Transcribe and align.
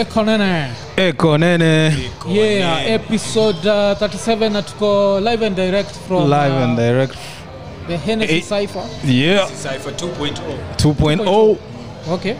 ekonene 0.00 0.66
eko 0.96 1.38
nene. 1.38 1.96
Yeah 2.28 2.90
episode 2.90 3.58
uh, 3.68 3.74
37 3.98 4.50
na 4.52 4.62
tuko 4.62 5.20
live 5.20 5.46
and 5.46 5.56
direct 5.56 5.90
from 6.08 6.30
live 6.30 6.54
uh, 6.54 6.62
and 6.64 6.76
direct. 6.76 7.14
the 7.88 7.96
Hennessy 7.96 8.34
Eh. 8.36 8.42
Cypher. 8.42 8.82
yeah. 9.04 9.48
Cypher 9.48 9.92
2.0 9.92 10.32
2.0 10.76 11.56
okay. 12.12 12.34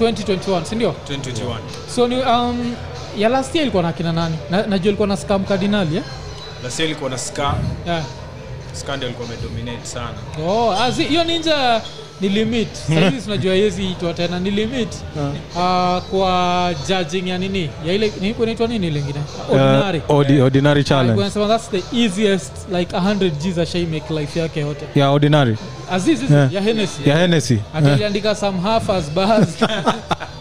2021 0.00 0.64
sindio 0.64 0.94
2021 1.08 1.56
so 1.94 2.08
ni 2.08 2.16
um, 2.22 2.74
ya 3.18 3.28
last 3.28 3.54
year 3.54 3.62
ilikuwa 3.62 3.82
na 3.82 3.92
kina 3.92 4.12
nani? 4.12 4.36
Na- 4.50 4.66
najua 4.66 4.86
ilikuwa 4.88 5.08
na 5.08 5.16
scam 5.16 5.44
cardinal 5.44 5.92
yeah? 5.92 6.04
year 6.78 6.90
ilikuwa 6.90 7.10
na 7.10 7.18
Scam. 7.18 7.54
yeah. 7.86 8.02
Scandal 8.74 9.08
ilikuwa 9.08 9.28
dominate 9.42 9.86
sana. 9.86 10.14
Oh, 10.48 10.72
azi- 10.72 11.04
hiyo 11.08 11.24
ninja 11.24 11.80
ni 12.22 12.28
limit. 12.28 12.68
Sahizi 12.94 13.22
tunajua 13.24 13.54
yezi 13.54 13.84
itwa 13.90 14.14
tena 14.14 14.40
ni 14.40 14.50
limit. 14.50 14.88
Uh, 15.16 16.02
kwa 16.10 16.74
judging 16.88 17.28
ya 17.28 17.38
nini? 17.38 17.70
Ya 17.86 17.92
ile 17.94 18.12
niko 18.20 18.42
inaitwa 18.42 18.66
nini 18.66 18.90
lingine 18.90 19.18
ordinary. 19.50 20.02
uh, 20.08 20.16
ordi, 20.16 20.40
ordinary 20.40 20.84
challenge. 20.84 21.22
uh, 21.40 21.48
that's 21.48 21.70
the 21.70 21.82
easiest 22.04 22.52
like 22.72 22.96
100 22.96 23.30
G's 23.30 23.58
ashai 23.58 23.86
make 23.86 24.14
life 24.20 24.40
yake 24.40 24.60
yote. 24.60 24.84
Yeah 24.94 25.12
ordinary 25.12 25.56
aziz 25.92 26.22
Yeah. 26.30 26.52
ya 26.52 26.60
Hennessy. 26.60 27.08
Ya 27.08 27.16
Hennessy. 27.18 27.58
Ati 27.74 27.88
aliandika 27.88 28.34
some 28.34 28.60
half 28.60 28.90
as 28.90 29.10
bars. 29.10 29.48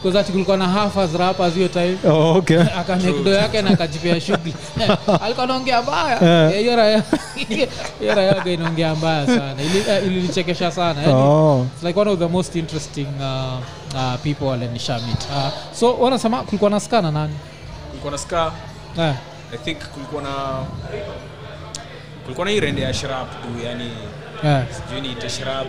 Because 0.03 0.19
ati 0.19 0.31
kulikuwa 0.31 0.57
na 0.57 0.67
half 0.67 0.97
as 0.97 1.13
rappers 1.13 1.53
hiyo 1.53 1.67
time. 1.67 1.97
Oh, 2.07 2.33
okay. 2.37 2.59
Akanekdo 2.79 3.31
yake 3.33 3.61
na 3.61 3.69
akajipea 3.69 4.21
shughuli. 4.21 4.53
Alikuwa 5.23 5.45
naongea 5.47 5.81
mbaya. 5.81 6.23
Eh. 6.49 6.53
Eh, 6.55 6.59
hiyo 6.61 6.75
raya 6.75 7.03
hiyo 7.99 8.15
raya 8.15 8.27
yake 8.35 8.53
inaongea 8.53 8.95
mbaya 8.95 9.25
sana. 9.27 9.55
Ili- 9.63 9.83
eh, 9.89 10.05
ilinichekesha 10.05 10.71
sana. 10.71 11.01
Yani, 11.01 11.13
oh. 11.13 11.65
it's 11.75 11.83
like 11.83 11.99
one 11.99 12.11
of 12.11 12.19
the 12.19 12.27
most 12.27 12.55
interesting 12.55 13.07
uh, 13.19 13.59
uh, 13.95 14.15
people 14.23 14.45
walenishamit 14.45 15.17
uh, 15.31 15.49
so 15.79 15.93
wanasema 15.97 16.43
kulikuwa 16.43 16.69
na 16.69 16.79
skana 16.79 17.11
nani? 17.11 17.33
Kulikuwa 17.89 18.11
na 18.11 18.17
ska. 18.17 18.51
Eh. 18.99 19.13
i 19.53 19.57
think 19.57 19.77
kulikuwa 19.77 20.21
na 20.21 20.29
kulikuwa 22.23 22.45
na 22.45 22.51
hii 22.51 22.59
rende 22.59 22.81
ya 22.81 22.93
shrap 22.93 23.31
tu 23.41 23.47
yani 23.65 23.91
eh, 24.43 24.63
sijui 24.71 25.01
niite 25.01 25.29
shrap 25.29 25.67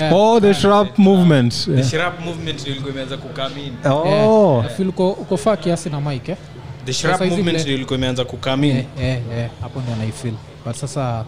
eh, 0.00 0.12
oh 0.12 0.40
the 0.40 0.54
shrap 0.54 0.98
movement. 0.98 1.54
The 1.76 1.84
shrap 1.84 2.20
movement 2.24 2.60
ndio 2.60 2.72
ilikuwa 2.72 2.92
imeanza 2.92 3.16
kukamini 3.16 3.76
oh. 3.90 4.58
Eh. 4.58 4.62
Nafeel 4.62 4.88
uko, 4.88 5.10
uko 5.10 5.36
faa 5.36 5.56
kiasi 5.56 5.90
na 5.90 6.00
mike 6.00 6.32
eh? 6.32 6.38
the 6.84 6.92
shrap 6.92 7.20
movement 7.20 7.60
ndio 7.60 7.74
ilikuwa 7.74 7.98
imeanza 7.98 8.24
kukamini 8.24 8.78
eh, 8.78 8.86
eh, 9.00 9.20
eh, 9.38 9.50
hapo 9.60 9.80
ndio 9.80 9.96
naifil 9.96 10.32
but 10.66 10.74
sasa 10.74 11.24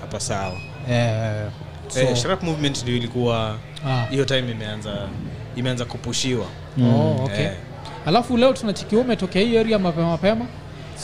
hapa 0.00 0.20
sawa. 0.20 0.56
Eh, 0.90 1.46
so, 1.88 2.00
eh, 2.00 2.16
shrap 2.16 2.42
movement 2.42 2.82
ndio 2.82 2.96
ilikuwa 2.96 3.56
ah, 3.86 4.24
time 4.26 4.50
imeanza 4.52 5.08
imeanza 5.56 5.84
kupushiwa. 5.84 6.46
Oh, 6.82 7.24
okay. 7.24 7.44
Eh. 7.44 7.52
alafu 8.06 8.36
leo 8.36 8.52
tunachikiwa 8.52 9.02
umetokea 9.02 9.42
hii 9.42 9.58
area 9.58 9.78
mapema 9.78 10.08
mapema. 10.08 10.46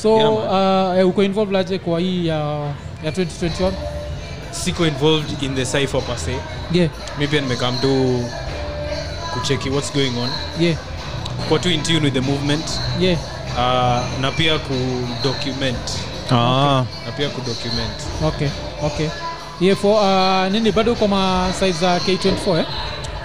So 0.03 0.17
Yeah, 0.17 0.93
uh, 0.93 0.99
eh, 0.99 1.09
uko 1.09 1.23
involved 1.25 1.57
aje 1.57 1.79
kwa 1.79 2.01
hii 2.01 2.27
ya 2.27 2.37
ya 3.05 3.11
2021 3.11 3.73
siko 4.65 4.87
involved 4.87 5.43
in 5.43 5.55
the 5.55 5.65
cipher 5.65 6.01
per 6.03 6.19
se. 6.19 6.39
Yeah, 6.73 6.89
mi 7.19 7.27
pia 7.27 7.41
nimekam 7.41 7.79
tu 7.81 8.25
kucheki 9.35 9.71
what's 9.71 9.91
going 9.93 10.19
on. 10.19 10.31
Yeah, 10.61 10.77
kuwa 11.49 11.59
tu 11.61 11.69
in 11.71 11.83
tune 11.83 12.01
with 12.05 12.15
the 12.15 12.21
movement. 12.21 12.65
Yeah. 13.01 13.19
uh, 13.57 14.21
na 14.21 14.31
pia 14.37 14.59
kudocument 14.59 15.87
ah. 16.31 16.85
Na 17.07 17.13
pia 17.17 17.29
kudocument 17.29 17.97
okay 18.23 18.51
okay. 18.83 19.09
Yeah, 19.61 19.77
for 19.77 19.97
uh, 19.97 20.53
nini 20.53 20.73
bado 20.73 20.93
uko 20.93 21.09
ma 21.09 21.53
za 21.81 21.99
k24 21.99 22.59
eh? 22.59 22.67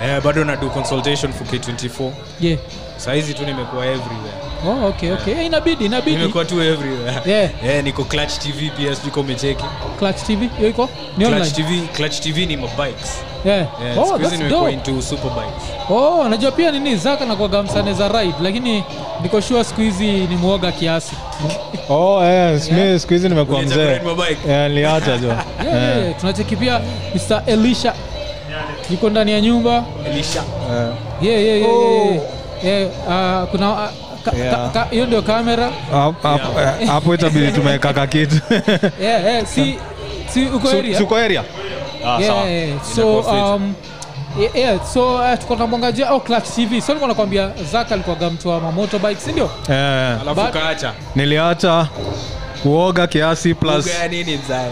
Eh, 0.04 0.22
bado 0.24 0.44
na 0.46 0.56
do 0.56 0.70
consultation 0.70 1.34
for 1.34 1.48
k24 1.48 2.12
yeah. 2.42 2.60
Saizi 2.98 3.34
tu 3.34 3.46
nimekuwa 3.46 3.86
everywhere 3.86 4.34
oh, 4.68 4.88
okay, 4.88 5.12
okay. 5.12 5.34
Yeah. 5.34 5.46
inabidi 5.46 5.86
inabidi 5.86 6.18
nimekuwa 6.18 6.46
tu 6.46 6.62
everywhere 6.62 7.22
Yeah. 7.26 7.50
Yeah, 7.66 7.84
niko 7.84 8.04
clutch 8.04 8.38
tv 8.40 8.70
pia 8.78 8.96
sijui 8.96 9.12
kama 9.12 9.24
umecheki 9.24 9.64
clutch 10.00 10.24
tv 10.24 10.50
hiyo 10.58 10.70
iko 10.70 10.90
ni 11.18 11.26
online 11.26 11.42
clutch 11.42 11.56
tv 11.56 11.82
clutch 11.96 12.20
tv 12.20 12.46
ni 12.46 12.58
mabikes 12.58 13.24
yeah. 13.46 13.68
yeah, 13.84 13.98
oh, 13.98 14.20
that's 14.20 14.40
dope. 14.50 14.74
into 14.74 15.02
superbikes 15.02 15.64
oh 15.90 16.30
najua 16.30 16.52
pia 16.52 16.72
nini 16.72 16.96
zaka 16.96 17.26
na 17.26 17.36
kwaga 17.36 17.64
msane 17.64 17.94
za 17.94 18.08
ride 18.08 18.36
lakini 18.42 18.84
niko 19.22 19.42
sure 19.42 19.64
siku 19.64 19.82
hizi 19.82 20.06
ni 20.12 20.36
muoga 20.36 20.72
kiasi 20.72 21.16
oh 21.90 22.24
yes 22.26 22.72
Yeah. 22.72 23.00
siku 23.00 23.14
hizi 23.14 23.30
nimekuwa 23.30 23.62
mzee 23.62 24.02
yeah 24.48 24.70
niliacha 24.70 25.18
jo 25.18 25.28
yeah, 25.28 25.46
yeah, 25.66 25.98
yeah. 25.98 26.20
tunacheki 26.20 26.56
pia 26.56 26.82
mr 27.16 27.44
elisha 27.46 27.94
yuko 28.92 29.10
ndani 29.10 29.32
ya 29.32 29.42
nyumba 29.42 29.84
elisha 30.08 30.44
Yeah. 30.72 30.94
yeah, 31.22 31.44
yeah, 31.44 31.58
yeah, 31.62 31.70
Oh. 31.74 32.06
yeah, 32.06 32.16
yeah. 32.64 32.90
Yeah, 33.08 33.44
uh, 33.44 33.50
kuna 33.50 33.72
uh, 33.72 33.78
ka- 34.26 34.38
Yeah. 34.38 34.52
ka- 34.56 34.70
ka- 34.70 34.88
hiyo 34.92 35.06
ndio 35.06 35.22
kamera 35.22 35.72
Hapo- 35.92 36.62
eh, 36.82 36.88
hapo 36.88 37.16
itabidi 37.16 37.52
tumekaka 37.52 38.08
kitu 38.14 38.36
yeah, 39.02 39.26
yeah. 39.26 39.46
si, 39.46 39.76
si 40.34 40.46
uko 40.46 40.70
area 40.70 40.98
suko 40.98 41.16
area 41.16 41.44
ah, 42.06 42.20
yeah, 42.22 42.28
sawa. 42.34 42.46
yeah. 42.50 42.78
so 42.96 43.20
um, 43.20 43.74
yeah, 44.40 44.56
yeah. 44.56 44.86
so 44.94 45.16
uh, 45.16 45.40
tuko 45.40 45.56
namwangajia 45.56 46.08
au 46.10 46.20
clutch 46.20 46.50
tv 46.56 46.82
so 46.82 46.88
nilikuwa 46.88 47.08
nakwambia 47.08 47.50
zaka 47.72 47.94
alikuwaga 47.96 48.30
mtu 48.30 48.50
wa 48.50 48.60
mamotorbike 48.60 49.22
sindio 49.22 49.50
eh 49.70 50.22
alafu 50.22 50.54
kaacha 50.54 50.94
niliacha 51.16 51.88
kuoga 52.64 53.08
kiasi 53.08 53.54
plus 53.54 53.86
Lugha 53.88 54.08
nini 54.08 54.38
mzae 54.46 54.72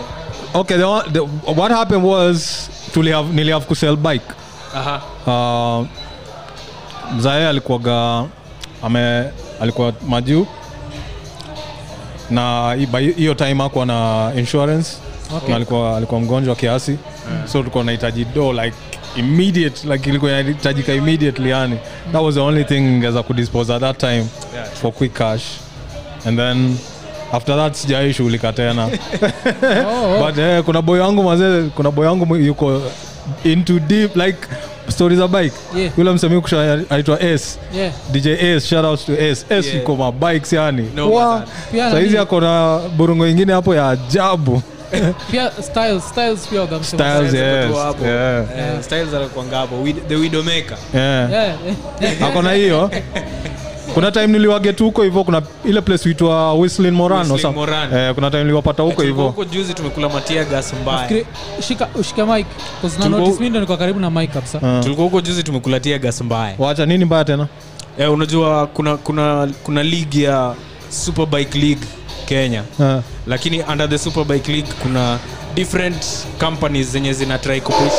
okay 0.53 0.77
the, 0.77 1.11
the, 1.11 1.19
what 1.57 1.71
happened 1.71 2.05
was 2.05 2.69
tulihave, 2.89 3.33
nilihave 3.33 3.65
kusell 3.65 3.95
bike. 3.95 4.25
Aha. 4.75 5.01
Uh, 5.27 5.87
mzae 7.17 7.47
alikuwaga 7.47 8.25
ame 8.83 9.23
alikuwa 9.61 9.93
majuu 10.07 10.47
na 12.29 12.73
hiyo 13.15 13.33
time 13.33 13.63
akuwa 13.63 13.85
na 13.85 14.31
insurance. 14.37 14.97
Okay. 15.37 15.49
na 15.49 15.55
alikuwa, 15.55 15.97
alikuwa 15.97 16.21
mgonjwa 16.21 16.55
kiasi. 16.55 16.97
So 17.45 17.57
tulikuwa 17.59 17.83
nahitaji 17.83 18.25
do 18.25 18.53
like 18.53 18.75
immediate 19.15 19.87
like 19.87 20.09
ilikuwa 20.09 20.31
inahitajika 20.31 20.93
immediately 20.93 21.49
yani. 21.49 21.77
That 22.11 22.21
was 22.21 22.35
the 22.35 22.41
only 22.41 22.63
thing 22.63 22.81
ngeza 22.81 23.23
kudispose 23.23 23.73
at 23.73 23.81
that 23.81 23.97
time 23.97 24.25
Yeah. 24.53 24.67
for 24.81 24.91
quick 24.93 25.13
cash. 25.13 25.43
And 26.25 26.37
then 26.37 26.77
after 27.33 27.55
that 27.55 27.73
sijai 27.75 28.13
shughulika 28.13 28.53
tena 28.53 28.85
oh, 29.87 30.15
oh. 30.21 30.25
but 30.25 30.37
eh, 30.37 30.63
kuna 30.63 30.81
boy 30.81 30.99
wangu 30.99 31.23
mazee 31.23 31.63
kuna 31.75 31.91
boy 31.91 32.05
wangu 32.07 32.35
yuko 32.35 32.81
into 33.43 33.79
deep 33.79 34.15
like 34.15 34.37
story 34.87 35.15
za 35.15 35.27
bike 35.27 35.55
Yeah. 35.75 35.91
yule 35.97 36.11
msemi 36.11 36.41
kusha 36.41 36.79
aitwa 36.89 37.21
s 37.23 37.59
yeah. 37.75 37.93
dj 38.11 38.27
s 38.27 38.65
shout 38.65 38.85
out 38.85 39.05
to 39.05 39.13
s 39.13 39.45
s 39.49 39.65
Yeah. 39.65 39.75
yuko 39.75 39.95
mabikes 39.95 40.53
yani 40.53 40.89
No, 40.95 41.43
saizi 41.91 42.17
ako 42.17 42.41
na 42.41 42.79
burungo 42.97 43.27
ingine 43.27 43.53
hapo 43.53 43.75
ya 43.75 43.89
ajabu 43.89 44.61
pia 45.31 45.51
styles 45.51 46.03
styles 46.09 46.47
pia 46.47 46.67
Styles, 46.67 46.87
Styles 46.87 47.33
yes. 47.33 47.77
ako. 47.77 48.05
Yeah. 48.05 48.45
Styles 48.81 49.13
anakuanga 49.13 49.57
hapo 49.57 49.87
the 50.07 50.15
widowmaker 50.15 50.77
yeah. 50.93 51.31
yeah. 51.31 52.23
ako 52.23 52.41
na 52.41 52.51
hiyo 52.51 52.91
kuna 53.99 54.11
time 54.11 54.27
niliwage 54.27 54.71
huko 54.79 55.03
hivyo 55.03 55.23
kuna 55.23 55.41
ile 55.65 55.81
place 55.81 56.03
huitwa 56.03 56.53
wislin 56.53 56.91
moran 56.93 57.25
or 57.25 57.31
Whistling 57.31 57.53
Moran. 57.55 57.93
eh, 57.93 58.15
kuna 58.15 58.31
time 58.31 58.43
niliwapata 58.43 58.83
huko 58.83 58.95
Tulikuwa 58.95 59.25
hivyo 59.25 59.43
huko 59.43 59.45
juzi 59.55 59.73
tumekula 59.73 60.09
matia 60.09 60.43
gas 60.43 60.73
mbaya 60.81 61.07
Fikiri- 61.09 61.25
shika 61.61 61.87
ushike 61.95 62.23
mic 62.23 62.45
cause 62.81 62.97
na 62.99 63.05
Tulikuwa- 63.05 63.19
notice 63.19 63.37
mimi 63.39 63.49
ndo 63.49 63.59
niko 63.59 63.77
karibu 63.77 63.99
na 63.99 64.09
mic 64.11 64.31
kabisa 64.33 64.57
Ah. 64.63 64.81
tulikuwa 64.83 65.05
huko 65.05 65.21
juzi 65.21 65.43
tumekula 65.43 65.79
tia 65.79 65.97
gas 65.97 66.21
mbaya 66.21 66.55
wacha 66.57 66.85
nini 66.85 67.05
mbaya 67.05 67.25
tena 67.25 67.47
eh, 67.99 68.11
unajua 68.13 68.67
kuna 68.67 68.97
kuna 68.97 69.49
kuna 69.63 69.83
league 69.83 70.21
ya 70.23 70.53
superbike 70.89 71.57
league 71.59 71.87
kenya 72.25 72.63
Ah. 72.81 72.99
lakini 73.27 73.61
under 73.71 73.89
the 73.89 73.97
superbike 73.97 74.51
league 74.51 74.69
kuna 74.83 75.19
different 75.55 76.05
companies 76.39 76.87
zenye 76.91 77.13
zina 77.13 77.37
try 77.37 77.61
kupush 77.61 77.93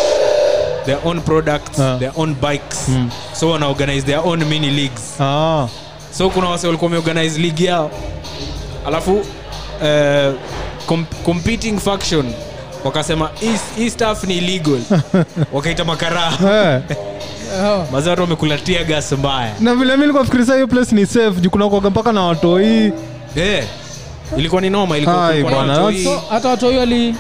their 0.85 0.99
own 1.05 1.21
products 1.21 1.81
Ah. 1.81 1.97
their 1.99 2.13
own 2.17 2.35
bikes 2.35 2.89
so 3.33 3.51
wana 3.51 3.69
organize 3.69 4.03
their 4.03 4.21
own 4.25 4.45
mini 4.45 4.71
leagues 4.71 5.21
Ah. 5.21 5.67
So 6.19 6.31
kuna 6.31 6.49
wase 6.49 6.67
walikuwa 6.67 6.87
wameorganize 6.91 7.41
league 7.41 7.65
yao. 7.67 7.91
Alafu 8.87 9.13
uh, 9.15 10.35
com 10.87 11.05
competing 11.25 11.79
faction 11.79 12.33
wakasema 12.85 13.31
"Hii- 13.77 13.91
staff 13.91 14.25
ni 14.25 14.37
illegal. 14.39 14.79
Wakaita 15.53 15.85
makaraha 15.85 16.81
Eh. 16.91 16.97
Oh. 17.65 17.87
mazi 17.93 18.09
watu 18.09 18.23
wamekulatia 18.23 18.85
gas 18.85 19.13
mbaya. 19.13 19.53
Na 19.61 19.75
vile 19.75 19.97
mi 19.97 20.07
likuwa 20.07 20.25
fikiri 20.25 20.47
saa 20.47 20.55
hiyo 20.55 20.67
place 20.67 20.95
ni 20.95 21.07
safe 21.07 21.41
juu 21.41 21.51
mpaka 21.91 22.13
na 22.13 22.23
watoi. 22.23 22.93
Eh, 23.37 23.65
ilikuwa 24.37 24.61
ni 24.61 24.71
noma 24.71 24.97
hata 26.31 26.49
watoi 26.49 26.77
gas 26.77 27.15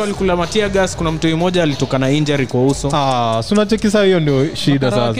walikula 0.00 0.36
matia 0.36 0.68
gas 0.68 0.96
kuna 0.96 1.12
mtoi 1.12 1.34
mmoja 1.34 1.62
alitoka 1.62 1.98
na 1.98 2.10
injury 2.10 2.46
kwa 2.46 2.66
uso. 2.66 2.90
Ah, 2.94 3.42
sunacheki 3.42 3.90
hiyo 4.04 4.20
ndio 4.20 4.54
shida 4.54 4.90
sasa? 4.90 5.00
Yani. 5.06 5.16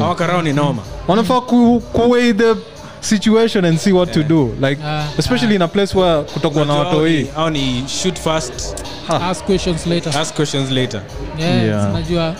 Hawa 0.00 0.14
ni 0.42 0.52
noma. 0.52 0.82
Wanafaa 1.08 1.40
ku, 1.40 1.82
kuwei 1.92 2.34
the 2.34 2.54
situation 3.04 3.64
and 3.64 3.78
see 3.78 3.92
what 3.92 4.12
to 4.12 4.22
do. 4.22 4.54
Like 4.60 4.80
uh, 4.82 5.18
especially 5.18 5.54
in 5.54 5.62
a 5.62 5.68
place 5.68 5.94
where 5.98 6.22
kutokwa 6.22 6.64
na 6.64 6.74
watoi 6.74 7.28
ni- 7.50 7.82
ni 7.82 7.88
shoot 7.88 8.18
first 8.18 8.52
ask 9.08 9.44
questions 9.44 9.86
later. 9.86 10.12
Ask 10.18 10.34
questions 10.34 10.70
later. 10.70 11.02
Yes, 11.38 11.64
Yeah. 11.64 11.92
najua 11.92 12.34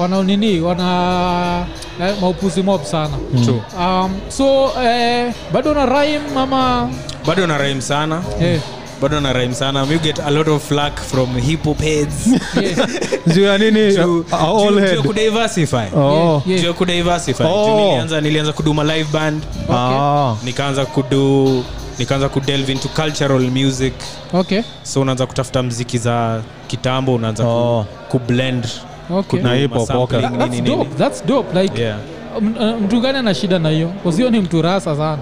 wana 0.00 0.22
nini 0.22 0.60
wana 0.60 1.66
eh, 2.00 2.14
maupuzi 2.20 2.62
mob 2.62 2.84
sana. 2.84 3.16
True. 3.44 3.62
um, 3.78 4.20
so 4.28 4.70
eh, 4.82 5.32
bado 5.52 5.74
na 5.74 5.86
rhyme 5.86 6.20
ama? 6.36 6.90
Bado 7.26 7.46
na 7.46 7.58
rhyme 7.58 7.80
sana. 7.80 8.22
Eh, 8.40 8.60
bado 9.02 9.20
na 9.20 9.32
rhyme 9.32 9.54
sana. 9.54 9.84
You 9.90 9.98
get 9.98 10.18
a 10.18 10.30
lot 10.30 10.50
of 10.50 10.62
flack 10.62 10.98
from 11.00 11.34
hip 11.36 11.64
hop 11.64 11.78
heads. 11.80 12.28
Juu 13.34 13.42
ya 13.44 13.58
nini? 13.58 13.96
All 14.32 14.78
head. 14.80 15.02
juu 15.02 15.12
diversify 15.12 15.86
oh 15.96 16.42
juu 16.46 16.56
ya 16.66 16.72
kudiversify. 16.72 17.42
Oh. 17.42 17.76
Nilianza 17.76 18.20
nilianza 18.20 18.52
kuduma 18.52 18.84
live 18.84 19.08
band. 19.12 19.42
Ah. 19.72 20.34
Nikaanza 20.44 20.86
kudu 20.86 21.64
nikaanza 21.98 22.28
kudelve 22.28 22.72
into 22.72 22.88
cultural 22.88 23.40
music. 23.50 23.94
Okay. 24.32 24.62
So 24.82 25.00
unaanza 25.00 25.26
kutafuta 25.26 25.62
mziki 25.62 25.98
za 25.98 26.40
kitambo 26.66 27.14
unaanza 27.14 27.44
Oh. 27.46 27.86
ku, 28.08 28.18
kublend 28.18 28.66
okay. 29.10 29.40
Na 29.40 29.54
hip 29.54 29.72
hop, 29.72 29.90
okay. 29.94 30.20
that's 30.20 30.50
nini, 30.54 30.68
dope 30.68 30.90
that's 30.98 31.26
dope 31.26 31.60
like 31.62 31.80
Yeah. 31.82 31.98
uh, 32.36 32.80
mtu 32.82 33.00
gani 33.00 33.18
ana 33.18 33.34
shida 33.34 33.58
na 33.58 33.68
hiyo? 33.68 33.88
Kuzio 33.88 34.30
ni 34.30 34.40
mtu 34.40 34.62
rasa 34.62 34.96
sana. 34.96 35.18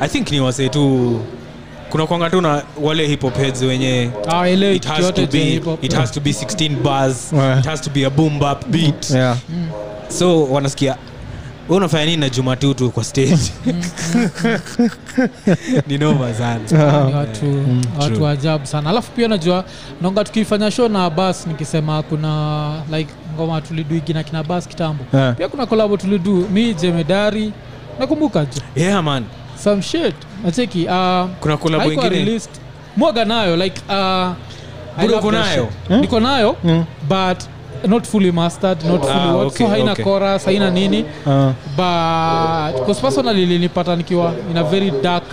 I 0.00 0.08
think 0.08 0.30
ni 0.30 0.40
wasee 0.40 0.68
tu 0.68 1.20
kuna 1.96 2.06
kwanga 2.06 2.30
tu 2.30 2.40
na 2.40 2.62
wale 2.82 3.06
hip 3.06 3.22
hop 3.22 3.36
heads 3.36 3.62
wenye 3.62 4.10
aelewi 4.28 4.76
it 4.76 4.86
has 4.86 5.14
to 5.14 5.26
be 5.26 5.38
hip 5.44 5.64
hop. 5.64 5.84
it 5.84 5.94
has 5.94 6.12
to 6.12 6.20
be 6.20 6.30
16 6.30 6.82
bars. 6.82 7.32
Yeah. 7.32 7.58
it 7.58 7.64
has 7.66 7.80
to 7.80 7.90
be 7.90 8.04
a 8.04 8.10
boom 8.10 8.38
bap 8.38 8.68
beat. 8.68 9.10
Yeah. 9.10 9.36
So 10.08 10.44
wanasikia 10.44 10.96
wewe 11.68 11.76
unafanya 11.76 12.04
nini 12.04 12.16
na 12.16 12.28
jumatutu 12.28 12.90
kwa 12.90 13.04
stage? 13.04 13.36
Ni 15.86 15.98
noma 15.98 16.34
sana. 16.34 16.60
Ni 17.06 17.14
watu 17.14 17.64
watu 18.00 18.26
ajabu 18.26 18.66
sana. 18.66 18.90
Alafu 18.90 19.10
pia 19.12 19.28
najua 19.28 19.64
naonga 20.00 20.24
tukifanya 20.24 20.70
show 20.70 20.88
na 20.88 21.10
bas 21.10 21.46
nikisema 21.46 22.02
kuna 22.02 22.72
like 22.92 23.12
ngoma 23.34 23.60
tulidu 23.60 24.00
kina 24.00 24.22
kina 24.22 24.42
bas 24.42 24.68
kitambo. 24.68 25.04
Yeah. 25.14 25.36
pia 25.36 25.48
kuna 25.48 25.66
kolabo 25.66 25.96
tulidu 25.96 26.48
mi 26.52 26.74
jemedari. 26.74 27.52
Nakumbuka 27.98 28.44
ju 28.44 28.60
yeah 28.74 29.02
man 29.02 29.24
some 29.58 29.82
shit 29.82 30.14
nacheki 30.44 30.84
uh, 30.84 31.28
kuna 31.40 31.56
collab 31.56 31.80
haikuwa 31.80 32.10
mwaga 32.96 33.24
nayo 33.24 33.56
like 33.56 33.80
uh, 33.88 34.32
Bado 34.96 35.18
uko 35.18 35.32
nayo? 35.32 35.68
hmm? 35.88 36.00
niko 36.00 36.20
nayo 36.20 36.56
hmm. 36.62 36.84
but 37.08 37.42
not 37.88 38.06
fully 38.06 38.32
mastered 38.32 38.84
not 38.84 39.00
fully 39.00 39.12
Ah, 39.14 39.34
what, 39.36 39.46
okay, 39.46 39.66
so 39.66 39.72
haina 39.72 39.92
okay. 39.92 40.04
chorus 40.04 40.44
haina 40.44 40.70
nini 40.70 41.04
uh, 41.26 41.52
but 41.76 42.80
because 42.80 43.00
personally 43.00 43.46
linipata 43.46 43.96
nikiwa 43.96 44.34
in 44.50 44.56
a 44.56 44.64
very 44.64 44.90
dark 44.90 45.24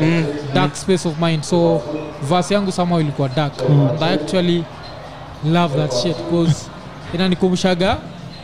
mm. 0.00 0.24
dark 0.54 0.74
space 0.76 1.08
of 1.08 1.18
mind 1.20 1.42
so 1.42 1.82
verse 2.22 2.54
yangu 2.54 2.72
somehow 2.72 3.00
ilikuwa 3.00 3.28
dark 3.28 3.52
and 3.70 4.02
i 4.02 4.14
actually 4.14 4.64
love 5.44 5.76
that 5.76 5.92
shit 6.02 6.16
because 6.16 6.70
inanikumbushaga 7.14 7.96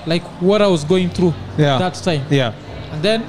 like 0.07 0.27
what 0.43 0.63
i 0.63 0.71
was 0.73 0.87
going 0.87 1.09
through 1.09 1.33
Yeah. 1.59 1.79
that 1.79 2.05
time 2.05 2.21
yeah 2.31 2.53
and 2.93 3.03
then 3.03 3.21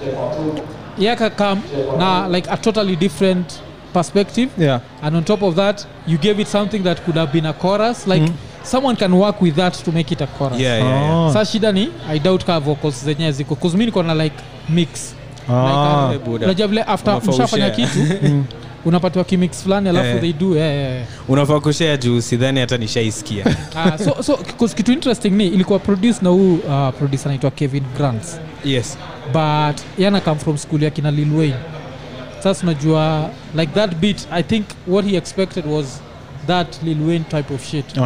yaka 0.99 1.29
come 1.29 1.61
na 1.97 2.27
like 2.27 2.51
a 2.51 2.57
totally 2.57 2.95
different 2.95 3.53
perspective 3.93 4.49
yeah 4.57 4.79
and 5.01 5.15
on 5.15 5.23
top 5.23 5.41
of 5.43 5.55
that 5.55 5.87
you 6.07 6.17
gave 6.17 6.41
it 6.41 6.47
something 6.47 6.79
that 6.79 7.01
could 7.05 7.17
have 7.17 7.31
been 7.31 7.45
a 7.45 7.53
chorus 7.53 8.07
like 8.07 8.31
someone 8.63 8.95
can 8.95 9.13
work 9.13 9.41
with 9.41 9.55
that 9.55 9.83
to 9.83 9.91
make 9.91 10.13
it 10.13 10.21
a 10.21 10.27
chorus 10.27 10.59
yeah, 10.59 10.77
yeah, 10.77 11.01
yeah. 11.01 11.27
Ah. 11.27 11.33
sa 11.33 11.45
shida 11.45 11.71
ni 11.71 11.89
i 12.09 12.19
doubt 12.19 12.45
ka 12.45 12.59
vocals 12.59 13.05
zenyewe 13.05 13.31
ziko 13.31 13.55
bcause 13.55 13.77
mi 13.77 13.85
niko 13.85 14.03
na 14.03 14.13
like 14.13 14.35
mix 14.69 15.15
Ah. 15.51 16.09
Like, 16.13 16.29
uh, 16.29 16.35
unajua 16.35 16.67
vile 16.67 16.83
after 16.83 17.21
mshafanya 17.27 17.69
kitu 17.69 17.99
unapatiwa 18.85 19.23
kimix 19.25 19.63
fulani 19.63 19.89
alafu 19.89 20.07
yeah. 20.07 20.21
they 20.21 20.33
do 20.33 20.55
yeah, 20.55 20.73
yeah, 20.75 20.91
yeah. 20.93 21.07
unafaa 21.27 21.59
kushea 21.59 21.97
juu 21.97 22.21
sidhani 22.21 22.59
hata 22.59 22.77
nishaisikia 22.77 23.45
Ah, 23.75 23.97
so, 23.97 24.23
so 24.23 24.37
kitu 24.75 24.91
interesting 24.91 25.29
ni 25.29 25.47
ilikuwa 25.47 25.79
produce 25.79 26.19
na 26.21 26.29
huu 26.29 26.53
uh, 26.53 26.89
producer 26.97 27.27
anaitwa 27.27 27.51
kevin 27.51 27.83
grants 27.97 28.39
yes 28.65 28.97
but 29.33 29.83
yana 29.97 30.21
come 30.21 30.39
from 30.39 30.57
school 30.57 30.83
ya 30.83 30.89
kina 30.89 31.11
lil 31.11 31.37
wayne. 31.37 31.55
Sasa 32.39 32.63
unajua 32.63 33.29
like 33.55 33.73
that 33.73 33.95
beat 33.95 34.27
i 34.31 34.43
think 34.43 34.65
what 34.87 35.05
he 35.05 35.17
expected 35.17 35.65
was 35.65 36.01
that 36.47 36.83
lil 36.83 37.07
wayne 37.07 37.23
type 37.23 37.53
of 37.53 37.65
shit. 37.65 37.85
Oh. 37.97 38.01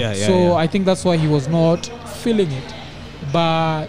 yeah, 0.00 0.16
yeah, 0.16 0.26
so 0.26 0.32
yeah. 0.32 0.56
i 0.64 0.68
think 0.68 0.84
that's 0.84 1.04
why 1.04 1.16
he 1.16 1.28
was 1.28 1.48
not 1.48 1.90
feeling 2.22 2.48
it. 2.52 2.74
But 3.32 3.88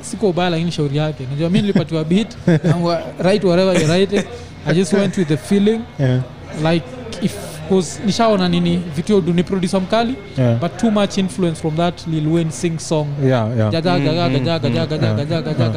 siko 0.00 0.28
ubaya 0.28 0.50
lakini 0.50 0.72
shauri 0.72 0.96
yake. 0.96 1.26
Najua 1.30 1.50
mi 1.50 1.60
nilipatiwa 1.60 2.04
beat 2.04 2.36
I'm 2.64 2.84
write 3.18 3.46
whatever 3.46 3.80
you 3.82 3.88
write 3.88 4.28
i 4.66 4.74
just 4.74 4.92
went 4.92 5.16
with 5.16 5.28
the 5.28 5.36
feeling. 5.36 5.80
Yeah. 5.98 6.22
Like 6.62 6.84
if 7.22 7.47
cause 7.68 8.00
nishaona 8.06 8.48
nini 8.48 8.76
vitu 8.96 9.22
ni 9.22 9.42
producer 9.42 9.80
mkali 9.80 10.14
yeah. 10.38 10.60
but 10.60 10.76
too 10.76 10.90
much 10.90 11.18
influence 11.18 11.60
from 11.60 11.76
that 11.76 12.06
lil 12.06 12.28
wayne 12.28 12.50
sing 12.50 12.78
song. 12.78 13.06
Yeah 13.24 13.56
yeah. 13.56 13.72
Jaga 13.72 13.98
Mm, 13.98 14.04
mm, 14.04 15.26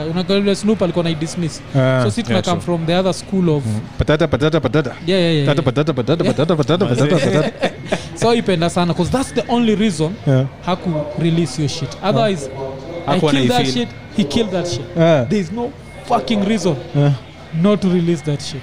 mm, 0.04 0.12
unakalile 0.12 0.56
snoop 0.56 0.82
alikuwa 0.82 1.04
nai 1.04 1.16
dismiss. 1.16 1.62
Yeah. 1.76 2.04
so 2.04 2.12
si 2.12 2.24
tuna 2.24 2.36
yeah, 2.36 2.46
come 2.46 2.62
from 2.62 2.86
the 2.86 2.96
other 3.00 3.14
school 3.14 3.50
of 3.50 3.64
patata 3.98 4.28
patata 4.28 4.60
patata. 4.60 4.96
Yeah 5.08 5.22
yeah 5.22 5.36
yeah, 5.36 5.56
patata 5.56 5.82
yeah. 5.82 5.96
patata 5.96 6.24
patata 6.24 6.56
patata 6.56 6.56
patata 6.56 6.86
patata 6.90 7.16
patata. 7.16 7.72
So 8.22 8.34
ipenda 8.34 8.70
sana 8.70 8.94
because 8.94 9.12
that's 9.12 9.32
the 9.34 9.44
only 9.50 9.76
reason 9.76 10.16
yeah. 10.28 10.46
haku 10.66 10.90
release 11.20 11.60
your 11.62 11.70
shit. 11.70 11.98
Otherwise 12.04 12.50
yeah. 12.50 13.16
I 13.16 13.20
killed 13.20 13.50
that 13.50 13.62
naifeel. 13.66 13.74
shit. 13.74 13.90
He 14.18 14.24
killed 14.24 14.52
that 14.52 14.68
shit. 14.68 14.86
Yeah. 14.98 15.24
There 15.30 15.40
is 15.42 15.52
no 15.52 15.72
fucking 16.06 16.46
reason 16.46 16.76
yeah. 16.96 17.14
not 17.62 17.82
to 17.82 17.90
release 17.90 18.22
that 18.24 18.42
shit 18.42 18.62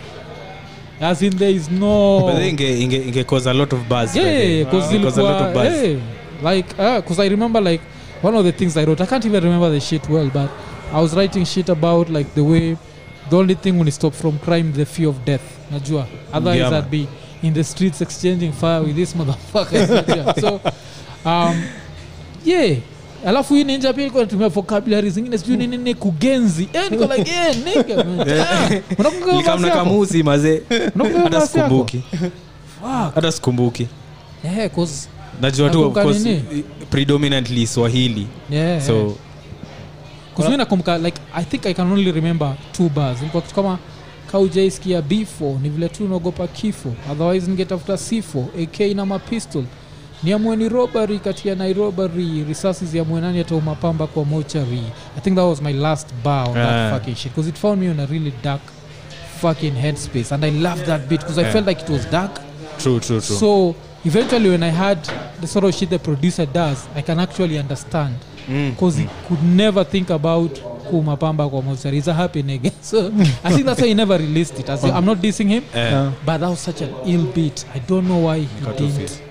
as 1.00 1.22
in 1.22 1.36
there 1.36 1.50
is 1.50 1.70
no 1.70 2.20
but 2.22 2.34
then 2.34 2.42
inge, 2.50 2.60
inge, 2.60 2.94
inge 2.94 3.26
cause 3.26 3.46
a 3.46 3.54
lot 3.54 3.72
of 3.72 3.88
buzz 3.88 4.16
yeah 4.16 4.22
by 4.22 4.28
the 4.30 4.78
way. 4.78 4.98
because 4.98 5.18
a 5.18 5.22
lot 5.22 5.42
of 5.42 5.54
buzz. 5.54 5.72
hey, 5.72 6.02
like 6.42 6.68
because 6.68 7.18
i 7.20 7.26
remember 7.26 7.60
like 7.60 7.80
one 8.20 8.34
of 8.34 8.44
the 8.44 8.52
things 8.52 8.76
i 8.76 8.84
wrote 8.84 9.00
i 9.00 9.06
can't 9.06 9.24
even 9.24 9.42
remember 9.42 9.70
the 9.70 9.80
shit 9.80 10.06
well 10.08 10.28
but 10.30 10.50
i 10.92 11.00
was 11.00 11.14
writing 11.14 11.44
shit 11.44 11.68
about 11.68 12.08
like 12.08 12.32
the 12.34 12.42
way 12.42 12.76
the 13.30 13.36
only 13.36 13.54
thing 13.54 13.78
when 13.78 13.90
stop 13.90 14.14
from 14.14 14.38
crime 14.38 14.72
the 14.72 14.86
fear 14.86 15.08
of 15.08 15.22
death. 15.24 15.66
Najua. 15.70 16.06
Otherwise 16.32 16.58
Yeah, 16.58 16.78
i'd 16.78 16.90
be 16.90 17.06
in 17.42 17.52
the 17.52 17.62
streets 17.62 18.00
exchanging 18.00 18.52
fire 18.52 18.82
with 18.82 18.96
this 18.96 19.12
motherfucker 19.12 20.40
so 20.40 21.28
um, 21.28 21.62
yeah 22.42 22.76
alafu 23.26 23.54
hii 23.54 23.64
ninja 23.64 23.92
pia 23.92 24.02
ilikuwa 24.02 24.24
natumia 24.24 24.48
vocabulary 24.48 25.10
zingine 25.10 25.38
sijui 25.38 25.56
nini 25.56 25.76
ni 25.76 25.94
kugenzi. 25.94 26.68
Eh, 26.72 26.90
niko 26.90 27.04
like 27.14 27.30
yeah, 27.30 27.56
nigga. 27.56 28.04
Ah, 28.44 28.70
mazee 30.22 30.62
hata 31.22 31.46
sikumbuki. 31.46 32.02
Hata 33.14 33.32
sikumbuki. 33.32 33.86
Yeah, 34.44 34.70
'cause- 34.70 35.08
najua 35.40 35.70
tu 35.70 35.94
predominantly 36.90 37.66
swahili. 37.66 38.26
Yeah, 38.50 38.68
yeah. 38.68 38.87
so 38.87 39.16
kuzumi 40.34 40.56
nakumbuka 40.56 40.98
like 40.98 41.20
i 41.34 41.44
think 41.44 41.66
i 41.66 41.75
can 41.75 41.92
only 41.92 42.12
remember 42.12 42.54
two 42.72 42.88
bars. 42.88 43.20
Ilikuwa 43.20 43.42
kitu 43.42 43.54
kama 43.54 43.78
kaujaiskia 44.32 45.02
bifo 45.02 45.58
ni 45.62 45.68
vile 45.68 45.88
tu 45.88 46.04
unaogopa 46.04 46.46
kifo 46.46 46.92
otherwise 47.12 47.46
ningetafuta 47.46 47.96
sifo 47.98 48.48
ak 48.62 48.80
na 48.80 49.06
mapistol 49.06 49.64
niamue 50.22 50.56
ni 50.56 50.68
robbery 50.68 51.18
kati 51.18 51.48
ya 51.48 51.54
nairobari 51.54 52.44
risasi 52.48 52.87
ziamue 52.87 53.20
nani 53.20 53.40
atau 53.40 53.60
kwa 54.14 54.25
mochary 54.25 54.82
i 55.16 55.20
think 55.20 55.37
that 55.37 55.44
was 55.44 55.62
my 55.62 55.72
last 55.72 56.08
bar 56.25 56.48
on 56.50 56.56
Ah. 56.56 56.90
that 56.90 56.92
fucking 57.00 57.14
shit. 57.16 57.32
Because 57.32 57.48
it 57.48 57.56
found 57.56 57.80
me 57.82 57.90
on 57.90 58.00
a 58.00 58.06
really 58.06 58.32
dark 58.42 58.60
fucking 59.40 59.72
headspace 59.75 60.34
and 60.34 60.44
i 60.44 60.50
loved 60.50 60.87
that 60.87 61.08
bit 61.08 61.20
because 61.20 61.38
i 61.40 61.42
Yeah. 61.42 61.52
felt 61.52 61.66
like 61.66 61.82
it 61.82 61.88
was 61.90 62.10
dark. 62.10 62.40
True 62.78 63.00
true 63.00 63.20
true. 63.20 63.37
So 63.37 63.75
eventually 64.04 64.50
when 64.50 64.62
i 64.62 64.70
had 64.70 64.98
the 65.40 65.46
sort 65.46 65.64
of 65.64 65.75
shit 65.75 65.90
the 65.90 65.98
producer 65.98 66.46
does 66.46 66.78
i 66.96 67.02
can 67.02 67.20
actually 67.20 67.58
understand. 67.58 68.14
Because 68.70 68.96
mm. 68.96 69.02
he 69.02 69.08
could 69.28 69.42
never 69.44 69.84
think 69.84 70.10
about 70.10 70.58
kumapamba 70.90 71.48
kwa 71.48 71.62
mochari. 71.62 71.96
He's 71.96 72.08
a 72.08 72.14
happy 72.14 72.42
nigga. 72.42 72.70
So 72.82 73.12
i 73.44 73.52
think 73.52 73.66
that's 73.66 73.80
why 73.80 73.88
he 73.88 73.94
never 73.94 74.18
released 74.18 74.58
it. 74.58 74.68
As 74.68 74.84
i'm 74.84 75.04
not 75.04 75.18
dissing 75.18 75.48
him 75.48 75.62
eh, 75.75 75.90
yeah 75.92 76.12
but 76.26 76.40
that 76.40 76.50
was 76.50 76.60
such 76.60 76.80
an 76.82 76.90
ill 77.06 77.25
beat. 77.34 77.64
I 77.75 77.78
don't 77.78 78.08
know 78.08 78.25
why 78.25 78.38
he 78.38 78.46
tu 78.64 78.72
didn't, 78.87 79.27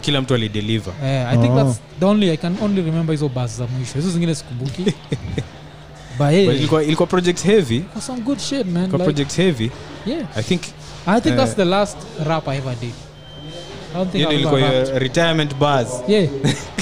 kila 0.00 0.20
mtu 0.20 0.34
alideliver. 0.34 0.92
Eh, 1.04 1.26
i 1.28 1.36
think 1.38 1.52
Oh. 1.54 1.56
that's 1.64 1.80
the 2.00 2.06
only 2.06 2.30
i 2.30 2.36
can 2.36 2.56
only 2.62 2.82
remember 2.82 3.14
hizo 3.14 3.28
bas 3.28 3.56
za 3.58 3.66
mwisho. 3.66 3.94
Hizo 3.94 4.10
zingine 4.10 4.34
sikumbuki. 4.34 4.82
But 6.18 6.28
hey, 6.30 6.44
ilikuwa, 6.44 6.82
ilikuwa 6.84 7.06
project 7.06 7.44
heavy. 7.44 7.82
For 7.92 8.02
some 8.02 8.20
good 8.20 8.38
shit 8.38 8.66
man 8.66 8.82
ilikuwa 8.82 8.98
like, 8.98 9.04
project 9.04 9.36
heavy. 9.36 9.70
yeah. 10.06 10.26
I 10.36 10.42
think 10.42 10.62
i 11.06 11.20
think 11.20 11.36
that's 11.36 11.56
the 11.56 11.64
last 11.64 11.96
rap 12.26 12.48
i 12.48 12.56
ever 12.56 12.74
did. 12.80 12.92
I 13.94 13.96
don't 13.98 14.12
think 14.12 14.30
ilikuwa 14.32 14.60
ever 14.60 14.98
retirement 14.98 15.54
bars. 15.54 15.88
Yeah. 16.08 16.28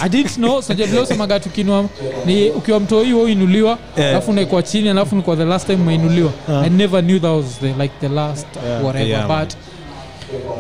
I 0.00 0.08
didn't 0.08 0.34
know. 0.34 0.62
Sojavilosemaga 0.62 1.40
tukinwa 1.40 1.88
ni 2.26 2.50
ukiwa 2.50 2.80
mtoi 2.80 3.12
uinuliwa 3.12 3.78
alafu 3.96 4.30
unaekwa 4.30 4.62
chini 4.62 4.88
alafu 4.88 5.16
nikuwa 5.16 5.36
the 5.36 5.44
last 5.44 5.66
time 5.66 5.82
umeinuliwa. 5.82 6.32
I 6.64 6.70
never 6.70 7.02
knew 7.02 7.18
that 7.18 7.30
was 7.36 7.58
the, 7.60 7.82
like 7.82 7.94
the 8.00 8.08
last 8.08 8.46
Yeah. 8.66 8.84
whatever 8.84 9.08
Yeah, 9.08 9.28
man. 9.28 9.46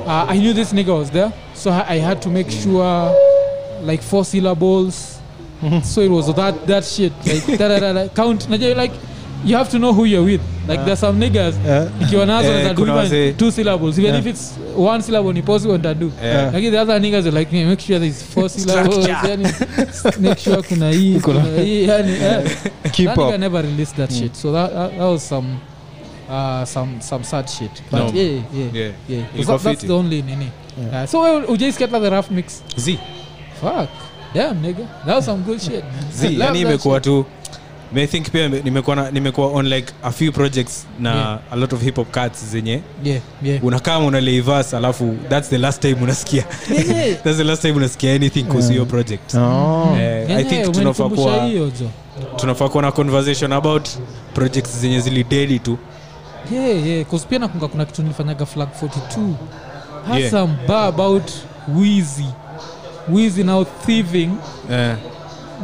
Uh, 0.06 0.26
i 0.28 0.38
knew 0.38 0.52
this 0.54 0.72
nigga 0.72 0.98
was 0.98 1.10
there 1.10 1.32
so 1.54 1.70
i, 1.70 1.94
I 1.94 1.98
had 1.98 2.20
to 2.22 2.28
make 2.30 2.50
sure 2.50 3.14
like 3.82 4.02
four 4.02 4.24
syllables 4.24 5.18
so 5.82 6.00
it 6.00 6.10
was 6.10 6.32
that 6.34 6.66
that 6.66 6.84
shit 6.84 7.12
like 7.26 7.58
da, 7.58 7.68
da, 7.68 7.78
da, 7.80 7.92
da, 7.92 8.08
count 8.08 8.48
like 8.50 8.92
you 9.44 9.56
have 9.56 9.68
to 9.70 9.78
know 9.78 9.92
who 9.92 10.04
you're 10.04 10.24
with 10.24 10.40
like 10.68 10.78
yeah. 10.78 10.84
there's 10.84 10.98
some 10.98 11.18
niggas 11.20 11.54
Yeah. 11.64 11.90
ikiwa 12.02 12.26
nazo 12.26 12.92
wazee. 12.94 13.32
two 13.32 13.50
syllables 13.50 13.98
even 13.98 14.10
Yeah. 14.10 14.20
if 14.20 14.26
it's 14.26 14.58
one 14.76 15.02
syllable 15.02 15.32
ni 15.32 15.42
possible 15.42 15.76
nitadu 15.76 16.12
Yeah. 16.22 16.52
lakini 16.54 16.70
the 16.70 16.78
other 16.80 17.00
niggas 17.00 17.26
are 17.26 17.38
like 17.38 17.52
"Man, 17.56 17.66
make 17.68 17.80
sure 17.80 17.98
there's 17.98 18.22
four 18.22 18.48
syllables 18.58 19.06
yani 19.08 19.46
make 20.20 20.40
sure 20.40 20.62
kuna 20.62 20.90
hii 20.90 21.20
Kuna- 21.20 21.40
kuna 21.40 21.62
hii 21.62 21.84
yani 21.84 22.12
Yeah. 22.12 22.42
Keep 22.92 23.06
that 23.08 23.18
up. 23.18 23.24
nigga 23.24 23.38
never 23.38 23.62
released 23.62 23.96
that 23.96 24.10
mm. 24.10 24.18
shit 24.18 24.34
so 24.34 24.52
that, 24.52 24.72
that, 24.72 24.90
that 24.90 25.08
was 25.12 25.28
some 25.28 25.46
uh, 26.28 26.64
some 26.64 27.00
some 27.00 27.24
sad 27.24 27.48
shit. 27.48 27.70
But 27.90 27.98
No. 28.00 28.06
yeah 28.20 28.42
yeah 28.54 28.74
yeah, 28.74 28.92
Yeah. 29.08 29.24
yeah. 29.34 29.46
that, 29.46 29.62
that's 29.62 29.86
the 29.86 29.92
only 29.94 30.22
nini 30.22 30.50
yeah. 30.92 31.06
so 31.06 31.20
uh, 31.22 31.50
ujaisket 31.50 31.90
like 31.92 32.02
the 32.02 32.10
rough 32.10 32.30
mix. 32.30 32.62
Z. 32.78 32.98
Fuck. 33.60 33.88
Damn 34.34 34.62
nigga. 34.62 34.86
That 35.06 35.16
was 35.16 35.24
some 35.24 35.42
good 35.42 35.60
shit. 35.60 35.84
Z 36.12 36.38
yani 36.38 36.60
imekuwa 36.60 37.00
tu 37.00 37.24
I 37.96 38.06
think 38.06 38.30
pia 38.30 38.48
nimekuwa 38.48 38.96
na- 38.96 39.10
nimekuwa 39.10 39.46
on 39.46 39.66
like 39.66 39.92
a 40.02 40.10
few 40.10 40.32
projects 40.32 40.86
na 41.00 41.14
Yeah. 41.14 41.38
a 41.50 41.56
lot 41.56 41.76
of 41.76 41.82
hip 41.82 41.96
hop 41.96 42.12
cuts 42.12 42.44
zenye. 42.44 42.82
Yeah 43.04 43.20
yeah. 43.42 43.64
Unakaa 43.64 43.98
unaleivas 43.98 44.74
alafu 44.74 45.16
that's 45.28 45.48
the 45.48 45.58
last 45.58 45.82
time 45.82 45.96
unasikia. 46.02 46.44
Yeah, 46.70 46.88
yeah. 46.88 47.16
that's 47.24 47.36
the 47.38 47.44
last 47.44 47.62
time 47.62 47.74
unasikia 47.74 48.14
anything 48.14 48.42
kuhusu 48.42 48.72
your 48.72 48.86
project. 48.86 49.34
Oh. 49.34 49.96
Eh, 50.00 50.36
I 50.36 50.44
think 50.44 50.72
tunafaa 50.72 51.08
kuwa 51.08 51.48
tunafaa 52.36 52.68
kuwa 52.68 52.82
na 52.82 52.92
conversation 52.92 53.52
about 53.52 53.88
projects 54.34 54.78
zenye 54.80 55.00
zilidedi 55.00 55.58
tu 55.58 55.78
yeah, 56.50 56.86
yeah. 56.86 57.26
Pia 57.28 57.38
nakunga 57.38 57.68
kuna 57.68 57.84
kitu 57.84 58.02
nilifanyaga 58.02 58.46
flag 58.46 58.68
42 58.82 59.34
had 60.08 60.20
Yeah. 60.20 60.30
some 60.30 60.54
about 60.68 61.30
wizi 61.76 62.26
wizi 63.08 63.44
now 63.44 63.64
thieving 63.86 64.30
yeah. 64.70 64.96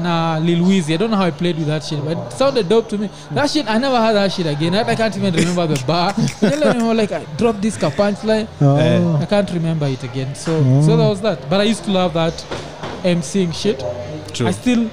na 0.02 0.38
Lil 0.40 0.62
wizi 0.62 0.94
I 0.94 0.96
don't 0.98 1.10
know 1.10 1.16
how 1.16 1.28
I 1.28 1.30
played 1.30 1.58
with 1.58 1.66
that 1.68 1.84
shit, 1.84 2.04
but 2.04 2.18
it 2.18 2.32
sounded 2.32 2.68
dope 2.68 2.88
to 2.88 2.98
me. 2.98 3.08
That 3.30 3.50
shit, 3.50 3.70
I 3.70 3.78
never 3.78 3.96
had 3.96 4.12
that 4.14 4.32
shit 4.32 4.46
again. 4.46 4.74
I, 4.74 4.94
can't 4.96 5.16
even 5.16 5.34
remember 5.34 5.66
the 5.66 5.82
bar. 5.86 6.12
Remember 6.42 6.94
like 6.94 7.12
I 7.12 7.24
dropped 7.36 7.62
this 7.62 7.78
punchline. 7.78 8.48
Oh. 8.60 8.76
Eh. 8.76 9.22
I 9.22 9.26
can't 9.26 9.50
remember 9.52 9.86
it 9.86 10.02
again. 10.02 10.34
So, 10.34 10.60
mm. 10.60 10.84
so 10.84 10.96
that 10.96 11.08
was 11.08 11.20
that. 11.20 11.48
But 11.48 11.60
I 11.60 11.64
used 11.64 11.84
to 11.84 11.92
love 11.92 12.14
that 12.14 12.34
MCing 13.04 13.54
shit. 13.54 13.84
true. 14.34 14.48
I 14.48 14.52
still 14.52 14.90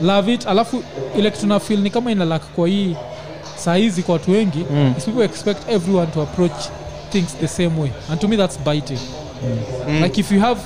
love 0.00 0.28
it. 0.28 0.46
Alafu 0.46 0.82
ile 1.16 1.30
kitu 1.30 1.46
na 1.46 1.60
feel 1.60 1.80
ni 1.80 1.90
kama 1.90 2.10
inalak 2.12 2.42
kwa 2.42 2.68
hii 2.68 2.96
saa 3.64 3.74
hizi 3.74 4.02
kwa 4.02 4.12
watu 4.12 4.30
wengi 4.30 4.64
Mm. 4.70 4.94
is 4.98 5.04
people 5.04 5.24
expect 5.24 5.68
everyone 5.68 6.06
to 6.06 6.22
approach 6.22 6.52
things 7.12 7.36
the 7.40 7.48
same 7.48 7.80
way 7.80 7.90
and 8.10 8.20
to 8.20 8.28
me 8.28 8.36
that's 8.36 8.58
biting 8.64 8.98
like 10.02 10.20
if 10.20 10.32
you 10.32 10.40
have 10.40 10.60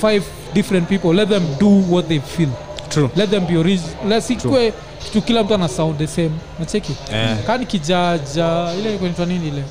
five 0.00 0.22
different 0.54 0.88
people 0.88 1.12
let 1.14 1.28
them 1.28 1.42
do 1.60 1.82
what 1.94 2.08
they 2.08 2.20
feel 2.20 2.48
True. 2.88 3.10
let 3.16 3.30
them 3.30 3.46
be 3.46 3.56
original 3.56 4.08
lesikwe 4.08 4.72
kitu 5.04 5.22
kila 5.22 5.42
mtu 5.44 5.54
ana 5.54 5.68
sound 5.68 5.98
the 5.98 6.06
same 6.06 6.30
nacheki 6.60 6.92
yeah. 7.12 7.38
kani 7.46 7.66
kijaja 7.66 8.68
ile 8.80 8.96
kunaitwa 8.98 9.26
nini 9.26 9.48
ile 9.48 9.62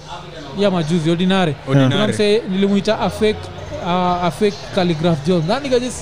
ya 0.60 0.72
majuzi 0.72 1.10
ordinary 1.12 1.56
Ordinary. 1.68 2.24
Yeah. 2.24 2.44
nilimwita 2.50 2.96
nilimuita 2.96 2.98
uh, 3.86 4.24
a 4.26 4.32
fake 4.32 4.58
calligraph 4.76 5.28
jones 5.28 5.46
that 5.48 5.64
nigga 5.64 5.80
just 5.80 5.98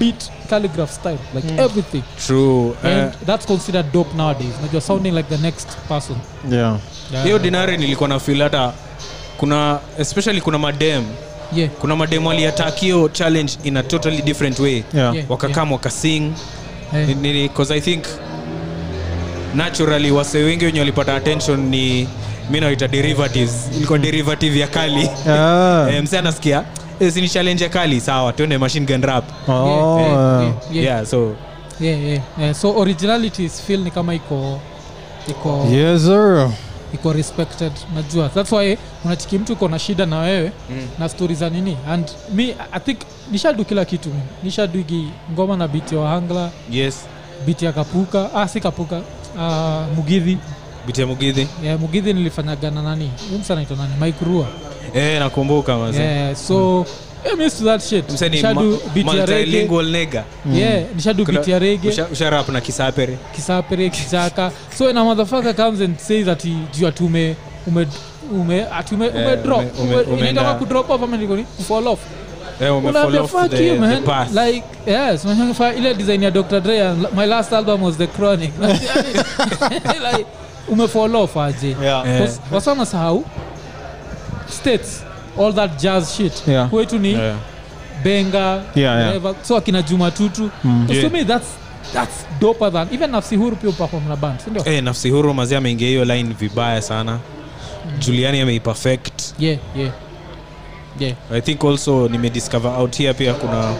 beat 0.00 0.30
calligraph 0.50 0.90
style 0.92 1.18
like 1.34 1.62
everything. 1.62 2.02
True. 2.26 2.76
and 2.82 3.14
uh, 3.14 3.24
that's 3.26 3.46
considered 3.46 3.92
dope 3.92 4.14
nowadays. 4.16 4.54
Like 4.62 4.72
you're 4.72 4.86
sounding 4.86 5.14
like 5.14 5.28
the 5.28 5.38
next 5.42 5.68
person. 5.88 6.16
Yeah. 6.50 6.78
hiyo 7.24 7.38
dinari 7.38 7.78
nilikuwa 7.78 8.08
na 8.08 8.18
feel 8.20 8.42
hata 8.42 8.72
kuna 9.36 9.78
especially 9.98 10.40
kuna 10.40 10.58
madem. 10.58 11.04
Yeah. 11.52 11.70
Kuna 11.70 11.96
madem 11.96 12.26
waliatakio 12.26 13.08
challenge 13.08 13.52
in 13.64 13.76
a 13.76 13.82
totally 13.82 14.22
different 14.22 14.58
way. 14.58 14.84
Yeah. 14.94 15.14
Yeah. 15.14 15.30
wakakam 15.30 15.72
wakasing. 15.72 16.32
Eh, 16.94 17.16
because 17.16 17.74
i 17.74 17.80
think 17.80 18.04
naturally 19.54 20.10
wase 20.10 20.38
wengi 20.38 20.64
wenye 20.64 20.78
walipata 20.80 21.14
attention 21.16 21.60
ni 21.60 22.08
mi 22.50 22.60
naita 22.60 22.88
derivatives. 22.88 23.52
Ilikuwa 23.76 23.98
derivative 23.98 24.58
ya 24.60 24.66
kali. 24.66 25.10
Yeah. 25.26 25.88
Eh, 25.94 26.02
mse 26.02 26.18
anasikia? 26.18 26.56
"Eh, 26.58 26.64
si 26.98 27.20
ni 27.20 27.28
challenge 27.28 27.68
kali 27.68 28.00
sawa 28.00 28.32
tuende 28.32 28.58
machine 28.58 28.86
gun 28.86 29.02
rap. 29.02 29.24
Oh. 29.48 29.98
yeah, 30.00 30.12
uh, 30.12 30.42
yeah, 30.42 30.54
yeah, 30.72 30.84
yeah. 30.84 31.04
so. 31.06 31.36
Yeah, 31.80 31.96
yeah, 32.04 32.22
yeah. 32.38 32.54
so 32.54 32.72
originality 32.78 33.44
is 33.44 33.60
feel 33.60 33.80
ni 33.80 33.90
kama 33.90 34.14
iko 34.14 34.60
iko 35.28 35.66
Yes, 35.70 36.02
sir. 36.04 36.50
iko 36.94 37.12
respected. 37.12 37.72
Najua. 37.94 38.28
Thats 38.28 38.52
why 38.52 38.78
unachiki 39.04 39.38
mtu 39.38 39.52
uko 39.52 39.68
na 39.68 39.78
shida 39.78 40.06
na 40.06 40.18
wewe 40.18 40.52
Mm. 40.70 40.88
na 40.98 41.08
stori 41.08 41.34
za 41.34 41.50
nini. 41.50 41.76
And 41.88 42.10
mi 42.34 42.54
i 42.72 42.80
think 42.80 42.98
nishadu 43.32 43.64
kila 43.64 43.84
kitu 43.84 44.08
mimi 44.08 44.22
nishadugi 44.42 45.08
ngoma 45.32 45.56
na 45.56 45.68
biti 45.68 45.94
ya 45.94 46.00
wahangla. 46.00 46.50
Yes. 46.70 47.04
Biti 47.46 47.64
ya 47.64 47.72
kapuka. 47.72 48.34
Ah, 48.34 48.48
si 48.48 48.60
kapuka. 48.60 49.00
Ah, 49.40 49.84
mugidhi 49.96 50.38
bitia 50.86 51.06
mugidhi 51.06 51.48
yeah, 51.64 51.80
mugidhi 51.80 52.12
nilifanyaga 52.12 52.70
na 52.70 52.82
nani? 52.82 53.10
Huyu 53.30 53.40
nani? 53.76 53.94
Mike 54.00 54.24
rua 54.24 54.46
eh, 54.94 55.18
nakumbuka 55.18 55.76
maze 55.76 56.02
yeah, 56.02 56.34
so 56.36 56.86
yeah, 57.24 57.36
mi 57.38 57.44
used 57.44 57.58
to 57.58 57.64
that 57.64 57.82
shit. 57.82 58.08
Nishadu 58.30 58.54
ma- 58.54 59.00
ya 59.00 59.04
multilingual 59.04 59.86
nega 59.90 60.24
yeah 60.52 60.82
nishadu 60.94 61.24
Kuna- 61.24 61.40
ya 61.46 61.58
rege 61.58 61.88
usha, 61.88 62.06
usha 62.12 62.30
rap 62.30 62.48
na 62.48 62.60
kisapere. 62.60 63.18
Kisapere 63.34 63.90
kichaka. 63.90 64.52
So 64.78 64.84
when 64.86 64.96
a 64.98 65.04
motherfucker 65.04 65.54
comes 65.56 65.80
and 65.80 65.98
says 66.00 66.26
that 66.26 66.42
he 66.42 66.50
juu 66.72 66.86
ati 66.86 67.04
ume 67.04 67.36
ume 67.66 67.86
ume 68.32 68.66
ume, 68.92 69.06
Eh, 69.06 69.42
drop. 69.42 69.58
ume- 69.60 69.70
ume- 69.78 69.94
ume, 69.94 70.02
umeenda- 70.02 70.30
inaitwa 70.30 70.54
kudrop 70.54 70.90
off 70.90 71.02
ama 71.02 71.16
niko 71.16 71.36
ni 71.36 71.44
fall 71.68 71.86
off. 71.88 72.00
Eh, 72.60 72.76
ume 72.76 72.88
Unaambia, 72.88 73.02
fall 73.02 73.24
off 73.24 73.30
fuck 73.30 73.50
the, 73.50 73.66
you 73.66 73.76
the 73.80 73.96
path. 73.96 74.32
Like 74.34 74.62
yes 74.86 75.24
unashangaa 75.24 75.72
ile 75.72 75.94
design 75.94 76.22
ya 76.22 76.30
Dr. 76.30 76.60
Dre 76.60 76.92
my 77.16 77.26
last 77.26 77.52
album 77.52 77.82
was 77.82 77.96
the 77.96 78.06
chronic. 78.06 78.50
Like 80.12 80.26
ume 80.68 80.84
off 81.14 81.36
aje? 81.36 81.76
Yeah. 81.82 82.06
Eh. 82.22 82.28
Wasana 82.52 82.86
sahau 82.86 83.24
states 84.66 85.02
all 85.38 85.52
that 85.54 85.82
jazz 85.82 86.16
shit 86.16 86.32
Yeah. 86.48 86.68
kwetu 86.70 86.98
ni 86.98 87.12
yeah. 87.12 87.36
benga 88.04 88.38
Yeah, 88.38 88.62
yeah. 88.76 89.06
whatever. 89.06 89.34
so 89.42 89.56
akina 89.56 89.82
juma 89.82 90.10
tutu 90.10 90.50
Mm. 90.64 90.84
So 90.88 90.94
Yeah. 90.94 91.04
to 91.04 91.10
me 91.16 91.24
that's 91.24 91.46
that's 91.94 92.26
doper 92.40 92.72
than 92.72 92.88
even 92.92 93.10
nafsi 93.10 93.36
huru 93.36 93.56
pia 93.56 93.70
uperform 93.70 94.08
na 94.08 94.16
band 94.16 94.40
sindio 94.40 94.62
Eh, 94.66 94.82
nafsi 94.82 95.10
huru 95.10 95.34
mazi 95.34 95.56
ameingia 95.56 95.88
hiyo 95.88 96.04
line 96.04 96.34
vibaya 96.40 96.82
sana 96.82 97.18
juliani 97.98 98.40
ameiperfect 98.40 99.22
yeah 99.38 99.58
yeah 99.76 99.92
yeah 101.00 101.14
i 101.32 101.40
think 101.40 101.64
also 101.64 102.08
nimediscover 102.08 102.70
out 102.78 102.96
here 102.96 103.14
pia 103.14 103.34
kuna 103.34 103.74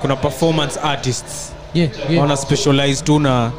kuna 0.00 0.16
performance 0.16 0.80
artists 0.80 1.52
yeah 1.74 1.90
yeah 2.10 2.22
wana 2.22 2.36
specialize 2.36 3.04
tu 3.04 3.18
na 3.20 3.52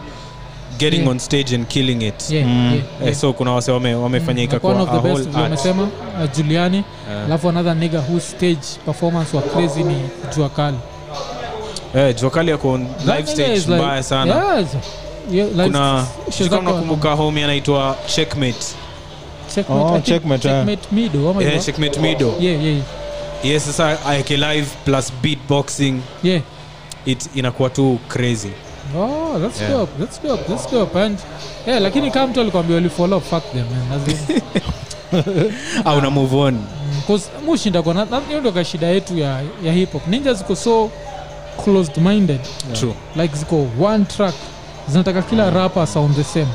getting 0.78 1.00
Yeah. 1.00 1.10
on 1.12 1.20
stage 1.20 1.56
and 1.56 1.68
killing 1.68 2.02
it 2.02 2.30
yeah, 2.30 2.48
Mm. 2.48 2.66
yeah, 2.66 2.74
Eh, 2.76 2.82
yeah. 3.04 3.16
so 3.16 3.34
kuna 3.34 3.52
wase 3.52 3.72
wame- 3.72 3.96
Like 3.96 5.10
best 5.14 5.30
vile 5.30 5.38
art. 5.44 5.48
umesema 5.48 5.84
uh, 5.84 5.90
juliani 6.38 6.84
alafu 7.26 7.48
yeah. 7.48 7.58
another 7.58 7.76
nigger 7.76 8.02
whose 8.10 8.26
stage 8.38 8.68
performance 8.86 9.38
wa 9.38 9.42
crazy 9.44 9.84
ni 9.84 9.96
jua 10.36 10.50
kali 10.50 10.78
yeah, 11.96 12.16
jua 12.16 12.30
kali 12.30 12.52
yako 12.52 12.78
live 13.06 13.28
stage 13.28 13.56
like- 13.60 13.76
mbaya 13.76 14.04
sana 14.04 14.58
yes. 14.60 14.68
Yeah, 15.32 15.48
like, 15.50 15.64
kuna 15.64 16.06
kama 16.50 16.72
nakumbuka 16.72 17.12
homie 17.14 17.44
anaitwa 17.44 17.96
checkmate 18.16 18.66
Checkmate, 19.56 19.82
Oh, 19.84 19.96
I 19.96 20.02
Checkmate. 20.02 20.80
Mido 20.92 21.30
ama 21.30 21.44
yeah, 21.44 21.66
checkmate 21.66 22.00
mido 22.00 22.34
yeah 22.40 22.64
yeah 22.66 22.82
yes 23.44 23.66
sasa 23.66 24.06
aeke 24.06 24.38
live 24.38 24.68
plus 24.86 25.14
beatboxing 25.24 26.00
yeah 26.24 26.42
it 27.06 27.30
inakuwa 27.36 27.70
tu 27.70 28.00
crazy 28.08 28.50
Oh, 28.98 29.40
that's 29.42 29.62
Yeah. 29.62 29.72
dope. 29.72 29.92
That's 30.00 30.22
dope. 30.24 30.44
That's 30.48 30.72
dope. 30.72 30.96
And 31.00 31.20
yeah, 31.68 31.82
lakini 31.82 32.12
kama 32.12 32.28
mtu 32.28 32.42
alikwambia 32.42 32.78
ulifollow 32.78 33.20
fuck 33.20 33.44
them 33.54 33.66
man. 33.70 34.02
As 34.02 34.08
in, 34.08 34.42
au 35.86 36.02
na 36.02 36.10
move 36.10 36.36
on 36.36 36.60
Because 37.02 37.30
mushinda 37.46 37.82
kwa 37.82 38.08
hiyo 38.28 38.40
ndio 38.40 38.64
shida 38.64 38.88
yetu 38.88 39.18
ya, 39.18 39.42
ya 39.64 39.74
hip 39.74 39.94
hop. 39.94 40.08
Ninja 40.08 40.34
ziko 40.34 40.56
so 40.56 40.90
closed 41.64 41.98
minded. 41.98 42.40
true 42.74 42.94
Like 43.16 43.36
ziko 43.36 43.68
one 43.82 44.06
track. 44.06 44.34
Zinataka 44.88 45.22
kila 45.22 45.50
rapper 45.50 45.88
sound 45.88 46.16
the 46.16 46.24
same. 46.24 46.48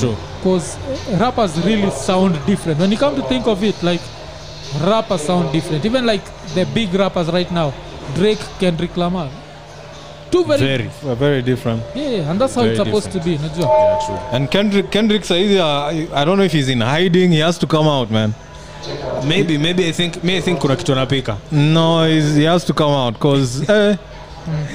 true 0.00 0.16
Cause 0.44 0.76
rappers 1.20 1.50
really 1.64 1.90
sound 1.90 2.36
different. 2.46 2.80
When 2.80 2.92
you 2.92 2.98
come 2.98 3.16
to 3.16 3.28
think 3.28 3.46
of 3.46 3.62
it, 3.62 3.82
like 3.82 4.02
rappers 4.86 5.26
sound 5.26 5.52
different. 5.52 5.84
Even 5.84 6.06
like 6.06 6.24
the 6.54 6.64
big 6.64 6.94
rappers 6.94 7.28
right 7.28 7.50
now, 7.50 7.72
Drake, 8.14 8.40
Kendrick 8.60 8.96
Lamar. 8.96 9.28
Two 10.34 10.44
very, 10.44 10.60
very 10.66 10.90
We're 11.04 11.14
very 11.26 11.42
different. 11.42 11.80
yeah, 11.94 12.08
yeah, 12.16 12.30
and 12.30 12.40
that's 12.40 12.54
how 12.56 12.62
Very 12.62 12.74
it's 12.74 12.84
supposed 12.84 13.10
to 13.16 13.20
be. 13.26 13.34
Najua. 13.38 13.66
yeah, 13.66 14.06
true 14.06 14.18
And 14.36 14.50
Kendrick, 14.54 14.90
Kendrick 14.96 15.22
saizi, 15.30 15.58
uh, 15.58 15.92
I 15.92 16.22
I 16.22 16.24
don't 16.24 16.36
know 16.40 16.46
if 16.50 16.56
he's 16.58 16.70
in 16.76 16.80
hiding. 16.94 17.30
He 17.38 17.42
has 17.48 17.58
to 17.58 17.66
come 17.76 17.88
out, 17.98 18.10
man. 18.18 18.34
maybe 19.28 19.54
maybe 19.58 19.82
i 19.90 19.92
think 19.98 20.16
me 20.28 20.32
i 20.38 20.40
think 20.46 20.58
kuna 20.62 20.74
kitu 20.80 20.92
anapika 20.92 21.36
No, 21.76 21.84
he's, 22.08 22.26
he 22.40 22.44
has 22.52 22.64
to 22.70 22.74
come 22.80 22.92
out 23.02 23.14
because 23.14 23.52
eh, 23.76 23.96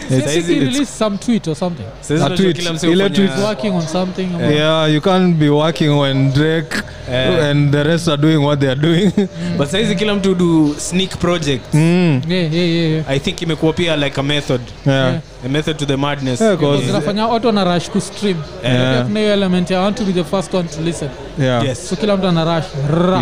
Since 0.09 0.25
Saizi 0.25 0.53
he 0.53 0.59
it's- 0.59 0.73
released 0.73 0.97
some 0.97 1.17
tweet 1.17 1.47
or 1.47 1.55
something 1.55 1.85
Saizi 2.01 2.23
A 2.23 2.25
unajua 2.25 2.37
tweet. 2.37 2.57
kila 2.57 2.73
msee 2.73 2.87
Ile 2.91 2.95
hufanya- 3.03 3.15
tweet. 3.15 3.31
He's 3.31 3.43
working 3.43 3.73
on 3.75 3.81
something 3.87 4.29
yeah 4.51 4.93
you 4.93 5.01
can't 5.01 5.35
be 5.35 5.49
working 5.49 5.89
when 5.99 6.33
drake 6.33 6.75
Eh. 7.11 7.45
and 7.49 7.71
the 7.71 7.83
rest 7.83 8.07
are 8.07 8.17
doing 8.21 8.37
what 8.37 8.59
they 8.59 8.69
are 8.69 8.81
doing 8.81 9.11
but 9.57 9.67
saizi 9.67 9.95
kila 9.95 10.15
mtu 10.15 10.35
do 10.35 10.75
sneak 10.77 11.17
project 11.17 11.73
mm. 11.73 12.21
yeah, 12.29 12.53
yeah, 12.53 12.69
yeah, 12.69 12.91
yeah. 12.91 13.09
i 13.09 13.19
think 13.19 13.41
imekuwa 13.41 13.73
pia 13.73 13.95
like 13.95 14.19
a 14.19 14.23
method 14.23 14.61
yeah. 14.85 15.07
Yeah. 15.09 15.19
a 15.45 15.49
method 15.49 15.77
to 15.77 15.85
the 15.85 15.95
madness 15.97 16.41
Yeah, 16.41 17.31
watu 17.31 17.47
wana 17.47 17.63
rush 17.75 17.89
kustream 17.89 18.37
Yeah. 18.63 19.05
Kuna 19.05 19.19
hiyo 19.19 19.33
element 19.33 19.71
ya 19.71 19.79
want 19.79 19.97
to 19.97 20.03
be 20.03 20.13
the 20.13 20.23
first 20.23 20.53
one 20.53 20.67
to 20.69 20.81
listen 20.81 21.09
yeah 21.39 21.65
yes 21.65 21.89
so 21.89 21.95
kila 21.95 22.17
mtu 22.17 22.27
ana 22.27 22.45
rush 22.57 22.65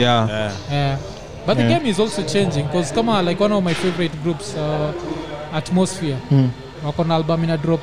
yeah 0.01 0.29
Yeah. 0.29 0.51
Yeah. 0.71 0.97
but 1.47 1.57
the 1.57 1.63
Yeah. 1.63 1.77
game 1.79 1.89
is 1.89 1.99
also 1.99 2.21
changing 2.23 2.63
because 2.63 2.93
kama 2.93 3.21
like 3.21 3.43
one 3.43 3.53
of 3.55 3.63
my 3.63 3.73
favorite 3.73 4.17
groups 4.23 4.55
uh, 4.55 4.91
atmosphere 5.57 6.15
Mm. 6.31 6.49
wako 6.85 7.03
na 7.03 7.15
album 7.15 7.43
ina 7.43 7.57
drop 7.57 7.81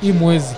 hii 0.00 0.12
mwezi 0.12 0.54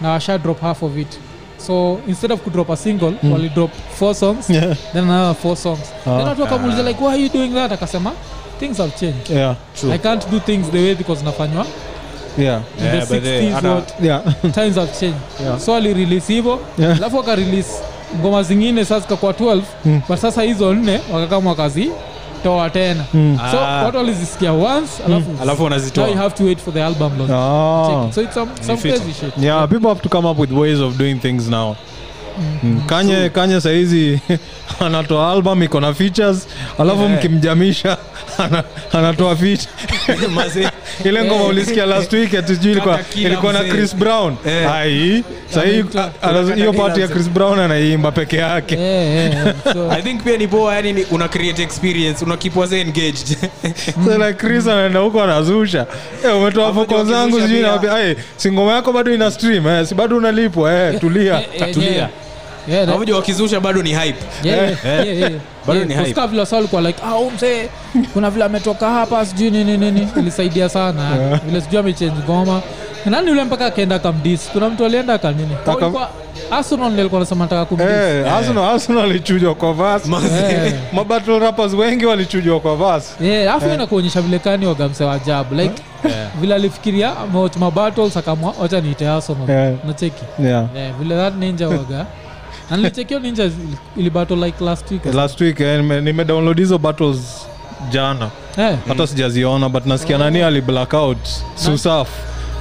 na 0.00 0.10
washa 0.10 0.38
drop 0.38 0.60
half 0.60 0.82
of 0.82 0.96
it 0.98 1.18
so 1.66 1.98
instead 2.08 2.32
of 2.32 2.40
kudrop 2.40 2.70
a 2.70 2.76
single 2.76 3.12
mm. 3.22 3.32
walidrop 3.32 3.70
four 3.98 4.14
songs 4.14 4.50
Yeah. 4.50 4.76
then 4.92 5.04
another 5.10 5.34
four 5.42 5.56
songs 5.56 5.80
oh. 6.06 6.16
then 6.18 6.28
watu 6.28 6.42
wakamuuliza 6.42 6.82
like 6.82 7.04
why 7.04 7.10
are 7.12 7.22
you 7.22 7.28
doing 7.28 7.48
that 7.54 7.72
akasema 7.72 8.12
things 8.60 8.78
have 8.78 8.90
changed 9.00 9.30
yeah 9.30 9.56
True. 9.80 9.92
i 9.92 9.98
can't 9.98 10.30
do 10.30 10.40
things 10.40 10.70
the 10.70 10.78
way 10.78 10.94
because 10.94 11.24
nafanywa 11.24 11.66
yeah 12.38 12.60
Yeah, 12.84 13.06
the 13.08 13.14
60s 13.18 13.22
they, 13.22 13.52
what 13.70 13.94
yeah 14.02 14.22
times 14.54 14.74
have 14.76 14.92
changed 15.00 15.20
Yeah. 15.42 15.58
so 15.60 15.74
alirelease 15.76 16.32
hivo 16.34 16.58
Yeah. 16.78 16.96
alafu 16.96 17.16
wakarelease 17.16 17.70
ngoma 18.20 18.42
zingine 18.42 18.84
saa 18.84 19.00
zikakuwa 19.00 19.32
12 19.32 19.62
Mm. 19.84 20.00
but 20.08 20.18
sasa 20.18 20.42
hizo 20.42 20.74
nne 20.74 21.00
wakakama 21.12 21.50
wakazitoa 22.38 22.70
tena 22.70 23.04
Mm. 23.14 23.38
so 23.50 23.58
Ah. 23.58 23.84
watu 23.84 23.96
walizisikia 23.96 24.52
once 24.52 25.02
alafu 25.06 25.30
alafu 25.42 25.68
now 25.96 26.08
you 26.08 26.16
have 26.16 26.34
to 26.36 26.44
wait 26.44 26.58
for 26.58 26.74
the 26.74 26.82
album 26.84 27.12
launch 27.18 27.30
oh. 27.32 27.86
Check 27.90 28.08
it. 28.08 28.14
so 28.14 28.22
it's 28.22 28.34
some, 28.34 28.50
some 28.66 28.78
crazy 28.78 29.12
shit 29.20 29.32
yeah 29.42 29.68
people 29.68 29.88
have 29.88 30.00
to 30.00 30.08
come 30.08 30.28
up 30.28 30.38
with 30.38 30.52
ways 30.52 30.80
of 30.80 30.96
doing 30.96 31.14
things 31.20 31.48
now 31.48 31.76
Mm. 32.62 32.80
kanye 32.86 33.28
kanye 33.30 33.60
saizi 33.60 34.20
anatoa 34.80 35.30
album 35.30 35.62
iko 35.62 35.80
na 35.80 35.94
features 35.94 36.48
alafu 36.78 37.00
Yeah. 37.02 37.14
mkimjamisha 37.18 37.96
ana- 38.38 38.64
anatoa 38.92 39.36
feature 39.36 39.68
ile 41.04 41.24
ngoma 41.24 41.44
Eh. 41.44 41.48
ulisikia 41.50 41.86
last 41.86 42.12
week 42.12 42.34
atijui 42.34 42.72
ilikuwa 42.72 43.00
ilikuwa 43.14 43.52
na. 43.52 43.64
Chris 43.64 43.96
Brown 43.96 44.36
Eh. 44.46 44.72
ai 44.72 45.24
sahii 45.54 45.72
hiyo 46.54 46.72
kila 46.72 46.94
ya. 47.00 47.08
Chris 47.08 47.28
Brown 47.30 47.58
anaimba 47.60 48.12
peke 48.12 48.36
yake. 48.36 48.76
So, 49.72 49.90
i 49.92 50.02
think 50.02 50.22
pia 50.22 50.36
ni 50.36 50.48
poa 50.48 50.74
yani 50.74 51.04
una 51.10 51.28
create 51.28 51.62
experience 51.62 52.24
una 52.24 52.36
keep 52.36 52.56
engaged 52.72 53.36
so 54.04 54.18
like 54.18 54.34
Chris 54.34 54.66
anaenda 54.66 55.00
huko 55.00 55.22
anazusha 55.22 55.86
eh 56.24 56.36
umetoa 56.36 56.74
foko 56.74 57.04
zangu 57.04 57.40
sijui 57.40 57.60
nawambia 57.60 57.90
naambia 57.90 58.10
eh 58.10 58.16
si 58.36 58.52
ngoma 58.52 58.72
yako 58.72 58.92
bado 58.92 59.14
ina 59.14 59.30
stream 59.30 59.66
eh 59.66 59.86
si 59.86 59.94
bado 59.94 60.16
unalipwa 60.16 60.72
eh 60.74 61.00
tulia 61.00 61.40
eh, 61.40 61.48
eh, 61.68 61.74
tulia. 61.74 61.90
yeah. 61.92 62.08
Yeah, 62.70 62.86
that- 62.88 62.90
wakizusha 63.12 63.60
bado 63.60 63.82
ni 63.82 63.90
hype. 63.94 64.18
Yeah, 64.42 64.58
Eh. 64.70 64.76
yeah, 64.84 65.06
yeah, 65.06 65.18
yeah. 65.18 65.32
Yeah, 65.68 66.12
kama 66.14 66.26
vile 66.26 66.42
walikuwa 66.56 66.80
like 66.82 67.02
ah 67.06 67.30
mzee 67.34 67.68
kuna 68.12 68.30
vile 68.30 68.44
ametoka 68.44 68.90
hapa 68.90 69.26
sijui 69.26 69.50
nini 69.50 69.76
nini 69.76 70.08
ilisaidia 70.16 70.68
sana. 70.68 71.38
Vile 71.46 71.60
sijui 71.60 71.78
amechange 71.78 72.22
ngoma. 72.24 72.62
Nani 73.06 73.28
yule 73.28 73.44
mpaka 73.44 73.66
akaenda 73.66 73.98
kamdis 73.98 74.48
kuna 74.52 74.68
mtu 74.68 74.84
alienda 74.84 75.14
kumdis 77.64 77.86
eh 77.88 78.32
alichujwa 79.02 79.54
kwa 79.54 79.72
Eh. 80.24 80.74
mabattle 80.92 81.38
rappers 81.38 81.74
wengi 81.74 82.06
walichujwa 82.06 82.60
kwa 82.60 82.76
verse 82.76 83.24
Yeah, 83.24 83.42
yeah. 83.42 83.54
kuonyesha 83.86 84.20
vile 84.22 84.38
kani 84.38 84.66
wagamse 84.66 85.04
wa 85.04 85.12
ajabu. 85.14 85.54
Like 85.54 85.82
vile 86.40 86.54
alifikiria 86.54 87.12
mabattles 87.58 88.16
akamwa 88.16 88.54
wacha 88.60 88.80
niite 88.80 89.08
Arsenal. 89.08 89.50
Yeah. 89.50 89.72
nacheki 89.86 90.24
yeah. 90.44 90.64
Yeah, 90.76 90.92
vile 90.98 91.16
that 91.16 91.34
ninja 91.34 91.68
waga 91.68 92.06
na 92.70 92.76
nilichekio 92.76 93.18
ninja 93.18 93.44
ili- 93.44 93.76
ili 93.96 94.10
battle 94.10 94.36
like 94.36 94.64
last 94.64 94.90
week. 94.90 95.14
Last 95.14 95.40
week 95.40 95.60
eh, 95.60 95.76
nime- 95.80 96.00
nimedownload 96.00 96.58
hizo 96.58 96.78
battles 96.78 97.46
jana. 97.90 98.30
Eh, 98.58 98.76
hata 98.88 99.06
sijaziona 99.06 99.68
but 99.68 99.86
nasikia 99.86 100.18
nani 100.18 100.42
ali 100.42 100.60
blackout 100.60 101.18
susaf 101.54 102.08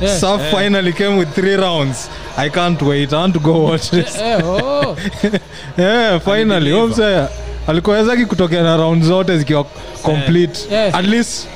Yeah. 0.01 0.17
saf. 0.19 0.41
Finally 0.51 0.93
came 0.93 1.17
with 1.19 1.33
three 1.35 1.55
rounds. 1.57 2.09
I 2.37 2.49
can't 2.49 2.81
wait 2.81 3.13
i 3.13 3.15
want 3.15 3.33
to 3.33 3.39
go 3.39 3.63
watch 3.63 3.89
this. 3.89 4.15
eh, 4.21 4.47
oh. 4.49 4.95
yeah 5.77 6.21
finally. 6.25 6.71
Alideliver. 6.73 7.29
alikuwezaki 7.67 8.25
kutokea 8.25 8.63
na 8.63 8.77
round 8.77 9.03
zote 9.03 9.37
zikiwa 9.37 9.63
complete. 10.03 10.59
Yeah. 10.71 10.95
at 10.95 11.05
least 11.05 11.47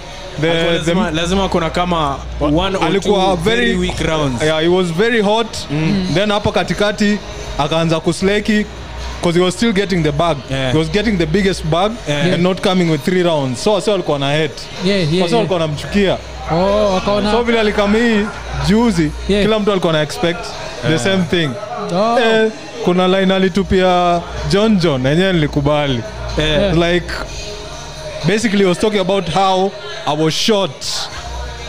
the, 0.41 0.79
the 0.85 0.93
lazima, 1.11 1.49
kuna 1.49 1.69
kama 1.69 2.17
one 2.39 2.75
or 2.77 2.83
alikuwa 2.85 3.25
two 3.35 3.35
very- 3.43 3.55
very 3.55 3.75
weak 3.75 3.99
rounds. 3.99 4.41
Yeah, 4.43 4.61
he 4.61 4.67
was 4.67 4.87
very 4.93 5.21
hot. 5.21 5.57
Then 6.13 6.31
hapo 6.31 6.51
katikati 6.51 7.17
akaanza 7.57 7.99
kusleki 7.99 8.65
because 9.19 9.39
he 9.39 9.45
was 9.45 9.53
still 9.53 9.73
getting 9.73 10.03
the 10.03 10.11
bag 10.11 10.37
Yeah. 10.49 10.71
he 10.71 10.77
was 10.77 10.89
getting 10.91 11.17
the 11.17 11.25
biggest 11.25 11.63
bag 11.65 11.91
Yeah. 12.07 12.33
and 12.33 12.43
not 12.43 12.61
coming 12.61 12.89
with 12.91 13.03
three 13.03 13.23
rounds. 13.23 13.63
So 13.63 13.73
wase 13.73 13.91
walikuwa 13.91 14.19
na 14.19 14.31
het 14.33 14.51
yeah, 14.85 14.99
yeah, 14.99 15.13
yeah. 15.13 15.33
walikuwa 15.33 15.59
namchukia 15.59 16.17
Oh, 16.51 16.93
wakaona 16.93 17.31
so 17.31 17.43
vile 17.43 17.59
alikamii 17.59 18.25
juzi 18.69 19.11
Yeah. 19.29 19.43
kila 19.43 19.59
mtu 19.59 19.71
alikuwa 19.71 19.93
na 19.93 20.01
expect 20.01 20.45
the 20.87 20.99
same 20.99 21.23
thing. 21.29 21.49
Oh, 21.95 22.19
eh, 22.19 22.51
kuna 22.85 23.07
line 23.07 23.33
alitupia 23.33 24.21
john 24.49 24.77
john 24.79 25.05
enyewe 25.05 25.33
nilikubali. 25.33 26.01
Yeah. 26.37 26.73
like 26.77 27.05
basically 28.27 28.59
he 28.59 28.65
was 28.65 28.77
talking 28.77 28.99
about 28.99 29.27
how 29.27 29.71
i 30.05 30.13
was 30.13 30.33
shot. 30.33 30.71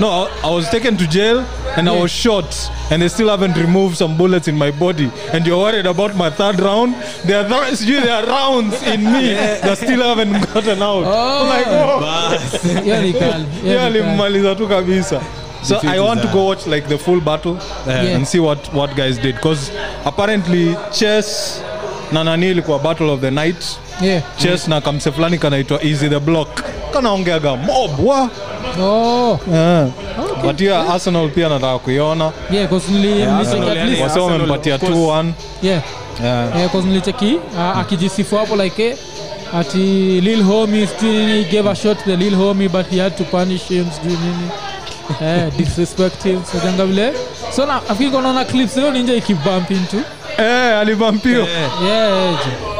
No 0.00 0.08
i, 0.08 0.40
I 0.44 0.50
was 0.50 0.68
taken 0.70 0.96
to 0.96 1.06
jail 1.06 1.40
and 1.76 1.86
yeah. 1.86 1.92
i 1.92 2.00
was 2.00 2.10
shot. 2.10 2.70
And 2.90 3.00
they 3.00 3.08
still 3.08 3.28
haven't 3.28 3.56
removed 3.56 3.96
some 3.96 4.18
bullets 4.18 4.48
in 4.48 4.56
my 4.56 4.70
body. 4.70 5.10
And 5.32 5.46
you're 5.46 5.58
worried 5.58 5.86
about 5.86 6.14
my 6.14 6.28
third 6.28 6.60
round? 6.60 6.94
There 7.24 7.42
are, 7.42 7.48
th- 7.48 7.78
there 7.80 8.12
are 8.12 8.26
rounds 8.26 8.82
in 8.82 9.00
me 9.04 9.32
that 9.64 9.78
still 9.78 10.02
haven't 10.02 10.32
gotten 10.52 10.82
out. 10.82 11.04
Oh. 11.06 11.46
like 11.48 11.66
oh. 11.68 12.82
yeah 13.64 13.88
ni 13.94 14.54
tu 14.56 14.66
kabisa. 14.68 15.22
So 15.62 15.78
i 15.84 16.00
want 16.00 16.20
to 16.20 16.28
go 16.32 16.44
watch 16.46 16.66
like 16.66 16.88
the 16.88 16.98
full 16.98 17.20
battle 17.20 17.56
Yeah. 17.86 18.16
and 18.16 18.26
see 18.26 18.40
what 18.40 18.58
what 18.74 18.94
guys 18.96 19.16
did. 19.18 19.36
Because 19.36 19.70
apparently 20.04 20.74
chess 20.92 21.62
na 22.12 22.22
nani 22.24 22.50
ilikuwa 22.50 22.78
battle 22.82 23.10
of 23.10 23.20
the 23.20 23.30
night 23.30 23.78
Yeah. 24.02 24.22
chess 24.36 24.68
na 24.68 24.80
kamse 24.80 25.12
fulani 25.12 25.38
kanaitwa 25.38 25.84
easy 25.84 26.08
the 26.08 26.18
block 26.20 26.48
kanaongeaga 26.92 27.56
mobwa 27.56 28.28
Oh, 28.80 29.38
yeah. 29.52 29.88
okay. 30.18 30.42
but 30.42 30.60
arsenal 30.90 31.28
pia 31.28 31.48
nataka 31.48 31.78
kuiona 31.78 32.32
Yeah, 32.50 32.68
Yeah, 33.18 33.38
Arsenal 33.38 33.68
at 33.70 33.76
yani- 33.76 33.90
least- 33.90 34.02
wase 34.02 34.20
wamempatia 34.20 34.74
of 34.74 34.82
2-1 34.82 35.32
yeah. 35.62 35.82
yeah. 36.24 36.56
Yeah, 36.58 36.70
'cause 36.70 36.86
nilicheki 36.88 37.34
uh, 37.54 37.78
akijisifu 37.78 38.36
hapo 38.36 38.56
like 38.56 38.86
eh, 38.88 38.96
ati 39.60 39.78
lil 40.20 40.42
homie 40.42 40.86
sijui 40.86 41.12
nini 41.16 41.44
gave 41.44 41.70
a 41.70 41.74
shot 41.74 41.98
the 42.04 42.16
lil 42.16 42.34
homie 42.34 42.68
but 42.68 42.86
he 42.90 43.00
had 43.00 43.16
to 43.16 43.24
punish 43.24 43.62
him 43.68 43.86
sijui 43.90 44.18
nini 44.18 44.48
eh, 45.22 45.52
disrespective 45.58 46.38
him 46.52 46.86
vile 46.86 47.12
so 47.56 47.66
na 47.66 47.74
nafikiri 47.74 48.10
kwa 48.10 48.22
clips 48.44 48.76
leo 48.76 48.90
ninja 48.90 49.14
ikibump 49.14 49.70
into 49.70 49.96
Eh, 50.38 50.78
alibampio 50.78 51.42
Eh, 51.42 51.48
yeah, 51.48 51.82
yeah, 51.86 52.34
je. 52.44 52.71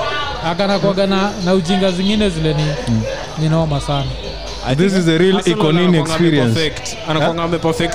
Akana 0.45 0.79
kuaga 0.79 1.07
na, 1.07 1.31
na 1.45 1.55
ujinga 1.55 1.91
zingine 1.91 2.31
zile 2.31 2.55
ni, 2.55 2.65
ni 3.39 3.49
noma 3.49 3.81
sana 3.81 4.05
This 4.77 4.93
is 4.93 5.09
a 5.09 5.19
real 5.19 5.37
Arsenal 5.37 5.95
experience. 5.95 6.61
ameperfect- 6.61 6.97
anakuanga 7.11 7.43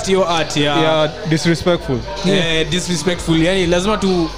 hiyo 0.06 0.28
art 0.30 0.56
ya 0.56 0.76
yeah, 0.76 1.10
disrespectful 1.28 1.98
eh, 2.26 2.66
disrespectful 2.70 3.42
yani 3.42 3.66
lazima 3.66 3.96
tu 3.96 4.30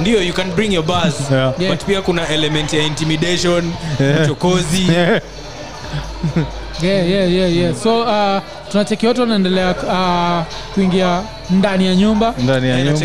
ndio 0.00 0.22
you 0.22 0.32
can 0.32 0.50
bring 0.50 0.72
your 0.72 0.84
bus 0.84 1.30
Yeah. 1.30 1.54
Yeah. 1.58 1.72
but 1.76 1.84
pia 1.84 2.02
kuna 2.02 2.28
element 2.28 2.72
ya 2.72 2.82
intimidation 2.82 3.72
Yeah. 4.00 4.22
uchokozi 4.22 4.82
yeah. 4.92 5.20
yeah, 6.82 7.08
yeah, 7.10 7.32
yeah, 7.32 7.56
yeah. 7.56 7.74
so 7.82 8.00
uh, 8.02 8.42
tunacheki 8.70 9.06
watu 9.06 9.20
wanaendelea 9.20 9.70
uh, 9.74 10.54
kuingia 10.74 11.22
ndani 11.50 11.86
ya 11.86 11.94
nyumba 11.96 12.34
ndani 12.38 12.68
ya 12.68 12.78
Eh, 12.78 12.84
nyumba 12.84 13.00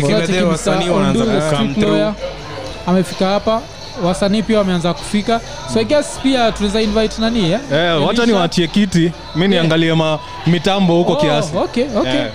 amefika 2.86 3.26
hapa 3.26 3.62
wasanii 4.04 4.42
pia 4.42 4.58
wameanza 4.58 4.94
kufika 4.94 5.40
so 5.74 5.80
i 5.80 5.84
guess 5.84 6.18
pia 6.22 6.52
tunaweza 6.52 6.80
invite 6.80 7.20
nani 7.20 7.50
eh? 7.52 7.60
Eh, 7.72 8.06
wacha 8.06 8.26
niwaachie 8.26 8.66
kiti 8.66 9.12
mi 9.34 9.48
niangalie 9.48 9.94
ma 9.94 10.18
mitambo 10.46 10.94
huko 10.96 11.12
Oh, 11.12 11.16
kiasi 11.16 11.56
okay, 11.56 11.84
okay. 11.96 12.12
Yeah. 12.14 12.30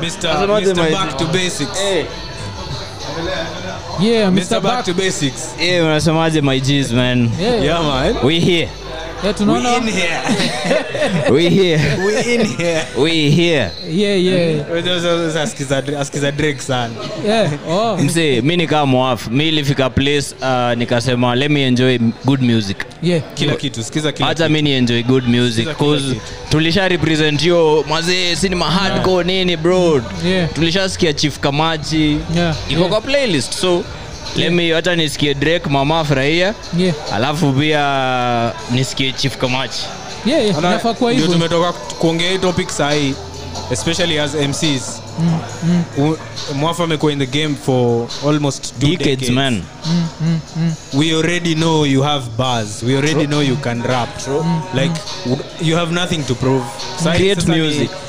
Mr. 0.00 0.46
Mr. 0.60 0.90
back 0.92 1.16
to 1.18 1.24
basics 1.26 1.78
Yeah, 4.00 4.30
Mr. 4.30 4.32
Mr. 4.32 4.60
back 4.60 4.62
Back. 4.62 4.84
to 4.84 4.94
basics 4.94 5.54
Eh, 5.60 5.84
unasemaje 5.84 6.40
my 6.40 6.60
G's 6.60 6.92
man 6.92 7.30
Yeah. 7.40 7.64
yeah 7.64 7.82
man 7.82 8.16
we 8.22 8.40
here 8.40 8.68
Eh, 9.24 9.34
tunaona 9.34 9.70
We 9.70 9.76
in 9.78 9.88
here. 9.88 10.20
we 11.32 11.48
here. 11.50 11.80
We 12.06 12.34
in 12.34 12.46
here. 12.46 12.84
we 12.98 13.30
here. 13.30 13.70
Yeah 13.88 14.16
yeah. 14.16 14.84
Sasa 14.84 15.42
asikiza- 15.42 15.98
asikiza 16.00 16.32
Drake 16.32 16.60
sana. 16.62 16.94
Yeah 17.26 17.50
oh. 17.68 17.98
Nikaa 18.42 18.86
mwaf 18.86 19.28
mi 19.28 19.48
ilifika 19.48 19.90
place 19.90 20.34
uh, 20.40 20.78
nikasema 20.78 21.34
let 21.34 21.50
me 21.50 21.62
enjoy 21.62 21.98
good 22.24 22.42
music. 22.42 22.76
Yeah. 23.02 23.22
Kila 23.34 23.54
kitu. 23.56 23.82
Sikiza 23.84 24.12
kila 24.12 24.28
hata 24.28 24.44
kitu. 24.44 24.52
mi 24.52 24.62
ni 24.62 24.70
enjoy 24.72 25.02
good 25.02 25.24
music 25.28 25.76
cause 25.78 26.16
tulisha 26.50 26.88
represent 26.88 27.42
yo 27.42 27.84
mazee 27.88 28.36
sinema 28.36 28.70
hardcore 28.70 29.24
nini 29.26 29.56
bro? 29.56 30.02
Yeah. 30.26 30.48
tulishasikia 30.54 31.12
chief 31.12 31.38
kamachi. 31.38 32.18
Yeah, 32.36 32.56
iko 32.68 32.78
yeah. 32.80 32.90
kwa 32.90 33.00
playlist 33.00 33.52
so 33.52 33.84
let 34.36 34.52
me 34.52 34.72
hata 34.72 34.96
nisikie 34.96 35.34
drake 35.34 35.68
mama 35.70 36.00
afurahia 36.00 36.54
yeah. 36.78 36.94
Alafu 37.14 37.52
pia 37.52 38.52
nisikie 38.70 39.12
chief 39.12 39.36
kamachi. 39.36 39.82
Yeah 40.26 40.44
yeah. 40.44 40.82
Tumetoka 41.32 41.72
kuongea 41.72 42.30
hii 42.30 42.38
topic 42.38 42.70
sahii 42.70 43.14
especially 43.70 44.18
as 44.18 44.34
mcs 44.34 45.02
mwafa 46.54 46.84
amekuwa 46.84 47.12
in 47.12 47.18
the 47.18 47.26
game 47.26 47.54
for 47.66 48.08
almost 48.28 48.78
two 48.80 48.86
decades 48.86 49.04
decades. 49.04 49.30
man. 49.30 49.62
We 50.94 51.12
already 51.14 51.54
know 51.54 51.84
you 51.86 52.02
have 52.02 52.24
bars. 52.36 52.82
We 52.82 52.96
already 52.96 53.26
know 53.26 53.40
you 53.42 53.56
can 53.56 53.82
rap. 53.82 54.08
Like 54.74 54.92
mm. 55.26 55.38
you 55.60 55.76
have 55.76 55.92
nothing 55.92 56.22
to 56.24 56.34
prove. 56.34 56.64
So 57.02 57.10
Create 57.12 57.46
music. 57.48 57.90
sahi 57.90 58.05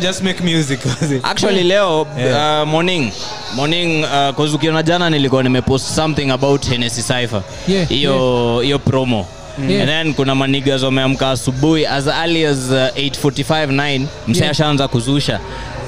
just 0.00 0.22
make 0.22 0.40
music 0.42 0.80
actually 1.24 1.62
leo 1.64 2.06
Yeah. 2.18 2.62
uh, 2.62 2.66
morning. 2.68 3.12
Morning 3.54 4.04
uh, 4.04 4.34
cause 4.34 4.54
ukiona 4.56 4.82
jana 4.82 5.10
nilikuwa 5.10 5.42
nimepost 5.42 5.94
something 5.94 6.30
about 6.30 6.66
Hennessy 6.68 7.02
Cypher. 7.02 7.42
Yeah, 7.68 7.88
hiyo 7.88 8.60
hiyo 8.60 8.78
promo 8.78 9.26
Yeah. 9.68 9.80
and 9.82 9.88
then 9.90 10.14
kuna 10.14 10.34
manigas 10.34 10.82
wameamka 10.82 11.30
asubuhi 11.30 11.86
as 11.86 12.06
early 12.06 12.46
as 12.46 12.58
uh, 12.70 12.76
845 12.96 13.66
9 13.72 14.06
msee 14.28 14.44
Yeah. 14.44 14.88
kuzusha 14.88 15.40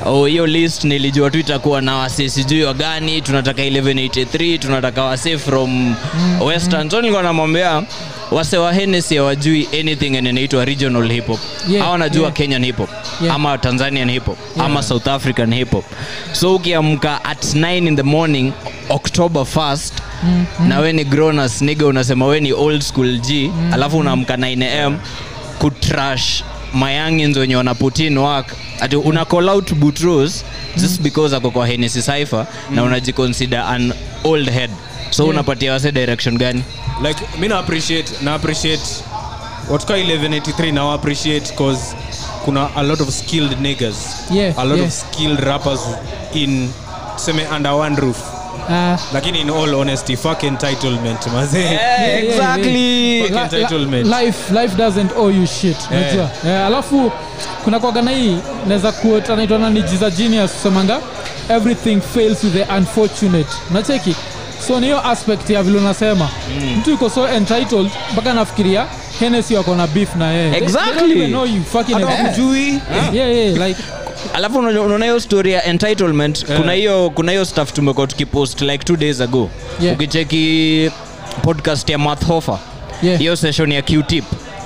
Oh, 0.06 0.26
hiyo 0.26 0.46
list 0.46 0.84
nilijua 0.84 1.30
tu 1.30 1.38
itakuwa 1.38 1.80
na 1.80 1.96
wasee 1.96 2.28
sijui 2.28 2.62
wagani 2.62 3.22
tunataka 3.22 3.62
1183 3.62 4.58
tunataka 4.58 5.04
wasee 5.04 5.38
from 5.38 5.94
western 6.46 6.90
so 6.90 6.96
nilikuwa 7.00 7.22
namwambia 7.22 7.82
wase 8.30 8.56
wa 8.58 8.72
henesi 8.72 9.16
hawajui 9.16 9.68
anything 9.80 10.16
and 10.16 10.26
inaitwa 10.26 10.64
regional 10.64 11.12
hip 11.12 11.26
hop 11.26 11.40
Yeah, 11.68 11.90
wanajua 11.90 12.22
yeah. 12.22 12.32
Kenyan 12.34 12.64
hip 12.64 12.76
hop 12.76 12.88
Yeah. 13.22 13.34
ama 13.34 13.58
Tanzanian 13.58 14.10
hip 14.10 14.24
hop 14.26 14.38
ama 14.58 14.82
South 14.82 15.08
African 15.08 15.54
hip 15.54 15.70
hop 15.70 15.84
so 16.32 16.54
ukiamka 16.54 17.24
at 17.24 17.44
9 17.44 17.76
in 17.88 17.96
the 17.96 18.02
morning 18.02 18.52
October 18.88 19.42
1st 19.42 19.92
na 20.68 20.78
we 20.80 20.92
ni 20.92 21.04
gronas 21.04 21.62
nige 21.62 21.84
unasema 21.84 22.26
we 22.26 22.40
ni 22.40 22.52
old 22.52 22.82
school 22.82 23.18
G. 23.20 23.50
Alafu 23.72 23.98
unaamka 23.98 24.36
9 24.36 24.84
am 24.86 24.98
kutrash 25.58 26.44
mayangins 26.74 27.36
wenye 27.36 27.56
wanaputin 27.56 28.18
wak 28.18 28.46
in 28.46 28.52
work. 28.52 28.56
Ati 28.80 28.96
una 28.96 29.24
call 29.24 29.48
out 29.48 29.72
Boutros 29.74 30.44
just 30.76 31.00
because 31.02 31.36
ako 31.36 31.50
kwa 31.50 31.66
Hennessy 31.66 32.02
Cypher 32.02 32.46
na 32.70 32.82
unajiconsider 32.82 33.60
an 33.68 33.92
old 34.24 34.50
head. 34.50 34.70
So 35.10 35.22
Yeah. 35.22 35.34
unapatia 35.34 35.72
wase 35.72 35.92
direction 35.92 36.38
gani? 36.38 36.64
Like 37.02 37.20
mi 37.40 37.48
na 37.48 37.58
appreciate 37.58 38.12
na 38.22 38.34
appreciate 38.34 38.82
watuka 39.70 39.96
1183 39.96 40.72
na 40.72 40.92
appreciate 40.92 41.52
cause 41.54 41.96
kuna 42.44 42.68
a 42.76 42.82
lot 42.82 43.02
of 43.02 43.10
skilled 43.10 43.60
niggers 43.60 43.96
Yeah, 44.30 44.58
a 44.58 44.64
lot 44.64 44.76
yeah. 44.78 44.88
of 44.88 44.92
skilled 44.94 45.40
rappers 45.40 45.80
in 46.34 46.70
tuseme 47.16 47.46
under 47.56 47.72
one 47.72 47.96
roof 47.96 48.16
Ah, 48.70 48.96
lakini 49.14 49.40
in 49.40 49.50
all 49.50 49.74
honesty 49.74 50.16
fuck 50.16 50.42
entitlement 50.44 51.26
mazee 51.26 51.60
yeah, 51.60 51.72
yeah. 52.08 52.24
exactly. 52.24 53.22
Fuck 53.28 53.52
entitlement. 53.52 54.06
la- 54.06 54.22
life 54.22 54.54
life 54.62 54.76
doesn't 54.76 55.10
owe 55.16 55.34
you 55.34 55.46
shit 55.46 55.76
Yeah. 55.90 56.02
unajua. 56.04 56.30
Yeah, 56.46 56.66
alafu 56.66 57.12
kuna 57.64 57.80
kwagana 57.80 58.10
hii 58.10 58.36
naweza 58.68 58.92
quote 58.92 59.32
anaitwa 59.32 59.58
nani? 59.58 59.82
Jiza 59.82 60.10
genius 60.10 60.50
kusemanga 60.52 60.98
everything 61.48 62.00
fails 62.14 62.44
with 62.44 62.52
the 62.52 62.72
unfortunate. 62.76 63.48
Nacheki 63.70 64.14
so 64.68 64.80
ni 64.80 64.86
hiyo 64.86 65.06
aspect 65.08 65.50
ya 65.50 65.62
vile 65.62 65.78
unasema. 65.78 66.28
Mtu 66.78 66.90
yuko 66.90 67.10
so 67.10 67.28
entitled 67.28 67.90
mpaka 68.12 68.32
nafikiria 68.34 68.86
henesi 69.20 69.54
wako 69.54 69.74
na 69.74 69.86
beef 69.86 70.16
na 70.16 70.30
yeye. 70.32 70.50
They- 70.50 70.54
they 70.54 70.62
Exactly. 70.64 71.26
know 71.26 71.46
you 71.46 71.62
fucking 71.72 71.94
Hujui? 71.96 72.80
yeah 73.12 73.32
yeah 73.36 73.56
like 73.68 73.80
alafu 74.34 74.58
unaona 74.58 75.04
hiyo 75.04 75.20
story 75.20 75.52
ya 75.52 75.64
entitlement 75.64 76.44
Yeah. 76.48 76.60
kuna 76.60 76.72
hiyo 76.72 77.10
kuna 77.14 77.32
hiyo 77.32 77.44
stuff 77.44 77.72
tumekuwa 77.72 78.06
tukipost 78.06 78.60
like 78.60 78.84
two 78.84 78.96
days 78.96 79.20
ago 79.20 79.50
Yeah. 79.82 79.96
ukicheki 79.96 80.90
podcast 81.42 81.90
ya 81.90 81.98
Matt 81.98 82.26
Hofer 82.26 82.58
Yeah. 83.02 83.36
session 83.36 83.72
ya 83.72 83.82
qtip 83.82 84.24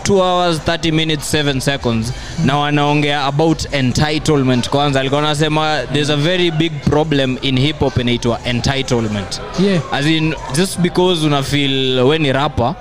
2 0.09 0.21
hours 0.21 0.59
30 0.66 0.92
minutes 0.92 1.35
7 1.35 1.61
seconds. 1.61 2.12
Na 2.44 2.57
wanaongea 2.59 3.25
about 3.25 3.75
entitlement. 3.75 4.68
Kwanza 4.68 5.01
alikuwa 5.01 5.21
anasema 5.21 5.79
there's 5.92 6.11
a 6.11 6.16
very 6.16 6.51
big 6.51 6.73
problem 6.85 7.38
in 7.42 7.59
hip 7.61 7.79
hop 7.79 7.99
inaitwa 7.99 8.40
entitlement. 8.44 9.40
Yeah. 9.64 9.83
As 9.92 10.07
in 10.07 10.35
just 10.57 10.79
because 10.81 11.27
una 11.27 11.42
feel 11.42 12.01
we 12.01 12.18
ni 12.18 12.33
rapa 12.33 12.75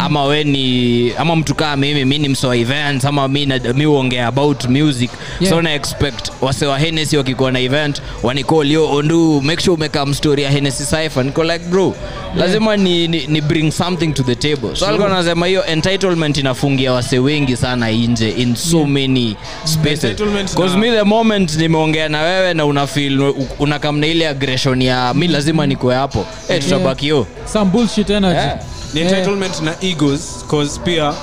ama 0.00 0.24
we 0.24 0.44
ni 0.44 1.12
ama 1.18 1.36
mtu 1.36 1.54
kaa 1.54 1.76
mimi 1.76 2.04
mi 2.04 2.18
ni 2.18 2.28
msoa 2.28 2.56
events 2.56 3.04
ama 3.04 3.28
mi 3.28 3.84
huongea 3.84 4.26
about 4.26 4.64
music. 4.64 5.10
Yeah. 5.40 5.54
so 5.54 5.62
na 5.62 5.74
expect 5.74 6.30
wase 6.40 6.66
wa 6.66 6.78
henesi 6.78 7.16
wakikuwa 7.16 7.52
na 7.52 7.60
event 7.60 8.02
wanicall 8.22 8.70
yo 8.70 8.90
ondu 8.92 9.42
make 9.42 9.62
sure 9.62 9.74
umekam 9.74 10.14
story 10.14 10.42
ya 10.42 10.50
henesi 10.50 10.84
Cypher. 10.86 11.24
Niko 11.24 11.44
like 11.44 11.58
bro 11.70 11.94
lazima 12.36 12.76
ni, 12.76 13.08
ni, 13.08 13.26
ni 13.26 13.40
bring 13.40 13.70
something 13.72 14.12
to 14.12 14.22
the 14.22 14.34
table. 14.34 14.76
So 14.76 14.86
alikuwa 14.86 15.10
anasema 15.10 15.46
hiyo 15.46 15.66
entitlement 15.66 16.38
inafungia 16.52 16.92
wase 16.92 17.18
wengi 17.18 17.56
sana 17.56 17.90
nje 17.90 18.30
in 18.30 18.56
so 18.56 18.84
many 18.84 19.36
spaces 19.64 20.16
because 20.54 20.76
me 20.76 20.90
the 20.90 21.02
moment 21.02 21.56
nimeongea 21.56 22.08
na 22.08 22.22
wewe 22.22 22.54
na 22.54 22.66
una 22.66 22.86
feel 22.86 23.34
unakam 23.58 23.98
na 23.98 24.06
ile 24.06 24.28
aggression 24.28 24.82
ya 24.82 25.14
mi 25.14 25.28
lazima 25.28 25.66
nikuwe 25.66 25.94
hapo 25.94 26.26
eh 26.48 26.62
tutabaki 26.62 27.08
yo 27.08 27.26
some 27.52 27.70
bullshit 27.70 28.10
energy 28.10 28.36
Yeah. 28.36 28.58
ni 28.94 29.00
Yeah. 29.00 29.62
na 29.62 29.74
egos 29.80 30.44
cause 30.50 30.80
pia 30.84 31.14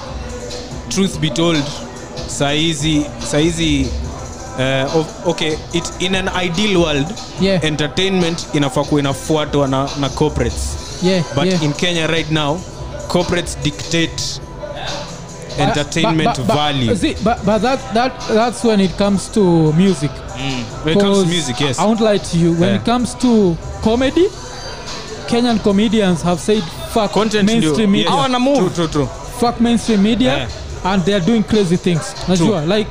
truth 0.90 1.20
be 1.20 1.30
told 1.30 1.64
saizi 2.28 3.06
saizi 3.32 3.88
uh, 4.58 4.96
of, 4.96 5.08
okay 5.28 5.54
it, 5.74 5.84
in 6.00 6.16
an 6.16 6.30
ideal 6.46 6.78
world 6.78 7.08
Yeah. 7.42 7.64
entertainment 7.66 8.46
inafaa 8.54 8.84
kuwa 8.84 9.02
inafuatwa 9.02 9.68
na, 9.68 9.90
na 10.00 10.10
corporates 10.10 10.78
yeah 11.04 11.24
but 11.36 11.46
yeah. 11.46 11.64
in 11.64 11.74
kenya 11.74 12.08
right 12.08 12.32
now 12.32 12.60
corporates 13.08 13.58
dictate 13.64 14.24
entertainment 15.58 16.24
But- 16.26 16.38
but- 16.38 16.48
but- 16.48 16.56
value 16.56 16.96
see, 16.96 17.16
but, 17.24 17.38
but 17.46 17.62
that, 17.62 17.80
that, 17.94 18.12
that's 18.28 18.64
when 18.64 18.80
it 18.80 18.98
comes 18.98 19.30
to 19.32 19.74
music 19.74 20.12
when 20.84 20.98
it 20.98 21.02
comes 21.02 21.24
to 21.24 21.26
music 21.30 21.60
yes 21.60 21.80
I 21.80 21.86
won't 21.86 22.02
lie 22.02 22.18
to 22.20 22.38
you. 22.38 22.52
When 22.54 22.70
Yeah. 22.70 22.76
it 22.82 22.86
comes 22.86 23.16
to 23.18 23.56
comedy, 23.84 24.28
Kenyan 25.28 25.60
comedians 25.64 26.22
have 26.24 26.40
said 26.40 26.64
fuck 26.94 27.12
content 27.12 27.48
mainstream 27.48 27.92
media. 27.92 28.10
yes. 28.10 28.20
Hawana 28.20 28.40
move. 28.40 28.58
True, 28.58 28.70
true, 28.70 28.88
true. 28.88 29.10
Fuck 29.40 29.60
mainstream 29.62 30.02
media 30.04 30.34
Yeah. 30.38 30.48
and 30.94 31.04
they're 31.06 31.26
doing 31.26 31.44
crazy 31.44 31.78
things. 31.78 32.14
Najua 32.28 32.66
like 32.78 32.90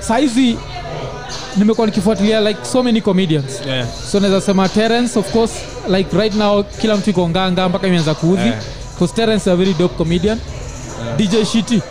saizi 0.00 0.56
nimekuwa 1.56 1.86
nikifuatilia 1.86 2.40
like 2.40 2.60
so 2.72 2.82
many 2.82 3.00
comedians. 3.00 3.60
Yeah. 3.66 3.86
So 4.12 4.20
naweza 4.20 4.40
sema 4.40 4.68
Terence 4.68 5.18
of 5.18 5.32
course 5.32 5.52
like 5.88 6.16
right 6.16 6.34
now 6.34 6.64
kila 6.80 6.96
mtu 6.96 7.10
iko 7.10 7.28
nganga 7.28 7.68
mpaka 7.68 7.86
imeanza 7.86 8.14
kuudhi. 8.14 8.42
Yeah. 8.46 8.62
Because 8.94 9.14
Terence 9.14 9.42
is 9.42 9.48
a 9.48 9.56
very 9.56 9.72
dope 9.74 9.94
comedian. 9.96 10.38
DJ 11.16 11.44
shiti 11.52 11.82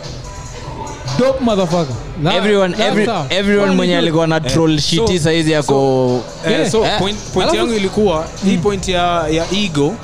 Dope 1.18 1.40
motherfucker. 1.44 1.94
That- 2.22 2.34
everyone 2.36 2.74
every, 2.82 3.08
everyone 3.30 3.74
mwenye 3.74 3.96
alikuwa 3.98 4.26
na 4.26 4.40
troll 4.40 4.78
so- 4.80 4.88
shiti 4.88 5.18
saizi 5.18 5.52
yako 5.52 6.20
Eh, 6.46 6.52
Yeah. 6.52 6.70
so 6.70 6.80
yeah. 6.84 6.98
point, 6.98 7.18
point 7.34 7.54
yangu 7.54 7.72
ilikuwa 7.72 8.26
hii 8.44 8.56
point 8.56 8.88
ya, 8.88 9.28
ya 9.30 9.44
ego 9.52 9.94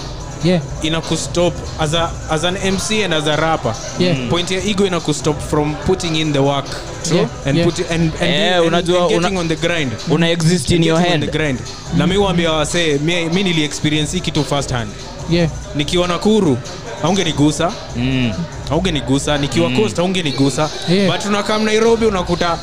Yeah. 0.44 0.60
inakustop 0.82 1.54
as, 1.80 1.94
a, 1.94 2.10
as 2.30 2.44
an 2.44 2.54
mc 2.72 3.04
and 3.04 3.14
as 3.14 3.26
a 3.28 3.36
rapper 3.36 3.74
Yeah. 3.98 4.16
point 4.30 4.50
ya 4.50 4.64
ego 4.64 4.86
inakustop 4.86 5.40
from 5.50 5.74
putting 5.74 6.16
in 6.20 6.32
the 6.32 6.38
work 6.38 6.66
Yeah, 7.14 7.26
and, 7.46 7.56
yeah. 7.58 7.68
put, 7.70 7.90
and, 7.90 7.90
and, 8.20 8.22
Eh, 8.22 8.56
and, 8.56 8.66
unajua, 8.66 8.98
and 9.00 9.08
getting 9.08 9.26
una- 9.26 9.40
on 9.40 9.48
the 9.48 9.56
grind 9.56 9.92
una 10.10 10.30
exist 10.30 10.70
in 10.70 10.84
your 10.84 11.00
head 11.00 11.20
the 11.20 11.26
grind 11.38 11.58
na 11.96 12.06
mi 12.06 12.16
waambia 12.16 12.52
wasee 12.52 12.98
mi, 12.98 13.24
mi 13.28 13.42
nili 13.42 13.64
hii 14.12 14.20
kitu 14.20 14.44
first 14.44 14.70
hand 14.72 14.90
Yeah. 15.30 15.50
nikiwa 15.74 16.08
nakuru 16.08 16.58
aungenigusa 17.02 17.72
mm. 17.96 18.32
aungenigusa 18.70 19.38
nikiwa 19.38 19.70
coast 19.70 19.98
aungenigusa 19.98 20.70
Yeah. 20.88 21.12
but 21.16 21.26
unakam 21.26 21.64
nairobi 21.64 22.06
unakuta 22.06 22.58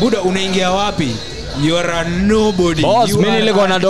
buda 0.00 0.20
unaingia 0.22 0.70
wapi? 0.70 1.16
You 1.62 1.76
are 1.78 1.92
a 1.92 2.04
nobody. 2.04 2.82
Boss 2.82 3.10
You 3.10 3.18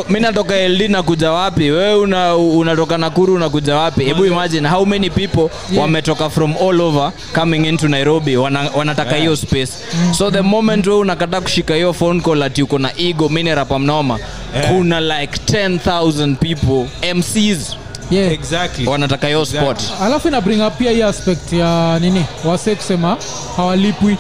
mi 0.09 0.21
natoka 0.21 0.69
ld 0.69 0.91
nakuja 0.91 1.31
wapi? 1.33 1.71
Wewe 1.71 1.95
una, 1.95 2.37
unatoka 2.37 2.99
nakuru 2.99 3.35
unakuja 3.35 3.77
wapi? 3.77 4.05
Hebu 4.05 4.27
imagine 4.27 4.69
how 4.69 4.85
many 4.87 5.11
people 5.11 5.49
wametoka 5.77 6.31
from 6.31 6.55
all 6.69 6.81
over 6.81 7.13
coming 7.35 7.67
into 7.67 7.89
nairobi. 7.89 8.37
Wana, 8.37 8.71
wanataka 8.77 9.17
hiyo 9.17 9.37
space. 9.37 9.73
So 10.19 10.31
the 10.31 10.41
moment 10.41 10.87
wewe 10.87 10.99
unakata 10.99 11.41
kushika 11.41 11.75
hiyo 11.75 11.93
phone 11.93 12.21
call 12.21 12.43
ati 12.43 12.63
uko 12.63 12.79
na 12.79 12.91
ego 12.99 13.29
minerapamnoma 13.29 14.19
yeah. 14.55 14.69
kuna 14.69 15.01
like 15.01 15.41
10000 15.67 16.37
people 16.37 16.87
mcs 17.15 17.77
yeah. 18.11 18.33
exactly. 18.33 18.87
Wanataka 18.87 19.27
hiyo 19.27 19.45
sport. 19.45 19.83
Alafu 20.03 20.29
ina 20.29 20.41
bring 20.41 20.67
up 20.67 20.77
pia 20.79 20.91
hii 20.91 21.03
aspect 21.03 21.53
ya 21.53 21.99
nini? 22.01 22.25
Wase 22.45 22.75
kusema 22.75 23.17
hawalipwi. 23.57 24.17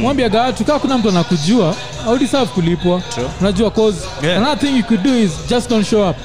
Mwambiaga 0.00 0.42
watu 0.42 0.64
kaa 0.64 0.78
kuna 0.78 0.98
mtu 0.98 1.08
anakujua 1.08 1.74
au 2.06 2.18
deserve 2.18 2.46
kulipwa? 2.46 3.00
True. 3.14 3.28
unajua 3.40 3.70
cause 3.70 3.98
Yeah. 4.22 4.36
another 4.36 4.58
thing 4.58 4.76
you 4.78 4.84
could 4.84 5.02
do 5.02 5.18
is 5.18 5.30
just 5.50 5.70
don't 5.70 5.86
show 5.86 6.10
up. 6.10 6.16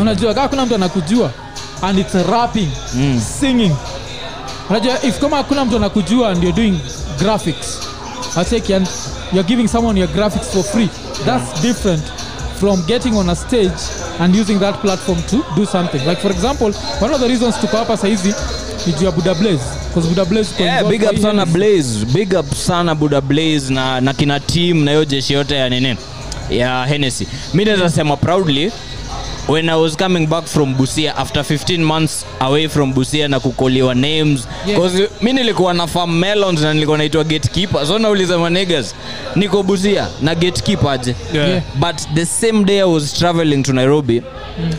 Unajua 0.00 0.34
kaa 0.34 0.48
kuna 0.48 0.66
mtu 0.66 0.74
anakujua 0.74 1.30
and 1.82 1.98
it's 1.98 2.14
rapping 2.14 2.68
singing. 3.40 3.72
Unajua 4.70 5.02
if 5.02 5.18
kama 5.18 5.36
hakuna 5.36 5.64
mtu 5.64 5.76
anakujua 5.76 6.28
and 6.30 6.44
you're 6.44 6.56
doing 6.62 6.78
graphics 7.18 7.78
ateki 8.36 8.74
and 8.74 8.88
you're 9.32 9.48
giving 9.48 9.68
someone 9.68 10.00
your 10.00 10.10
graphics 10.12 10.48
for 10.50 10.62
free. 10.64 10.88
That's 11.26 11.62
different 11.62 12.02
from 12.60 12.82
getting 12.86 13.14
on 13.16 13.28
a 13.30 13.36
stage 13.36 13.80
and 14.20 14.34
using 14.34 14.58
that 14.58 14.80
platform 14.80 15.22
to 15.22 15.44
do 15.56 15.66
something. 15.66 15.98
Like 16.06 16.20
for 16.20 16.30
example 16.32 16.72
one 17.00 17.14
of 17.14 17.20
the 17.20 17.28
reasons 17.28 17.56
tuko 17.60 17.76
hapa 17.76 17.96
saizi 17.96 18.34
ni 18.86 18.92
juu 18.92 19.04
ya 19.04 19.10
buda 19.12 19.34
blaze 19.34 19.64
Yeah, 20.64 20.88
big 20.88 21.02
up 21.02 21.18
sana 21.22 21.46
blaze 21.46 22.04
big 22.04 22.34
up 22.34 22.54
sana 22.54 22.94
buda 22.94 23.20
blaze 23.20 23.72
na, 23.74 24.00
na 24.00 24.12
kina 24.14 24.40
team 24.40 24.84
na 24.84 24.90
hiyo 24.90 25.04
jeshi 25.04 25.32
yote 25.32 25.54
ya 25.56 25.68
nini 25.68 25.96
ya 26.50 26.86
Hennessy. 26.86 27.26
Mi 27.54 27.64
naweza 27.64 27.90
sema 27.90 28.16
proudly 28.16 28.72
when 29.48 29.68
i 29.68 29.74
was 29.76 29.96
coming 29.96 30.26
back 30.26 30.44
from 30.44 30.74
busia 30.74 31.16
after 31.16 31.42
15 31.44 31.84
months 31.84 32.26
away 32.40 32.68
from 32.68 32.92
busia 32.94 33.28
na 33.28 33.40
kukoliwa 33.40 33.94
names. 33.94 34.48
Yeah. 34.66 35.08
mi 35.22 35.32
nilikuwa 35.32 35.74
na 35.74 35.86
farm 35.86 36.18
melons 36.18 36.60
na 36.60 36.74
nilikuwa 36.74 36.98
naitwa 36.98 37.24
gatekeeper. 37.24 37.86
So 37.86 37.98
nauliza 37.98 38.38
manegas 38.38 38.94
niko 39.36 39.62
busia 39.62 40.08
na 40.22 40.34
gatekeeper 40.34 40.90
aje? 40.90 41.14
Yeah. 41.34 41.48
Yeah. 41.48 41.62
but 41.74 41.96
the 42.14 42.26
same 42.26 42.64
day 42.64 42.78
i 42.80 42.84
was 42.84 43.14
traveling 43.14 43.62
to 43.62 43.72
nairobi 43.72 44.22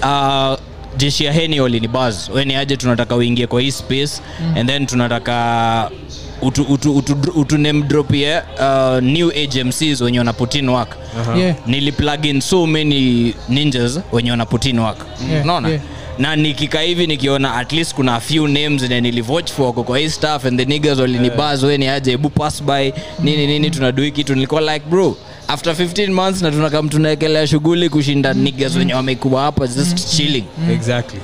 uh, 0.03 0.55
jeshi 0.97 1.25
ya 1.25 1.33
heni 1.33 1.59
walinibaz 1.61 2.29
weni 2.29 2.55
aje? 2.55 2.77
Tunataka 2.77 3.15
uingie 3.15 3.47
kwa 3.47 3.61
hii 3.61 3.71
space. 3.71 4.21
And 4.57 4.69
then 4.69 4.85
tunataka 4.85 5.91
utu, 6.41 6.63
utu, 6.63 6.95
utu, 6.95 7.17
utu 7.35 7.57
name 7.57 7.79
uh, 7.79 8.99
new 9.01 9.29
age 9.29 9.63
mcs 9.63 10.01
wenye 10.01 10.19
wana 10.19 10.33
put 10.33 10.55
in 10.55 10.69
work 10.69 10.97
yeah. 11.37 11.55
Niliplug 11.67 12.25
in 12.25 12.41
so 12.41 12.67
many 12.67 13.33
ninjas 13.49 13.99
wenye 14.11 14.31
wana 14.31 14.45
put 14.45 14.65
in 14.65 14.79
work. 14.79 15.05
Yeah, 15.31 15.45
naona 15.45 15.69
yeah. 15.69 15.81
na 16.19 16.35
nikika 16.35 16.81
hivi 16.81 17.07
nikiona 17.07 17.55
at 17.55 17.71
least 17.71 17.95
kuna 17.95 18.15
a 18.15 18.19
few 18.19 18.47
names 18.47 18.81
ne 18.89 19.01
nilivoch 19.01 19.49
for 19.51 19.65
wako 19.65 19.83
kwa 19.83 19.99
hii 19.99 20.09
staff 20.09 20.45
and 20.45 20.59
the 20.59 20.65
niggas 20.65 20.99
walinibaz 20.99 21.63
weni 21.63 21.87
aje? 21.87 22.11
Ebu 22.11 22.29
pass 22.29 22.63
by. 22.63 22.91
Nini 23.19 23.47
nini 23.47 23.69
tunadui 23.71 24.11
kitu. 24.11 24.35
Nilikuwa 24.35 24.61
like 24.73 24.85
bro 24.89 25.17
after 25.47 25.73
15 25.73 26.11
months 26.11 26.41
na 26.41 26.51
tunakam 26.51 26.89
tunaekelea 26.89 27.47
shughuli 27.47 27.89
kushinda 27.89 28.33
niggas 28.33 28.75
wenye 28.75 28.93
wamekuwa 28.93 29.41
hapa 29.41 29.67
just 29.67 30.15
chilling. 30.17 30.43
Exactly. 30.71 31.19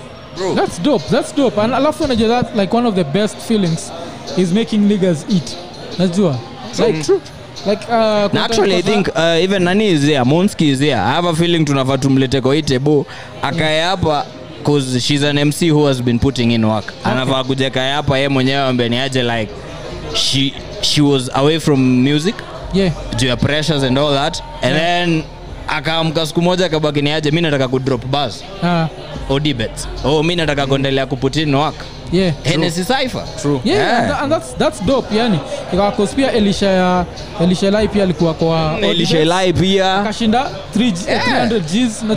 That's 0.56 0.82
dope. 0.82 1.06
That's 1.12 1.36
dope. 1.36 1.62
And 1.62 1.74
alafu 1.74 2.04
unajua 2.04 2.28
that 2.44 2.56
like 2.56 2.78
one 2.78 2.88
of 2.88 2.96
the 2.96 3.04
best 3.04 3.38
feelings 3.38 3.92
is 4.38 4.52
making 4.54 4.88
leaguers 4.88 5.26
eat. 5.30 5.58
Najua. 5.98 6.40
Like 6.80 7.04
true. 7.04 7.22
Like 7.66 7.82
uh 7.90 8.30
na 8.34 8.46
actually 8.46 8.76
i 8.76 8.82
think 8.82 9.08
uh, 9.16 9.40
even 9.42 9.64
nani 9.64 9.88
is 9.88 10.04
here 10.04 10.26
monski 10.26 10.68
is 10.70 10.80
here 10.80 10.98
i 10.98 11.12
have 11.14 11.26
a 11.30 11.34
feeling 11.34 11.66
tunafaa 11.66 11.98
tumlete 11.98 12.42
hii 12.54 12.62
table 12.62 13.04
akae 13.42 13.82
hapa 13.82 14.26
cause 14.64 15.00
she's 15.00 15.24
an 15.24 15.38
mc 15.40 15.72
who 15.72 15.86
has 15.88 16.02
been 16.02 16.20
putting 16.20 16.52
in 16.52 16.66
work 16.66 16.94
anafaa 17.04 17.44
kuja 17.44 17.70
kae 17.70 17.92
hapa 17.94 18.18
ye 18.20 18.30
mwenyewe 18.30 18.62
ambeni 18.62 18.98
aje 18.98 19.24
like 19.24 19.52
she, 20.14 20.54
she 20.82 21.02
was 21.02 21.30
away 21.34 21.60
from 21.60 21.80
music 22.04 22.36
yeah. 22.74 22.94
juu 23.18 23.28
ya 23.28 23.38
pressures 23.38 23.84
and 23.84 23.98
all 23.98 24.14
that 24.14 24.44
and 24.62 24.76
then 24.76 25.24
akaamka 25.76 26.26
siku 26.26 26.42
moja 26.42 26.66
akabaki 26.66 27.02
ni 27.02 27.12
aje 27.12 27.32
mi 27.32 27.42
nataka 27.42 27.68
kudrop 27.68 28.06
bas 28.06 28.44
Uh, 28.64 28.86
odibet 29.36 29.88
oh 30.06 30.24
mi 30.24 30.36
nataka 30.36 30.68
kuendelea 30.68 31.06
kuputin 31.06 31.56
work 31.56 31.76
yeah. 32.12 32.34
Hennessy 32.44 32.84
Cypher. 32.84 33.24
true 33.42 33.60
Yeah, 33.64 33.80
Yeah. 33.80 34.24
And, 34.24 34.32
that's 34.32 34.54
that's 34.58 34.86
dope 34.86 35.16
yani. 35.16 35.40
Because 35.72 36.16
pia 36.16 36.32
Elisha 36.32 36.68
ya 36.68 37.06
pia 37.88 38.04
alikuwa 38.04 38.34
kwa 38.34 38.78
Elisha 38.82 39.18
pia 39.54 39.96
akashinda 39.96 40.50
3 40.78 40.92
G- 40.92 41.12
Yeah. 41.12 41.48
300 41.48 41.60
Gs 41.60 42.04
na 42.04 42.16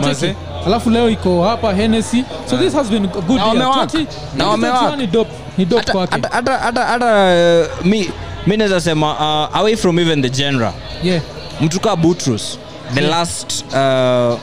Alafu 0.65 0.89
leo 0.89 1.09
iko 1.09 1.43
hapa 1.43 1.73
Hennessy. 1.73 2.23
So 2.49 2.57
this 2.57 2.73
has 2.73 2.89
been 2.89 3.05
a 3.05 3.07
good 3.21 3.37
Na 3.37 3.45
wamewaka. 3.45 3.83
20 3.85 4.05
Na 4.37 4.45
2021 4.45 4.49
wamewaka. 4.51 4.95
ni 4.95 5.07
dope. 5.07 5.31
Ni 5.57 5.65
dope 5.65 5.79
hata 5.81 5.91
kwake. 5.93 6.13
hata- 6.13 6.29
hata- 6.35 6.57
hata- 6.57 6.85
hata 6.85 7.67
mi 7.83 8.09
mi 8.47 8.57
naweza 8.57 8.81
sema 8.81 9.13
uh, 9.13 9.57
away 9.57 9.75
from 9.75 9.99
even 9.99 10.21
the 10.21 10.29
genre 10.29 10.71
Yeah. 11.03 11.21
mtu 11.61 11.79
kaa 11.79 11.95
butrus 11.95 12.59
the 12.93 13.01
last 13.01 13.65
uh, 13.73 14.37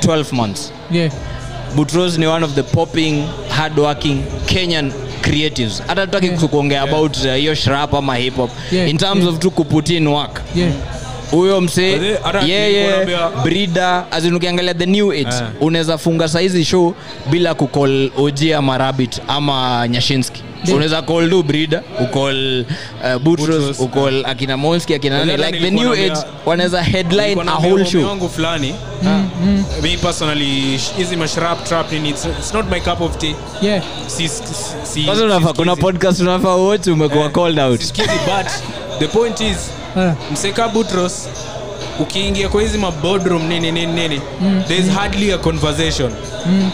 12 0.00 0.32
months 0.32 0.72
Yeah. 0.90 1.12
butros 1.76 2.18
ni 2.18 2.26
one 2.26 2.44
of 2.44 2.52
the 2.54 2.62
popping 2.62 3.24
hardworking 3.48 4.22
kenyan 4.46 4.92
creatives 5.22 5.82
hata 5.86 6.06
tutaki 6.06 6.26
Yeah. 6.26 6.40
kuongea 6.48 6.82
about 6.82 7.16
uh, 7.16 7.34
hiyo 7.34 7.54
shrap 7.54 7.94
ama 7.94 8.16
hip 8.16 8.36
hop 8.36 8.50
Yeah, 8.72 8.90
in 8.90 8.96
terms 8.98 9.18
yeah. 9.22 9.28
of 9.34 9.38
tu 9.38 9.50
kuputin 9.50 10.06
work 10.06 10.42
Yeah. 10.56 10.72
huyo 11.30 11.60
msee 11.60 12.16
yeye 12.46 12.88
brida 13.44 14.12
azin 14.12 14.34
ukiangalia 14.34 14.74
the 14.74 14.86
new 14.86 15.10
age 15.12 15.20
yeah. 15.20 15.50
unaweza 15.60 15.98
funga 15.98 16.28
saizi 16.28 16.64
show 16.64 16.94
bila 17.30 17.54
kukol 17.54 18.10
ojia 18.16 18.62
marabit 18.62 19.20
ama 19.28 19.88
nyashinski 19.88 20.42
Yeah. 20.64 20.76
unaweza 20.76 21.02
call 21.02 21.30
tu 21.30 21.42
brida 21.42 21.82
ucall 22.04 22.60
uh, 23.04 23.22
butros 23.22 23.80
ucall 23.80 24.26
akina 24.26 24.56
monski 24.56 24.94
akina 24.94 25.24
nani 25.24 25.36
like 25.44 25.58
the 25.60 25.70
new 25.70 25.92
age 25.92 26.16
wanaweza 26.46 26.82
headline 26.82 27.40
a 27.46 27.54
whole 27.54 27.84
show 27.86 28.04
wangu 28.04 28.28
fulani. 28.28 28.74
Me 29.82 29.96
personally 29.96 30.76
hizi 30.96 31.16
mashrap 31.16 31.64
trap 31.64 31.92
nini 31.92 32.08
it's, 32.10 32.24
it's 32.24 32.54
not 32.54 32.70
my 32.70 32.80
cup 32.80 33.00
of 33.00 33.16
tea. 33.18 33.34
Yeah. 33.62 33.82
si, 34.06 34.28
si, 34.28 34.42
si, 34.92 35.02
kwanza 35.02 35.24
unafaa 35.24 35.52
kuna 35.52 35.76
podcast 35.76 36.20
unafaa 36.20 36.54
wote 36.54 36.90
umekuwa 36.90 37.24
Eh, 37.24 37.30
called 37.32 37.58
out. 37.58 37.80
sisikizi, 37.80 38.08
but 38.08 38.46
the 38.98 39.06
point 39.08 39.40
is 39.40 39.56
Uh, 39.96 40.12
mseka 40.32 40.68
butros 40.68 41.28
ukiingia 42.00 42.48
kwa 42.48 42.62
hizi 42.62 42.78
maboardroom 42.78 43.42
nini 43.48 43.72
nini 43.72 43.92
nini 43.92 44.20
there's 44.68 44.88
hardly 44.90 45.32
a 45.32 45.38
conversation 45.38 46.12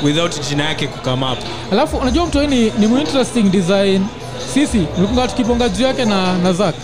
without 0.04 0.48
jina 0.48 0.64
yake 0.64 0.86
kukam 0.86 1.22
up. 1.22 1.38
Alafu 1.72 1.96
unajua 1.96 2.26
mtu 2.26 2.40
ni, 2.40 2.60
ni 2.78 3.00
interesting 3.00 3.42
design. 3.42 4.06
Sisi 4.54 4.82
ulikuwa 4.98 5.28
tukibonga 5.28 5.68
juu 5.68 5.84
yake 5.84 6.04
na, 6.04 6.38
na 6.38 6.52
zak 6.52 6.74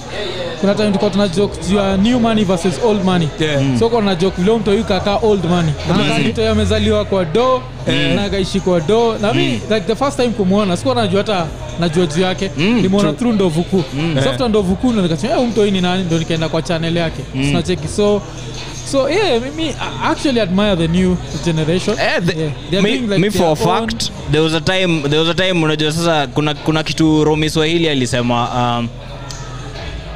kuna 0.60 0.74
time 0.74 0.86
tulikuwa 0.86 1.10
tuna 1.10 1.28
joke 1.28 1.58
juu 1.70 1.76
ya 1.76 1.96
new 1.96 2.18
money 2.20 2.44
versus 2.44 2.74
old 2.84 3.04
money. 3.04 3.28
Yeah. 3.40 3.62
Mm. 3.62 3.78
so 3.78 3.88
kuna 3.88 4.14
joke 4.14 4.42
vile 4.42 4.56
mtu 4.56 4.84
kakaa 4.84 5.16
old 5.22 5.44
money. 5.44 5.72
Mtu 6.28 6.46
amezaliwa 6.46 7.04
kwa 7.04 7.24
do 7.24 7.62
na 8.14 8.24
akaishi 8.24 8.60
kwa 8.60 8.80
do. 8.80 9.18
Na 9.18 9.32
mi 9.34 9.46
like 9.48 9.80
the 9.80 9.94
first 9.96 10.16
time 10.16 10.28
kumwona 10.28 10.76
sikuwa 10.76 10.94
najua 10.94 11.18
hata 11.18 11.46
najua 11.80 12.06
juu 12.06 12.22
yake. 12.22 12.50
Nimeona 12.56 13.12
through 13.12 13.34
ndovu 13.34 13.62
kuu 13.62 13.82
so 14.24 14.30
after 14.30 14.48
ndovu 14.48 14.76
kuu 14.76 14.92
ndo 14.92 15.02
nikasema 15.02 15.32
eh, 15.32 15.38
huyu 15.38 15.50
mtu 15.50 15.64
ni 15.64 15.80
nani? 15.80 16.04
Ndo 16.04 16.18
nikaenda 16.18 16.48
kwa 16.48 16.62
channel 16.62 16.96
yake. 16.96 17.22
Sinacheki 17.32 17.88
so 17.88 18.22
so 18.86 19.08
yeah 19.10 19.40
I 19.80 20.10
actually 20.12 20.40
admire 20.40 20.76
the 20.76 20.88
new 20.88 21.16
generation 21.44 21.94
Yeah, 21.98 22.20
the, 22.20 22.32
Yeah. 22.36 22.52
They're 22.70 22.82
me, 22.82 22.98
doing, 22.98 23.10
like, 23.10 23.20
me 23.20 23.30
for 23.30 23.52
a 23.52 23.56
fact, 23.56 24.10
own- 24.10 24.32
there 24.32 24.42
was 24.42 24.54
a 24.54 24.60
time 24.60 25.02
there 25.10 25.20
was 25.20 25.28
a 25.28 25.34
time 25.34 25.62
unajua 25.64 25.92
sasa 25.92 26.26
kuna, 26.26 26.54
kuna 26.54 26.82
kitu 26.82 27.24
romi 27.24 27.50
swahili 27.50 27.88
alisema 27.88 28.48
um, 28.78 28.88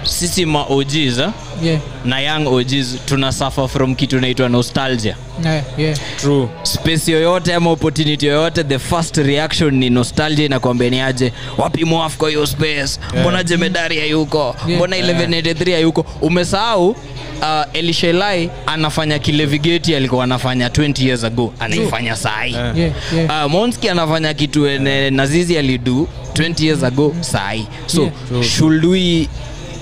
sisi 0.02 0.46
ma 0.46 0.62
OGs 0.68 1.18
eh? 1.18 1.28
yeah. 1.62 1.80
Na 2.04 2.20
young 2.20 2.46
OGs 2.46 2.96
tuna 3.06 3.32
suffer 3.32 3.68
from 3.68 3.94
kitu 3.94 4.18
inaitwa 4.18 4.48
nostalgia. 4.48 5.16
Yeah 5.44 5.62
yeah. 5.78 5.98
True. 6.20 6.48
Space 6.62 7.08
yoyote 7.12 7.54
ama 7.54 7.70
opportunity 7.70 8.26
yoyote 8.26 8.64
the 8.64 8.78
first 8.78 9.16
reaction 9.16 9.74
ni 9.74 9.90
nostalgia 9.90 10.44
inakwambia 10.46 10.90
ni 10.90 11.00
aje? 11.00 11.32
Wapi 11.58 11.84
mwafko 11.84 12.26
hiyo 12.26 12.46
space? 12.46 12.98
Mbona 13.20 13.42
jemedari 13.44 13.98
hayuko? 13.98 14.56
Yeah. 14.66 14.76
mbona 14.76 14.96
1183 14.96 15.72
hayuko? 15.72 16.06
Umesahau 16.20 16.88
uh, 16.90 16.96
elishelai 17.72 18.50
anafanya 18.66 19.18
kile 19.18 19.46
vigeti 19.46 19.94
alikuwa 19.94 20.24
anafanya 20.24 20.68
20 20.68 21.06
years 21.06 21.24
ago 21.24 21.52
anaifanya 21.60 22.16
sahi 22.16 22.52
Yeah. 22.54 22.78
yeah 22.78 22.92
yeah. 23.16 23.46
Uh, 23.46 23.52
monski 23.52 23.88
anafanya 23.88 24.34
kitu 24.34 24.66
ene 24.66 25.10
nazizi 25.10 25.58
alidu 25.58 26.08
20 26.34 26.64
years 26.64 26.84
ago 26.84 27.14
sahi 27.20 27.66
so 27.86 28.00
Yeah. 28.32 28.44
Should 28.44 28.84
we 28.84 29.28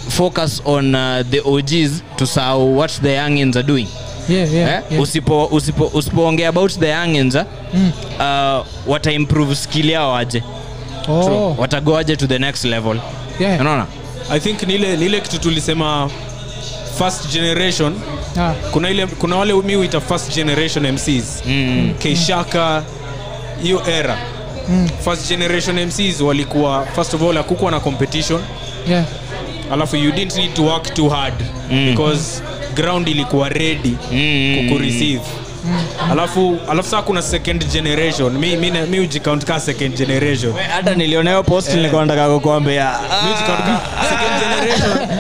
focus 0.09 0.63
on 0.65 0.95
uh, 0.95 1.23
the 1.31 1.41
og's 1.45 2.03
to 2.17 2.27
sahau 2.27 2.75
what 2.75 2.91
the 3.03 3.09
youngins 3.09 3.57
are 3.57 3.63
doing. 3.67 3.87
Yeah 4.29 4.45
yeah, 4.45 4.69
eh? 4.69 4.83
yeah. 4.91 5.03
usipo 5.03 5.47
usipo 5.47 5.87
usipoongea 5.95 6.49
about 6.49 6.73
the 6.79 6.89
youngins 6.89 7.35
mm. 7.75 7.93
uh, 8.19 8.67
wata 8.87 9.13
improve 9.13 9.55
skill 9.55 9.91
yao 9.91 10.17
aje? 10.17 10.43
Oh. 11.09 11.55
Watago 11.59 11.97
aje 11.97 12.17
to 12.17 12.27
the 12.27 12.39
next 12.39 12.65
level? 12.65 13.01
Yeah. 13.41 13.61
Unaona? 13.61 13.87
I 14.31 14.41
think 14.41 14.63
nile, 14.63 14.97
nile 14.97 15.21
kitu 15.21 15.39
tulisema 15.39 16.11
first 16.99 17.33
generation. 17.33 17.95
Ah. 18.39 18.55
Kuna 18.73 18.91
ile 18.91 19.07
kuna 19.07 19.37
wale 19.37 19.53
mi 19.53 19.75
huita 19.75 20.01
first 20.01 20.35
generation 20.35 20.93
mcs 20.93 21.43
mm. 21.47 21.95
keishaka 21.99 22.83
hiyo 23.63 23.83
era. 23.91 24.19
First 25.05 25.29
generation 25.29 25.87
mcs 25.87 26.21
walikuwa 26.21 26.87
first 26.87 27.15
of 27.15 27.23
all 27.23 27.37
hakukuwa 27.37 27.71
na 27.71 27.81
competition. 27.81 28.41
Yeah 28.91 29.05
alafu 29.73 29.97
you 29.97 30.13
didn't 30.13 30.37
need 30.37 30.55
to 30.55 30.63
work 30.65 30.95
too 30.95 31.09
hard 31.09 31.35
Mm. 31.71 31.91
because 31.91 32.43
ground 32.75 33.09
ilikuwa 33.09 33.49
ready 33.49 33.97
Mm. 34.13 34.57
kukureceive 34.69 35.21
alafu 36.11 36.59
alafu 36.71 36.89
saa 36.91 37.03
kuna 37.03 37.23
second 37.23 37.67
generation. 37.73 38.33
Mi, 38.39 38.57
mi, 38.57 38.71
mi 38.71 39.01
ujicount 39.01 39.45
ka 39.45 39.61
second 39.61 39.97
generation. 39.97 40.53
Hata 40.71 40.95
nilionayo 40.95 41.43
post 41.43 41.75
nilikuwa 41.75 42.07
nataka 42.07 42.35
kukuambia. 42.35 42.93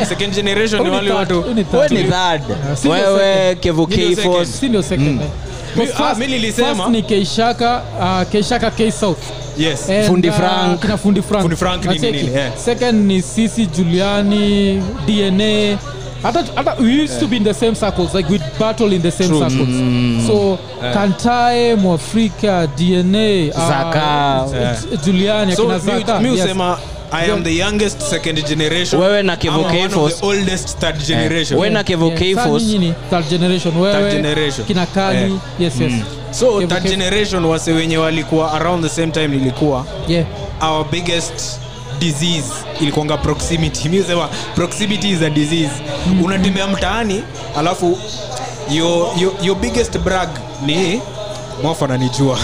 Second 0.09 0.35
generation. 0.35 0.83
Ni 0.83 0.91
wale 0.91 1.11
watu 1.11 1.45
ni 1.55 1.65
third. 1.65 1.93
ni 1.93 2.05
third. 2.05 2.43
Si 2.75 2.89
ndio 2.89 2.93
wewe 3.15 3.51
eh. 3.51 3.57
Mi- 4.99 5.21
Because 5.77 6.03
ah, 6.05 6.15
mi 6.15 6.27
nilisema- 6.27 6.89
ni 6.91 7.03
keishaka 7.03 7.83
uh, 8.01 8.31
keishaka 8.33 8.71
k 8.71 8.91
south 8.91 9.19
yes. 9.59 9.89
And, 9.91 10.07
Fundi 10.07 10.29
uh, 10.29 10.79
kina 10.81 10.97
fundi 10.97 11.23
frank, 11.23 11.43
Fundi 11.43 11.57
Frank 11.57 11.85
ni 11.85 11.99
nini, 11.99 12.19
yeah. 12.33 12.57
second 12.57 13.07
ni 13.07 13.23
sisi 13.23 13.67
juliani 13.67 14.83
dna 15.07 15.79
hata, 16.23 16.45
hata 16.55 16.75
we 16.81 17.03
used 17.05 17.21
to 17.21 17.27
be 17.27 17.37
in 17.37 17.45
the 17.45 17.55
same 17.55 17.75
circles 17.75 18.15
like 18.15 18.29
we 18.31 18.39
battle 18.59 18.93
in 18.93 19.03
the 19.03 19.11
same 19.11 19.29
True. 19.29 19.39
circles. 19.51 20.27
So 20.27 20.59
kantae 20.93 21.75
mwafrika 21.75 22.67
dna 22.67 23.49
uh, 23.55 23.69
Zaka. 23.69 24.45
uh, 24.47 25.01
juliani 25.05 25.57
so 25.57 25.63
akina 25.73 25.99
zaka. 25.99 26.21
mi 26.21 26.29
yes. 26.29 26.45
usema 26.45 26.79
i 27.13 27.31
am 27.33 27.43
the 27.43 27.57
youngest 27.57 28.01
second 28.03 28.47
generation. 28.49 29.01
Wewe 29.01 29.23
na 29.23 29.37
Kevo 29.37 29.55
ama 29.55 29.69
one 29.69 29.85
of 29.85 29.91
K-Force. 29.91 30.17
the 30.21 30.27
oldest 30.27 30.79
third 30.79 30.99
generation. 31.07 31.59
Wewe 31.59 31.71
na 31.71 31.83
kevo 31.85 32.11
K-Force. 32.11 32.65
third 33.11 33.29
generation. 33.29 33.77
Wewe 33.77 33.93
Third 33.93 34.13
generation. 34.13 34.67
kina 34.67 34.87
kali. 34.87 35.19
Yeah. 35.19 35.39
yes 35.59 35.81
yes. 35.81 35.93
So 36.31 36.47
Kevo 36.61 36.67
third 36.69 36.83
generation 36.89 37.45
wase 37.45 37.73
wenye 37.73 37.99
walikuwa 37.99 38.53
around 38.53 38.83
the 38.85 38.89
same 38.91 39.13
time 39.13 39.29
nilikuwa. 39.29 39.87
Yeah. 40.09 40.27
Our 40.61 40.85
biggest 40.91 41.61
disease 41.99 42.53
ilikuanga 42.81 43.17
proximity. 43.17 43.89
Mimi 43.89 44.05
sema 44.05 44.29
proximity 44.55 45.11
is 45.11 45.23
a 45.23 45.31
disease. 45.31 45.73
Mm-hmm. 46.07 46.25
unatembea 46.25 46.67
mtaani 46.67 47.23
alafu 47.57 47.99
your, 48.71 49.09
your, 49.21 49.33
your 49.43 49.57
biggest 49.57 49.99
brag 49.99 50.29
ni 50.67 51.01
mwafa 51.63 51.85
ananijua. 51.85 52.39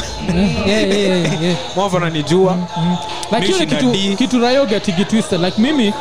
Yeah, 0.67 0.69
yeah, 0.69 0.99
yeah, 0.99 1.43
yeah. 1.43 1.57
mwafa 1.77 1.99
nanijua 2.01 2.57
like 3.33 3.47
hiyo 3.47 3.67
kitu, 3.67 4.17
kitu 4.17 4.39
rayo 4.39 4.67
getigi 4.67 5.07
like 5.31 5.61
mimi 5.63 5.95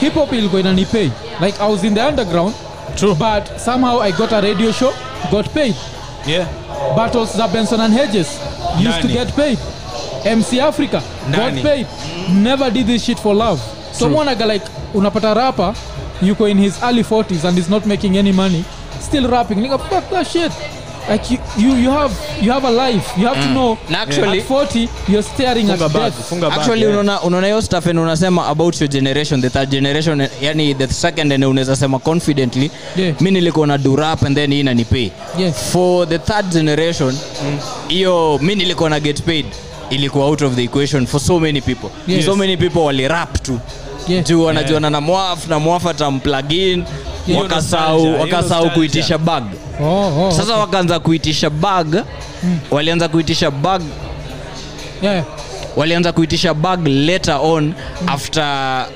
hip 0.00 0.14
hop 0.14 0.32
ilikuwa 0.32 0.60
inanipay. 0.60 1.10
Like 1.40 1.58
i 1.62 1.72
was 1.72 1.84
in 1.84 1.94
the 1.94 2.02
underground 2.02 2.54
True. 2.96 3.14
but 3.14 3.58
somehow 3.64 4.02
i 4.02 4.12
got 4.12 4.32
a 4.32 4.40
radio 4.40 4.72
show 4.72 4.92
got 5.30 5.48
paid. 5.48 5.74
Yeah. 6.26 6.46
battles 6.96 7.36
za 7.36 7.48
benson 7.48 7.80
and 7.80 7.94
hedges 7.94 8.28
used 8.76 8.84
Nani. 8.84 9.02
to 9.02 9.08
get 9.08 9.36
paid. 9.36 9.58
Mc 10.36 10.60
africa 10.60 11.02
Nani? 11.30 11.62
got 11.62 11.70
paid. 11.70 11.86
Never 12.32 12.70
did 12.70 12.86
this 12.86 13.04
shit 13.04 13.18
for 13.18 13.34
love. 13.36 13.60
So 13.92 14.08
mwonaga 14.08 14.46
like 14.46 14.66
unapata 14.94 15.34
rapa 15.34 15.74
yuko 16.22 16.48
in 16.48 16.58
his 16.58 16.82
early 16.82 17.02
40s 17.02 17.48
and 17.48 17.58
is 17.58 17.68
not 17.68 17.86
making 17.86 18.16
any 18.16 18.32
money 18.32 18.64
still 19.00 19.28
rapping. 19.30 19.58
Nigga 19.58 19.78
fuck 19.78 20.10
that 20.10 20.26
shit 20.26 20.52
like 21.12 21.34
you, 21.34 21.38
you, 21.58 21.76
you 21.76 21.90
have 21.90 22.14
you 22.42 22.52
have 22.52 22.66
a 22.68 22.70
life 22.70 23.06
you 23.20 23.26
have 23.28 23.40
to 23.42 23.48
know 23.52 23.78
Na 23.90 23.98
actually- 24.02 24.38
at 24.40 24.46
40 24.46 24.88
you're 25.08 25.22
staring 25.22 25.66
funga 25.66 25.84
at 25.86 25.92
bag, 25.92 26.02
death 26.12 26.28
funga 26.30 26.48
bag, 26.50 26.58
actually 26.58 26.80
yeah. 26.82 26.92
unaona 26.92 27.20
unaona 27.22 27.46
hiyo 27.46 27.62
stuff 27.62 27.86
and 27.86 27.98
unasema 27.98 28.46
about 28.46 28.80
your 28.80 28.90
generation 28.90 29.40
the 29.42 29.50
third 29.50 29.70
generation 29.70 30.28
yani 30.42 30.74
the 30.74 30.86
second 30.88 31.32
and 31.32 31.44
unaweza 31.44 31.76
sema 31.76 31.98
confidently 31.98 32.70
Yeah. 32.96 33.14
mimi 33.20 33.30
nilikuwa 33.30 33.66
na 33.66 33.78
durap 33.78 34.22
and 34.24 34.36
then 34.36 34.52
hii 34.52 34.60
inanipay 34.60 35.10
Yes. 35.38 35.54
for 35.72 36.08
the 36.08 36.18
third 36.18 36.48
generation 36.52 37.14
hiyo 37.88 38.38
mi 38.42 38.54
nilikuwa 38.54 38.90
na 38.90 39.00
get 39.00 39.22
paid 39.22 39.46
ilikuwa 39.90 40.26
out 40.26 40.42
of 40.42 40.54
the 40.54 40.62
equation 40.64 41.06
for 41.06 41.20
so 41.20 41.40
many 41.40 41.60
people 41.60 41.88
Yes. 42.08 42.24
so 42.24 42.36
many 42.36 42.56
people 42.56 42.78
walirap 42.80 43.42
tu 43.42 43.60
Yeah. 44.08 44.24
juu 44.24 44.44
wanajuana 44.44 44.90
na 44.90 45.00
mwaf 45.00 45.48
na 45.48 45.58
mwaf 45.58 45.86
atamplugin 45.86 46.84
Nostalgia. 48.52 48.74
kuitisha 48.74 49.18
bag 49.18 49.42
Oh, 49.80 50.26
oh, 50.26 50.30
sasa 50.30 50.42
okay. 50.52 50.60
wakaanza 50.60 51.00
kuitisha 51.00 51.50
bag 51.50 51.94
walianza 52.70 53.08
kuitisha 53.08 53.50
bag 53.50 53.82
yeah. 55.02 55.24
walianza 55.76 56.12
kuitisha 56.12 56.54
bag 56.54 56.86
later 56.86 57.38
on 57.42 57.72
after 58.06 58.86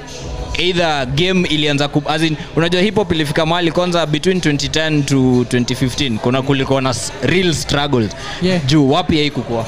either 0.59 1.07
game 1.07 1.49
ilianza 1.49 1.89
ku, 1.89 2.03
as 2.09 2.23
in, 2.23 2.37
unajua 2.57 2.81
hip 2.81 2.95
hop 2.97 3.13
ilifika 3.13 3.47
mahali 3.47 3.73
kwanza 3.73 4.07
between 4.07 4.39
2010 4.39 5.03
to 5.05 5.17
2015 5.59 6.19
kuna 6.19 6.43
kulikuwa 6.43 6.83
na 6.83 6.95
real 7.23 7.55
struggles 7.55 8.11
Yeah. 8.43 8.67
juu 8.67 8.91
wapi 8.91 9.17
haikukua 9.19 9.67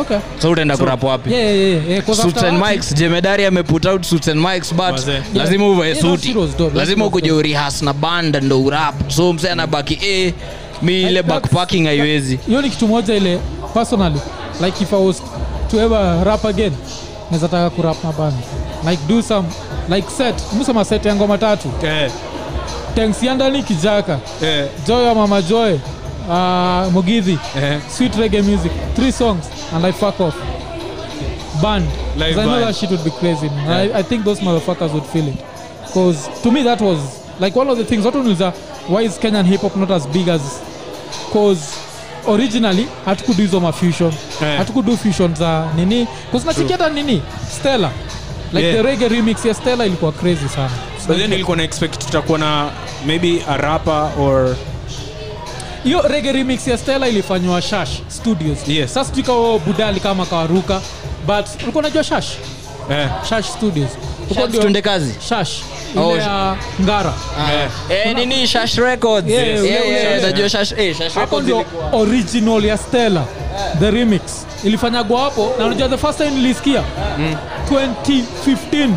Okay. 0.00 0.18
so 0.38 0.50
utaenda 0.50 0.76
kurap 0.76 1.02
wapi? 1.04 1.32
Yeah, 1.32 1.44
yeah, 1.56 1.68
yeah, 1.88 1.88
yeah, 2.08 2.14
Suits 2.14 2.42
and 2.42 2.58
mics 2.62 2.94
jemedari 2.94 3.44
ameput 3.44 3.86
out 3.86 4.04
suits 4.04 4.28
and 4.28 4.40
mics 4.40 4.72
but 4.74 4.92
Wazee. 4.92 5.22
lazima 5.34 5.68
uvae 5.68 5.88
Yeah, 5.88 6.00
suti. 6.00 6.34
lazima 6.74 7.10
shit 7.14 7.30
urihas 7.32 7.82
na 7.82 7.92
band 7.92 8.36
ndo 8.42 8.62
urap. 8.62 9.10
So 9.10 9.32
mse 9.32 9.50
anabaki 9.50 9.98
eh, 10.02 10.32
mi 10.82 11.00
ile 11.02 11.10
Like, 11.10 11.22
backpacking 11.22 11.86
haiwezi. 11.86 12.38
hiyo 12.46 12.62
ni 12.62 12.70
kitu 12.70 12.88
moja 12.88 13.14
ile 13.14 13.38
personally. 13.74 14.20
Like 14.64 14.82
if 14.84 14.92
i 14.92 15.06
was 15.06 15.22
to 15.70 15.80
ever 15.80 16.24
rap 16.24 16.44
again 16.46 16.72
naweza 17.30 17.48
taka 17.48 17.70
kurap 17.70 18.04
na 18.04 18.12
band. 18.12 18.34
Like 18.90 19.02
do 19.08 19.22
some 19.22 19.48
like 19.88 20.10
set. 20.10 20.34
Musema 20.52 20.84
set 20.84 21.06
ya 21.06 21.14
ngoma 21.16 21.38
tatu. 21.38 21.68
Eh, 21.84 22.10
tensiandani 22.94 23.62
kijaka. 23.62 24.18
Yeah. 24.42 24.68
joy 24.86 25.04
wa 25.06 25.14
mama 25.14 25.42
joy 25.42 25.78
uh, 26.28 26.92
mugithi. 26.92 27.34
Uh-huh. 27.34 27.80
sweet 27.88 28.12
reggae 28.16 28.42
music. 28.42 28.72
Three 28.94 29.12
songs 29.12 29.46
and 29.72 29.86
i 29.86 29.92
fuck 29.92 30.20
off. 30.20 30.36
Band 31.62 31.86
Live 32.16 32.38
i 32.38 32.44
know 32.44 32.60
that 32.60 32.74
shit 32.74 32.90
would 32.90 33.04
be 33.04 33.10
crazy. 33.10 33.48
Man. 33.48 33.68
I, 33.70 33.98
i 33.98 34.02
think 34.02 34.24
those 34.24 34.40
motherfuckers 34.40 34.92
would 34.92 35.06
feel 35.06 35.28
it. 35.28 35.36
Because 35.86 36.28
to 36.42 36.50
me 36.50 36.62
that 36.62 36.80
was 36.80 36.98
like 37.40 37.54
one 37.56 37.68
of 37.70 37.78
the 37.78 37.84
things 37.84 38.04
watu 38.04 38.36
that? 38.38 38.54
why 38.88 39.02
is 39.02 39.18
kenyan 39.18 39.44
hip 39.44 39.60
hop 39.60 39.76
not 39.76 39.90
as 39.90 40.06
big 40.06 40.28
as 40.28 40.60
Because 41.26 41.78
originally 42.28 42.86
hatukudu 43.04 43.42
hizo 43.42 43.60
mafusion 43.60 44.12
Eh. 44.42 44.58
hatukudu 44.58 44.96
fusion 44.96 45.34
za 45.34 45.68
nini? 45.76 46.06
Kuzinachiki 46.30 46.72
hata 46.72 46.90
nini? 46.90 47.22
Stella. 47.58 47.90
Like 48.52 48.66
Yeah. 48.66 48.76
the 48.76 48.82
rege 48.82 49.08
remix 49.08 49.44
ya 49.44 49.54
stella 49.54 49.86
ilikuwa 49.86 50.12
crazy 50.12 50.48
sana. 50.48 50.70
But 51.06 51.16
then 51.16 51.32
ilikuwa 51.32 51.56
na 51.56 51.62
expect 51.62 51.98
tutakuwa 51.98 52.38
na 52.38 52.70
maybe 53.06 53.42
a 53.48 53.56
rapper 53.56 54.10
or 54.18 54.56
hiyo 55.84 56.02
rege 56.02 56.32
remix 56.32 56.66
ya 56.68 56.78
stella 56.78 57.08
ilifanywa 57.08 57.62
shash 57.62 57.90
studios. 58.08 58.68
Yes. 58.68 58.94
sasa 58.94 59.04
sijui 59.10 59.22
kawa 59.22 59.58
budali 59.58 60.00
kama 60.00 60.26
kawaruka 60.26 60.80
but 61.26 61.46
ulikuwa 61.62 61.80
unajua 61.84 62.04
shash? 62.04 62.28
Eh, 62.90 63.08
shash 63.28 63.46
studios. 63.46 63.90
Shash 64.34 64.48
ndio- 64.48 64.60
tuende 64.60 64.82
kazi. 64.82 65.14
Shash 65.28 65.62
ile 65.94 66.04
Oh, 66.04 66.16
ya 66.16 66.56
ngara. 66.82 67.12
Eh. 67.90 68.06
eh, 68.06 68.14
nini? 68.16 68.46
Shash 68.46 68.74
records. 68.78 69.28
Yeah, 69.30 69.46
yeah, 69.48 69.64
yeah, 69.64 69.88
yeah, 69.88 70.04
yeah. 70.04 70.22
najua 70.22 70.48
shash 70.48 70.72
eh, 70.72 70.96
shash 70.98 71.12
hapo 71.14 71.20
records 71.20 71.42
ndio 71.44 71.56
ilikuwa. 71.56 71.90
original 72.00 72.64
ya 72.64 72.78
stella 72.78 73.24
the 73.80 73.90
remix. 73.90 74.20
Ilifanyagwa 74.64 75.20
hapo 75.20 75.52
na 75.58 75.64
unajua 75.66 75.88
the 75.88 75.96
first 75.98 76.18
time 76.18 76.30
nilisikia 76.30 76.82
2015 77.70 78.88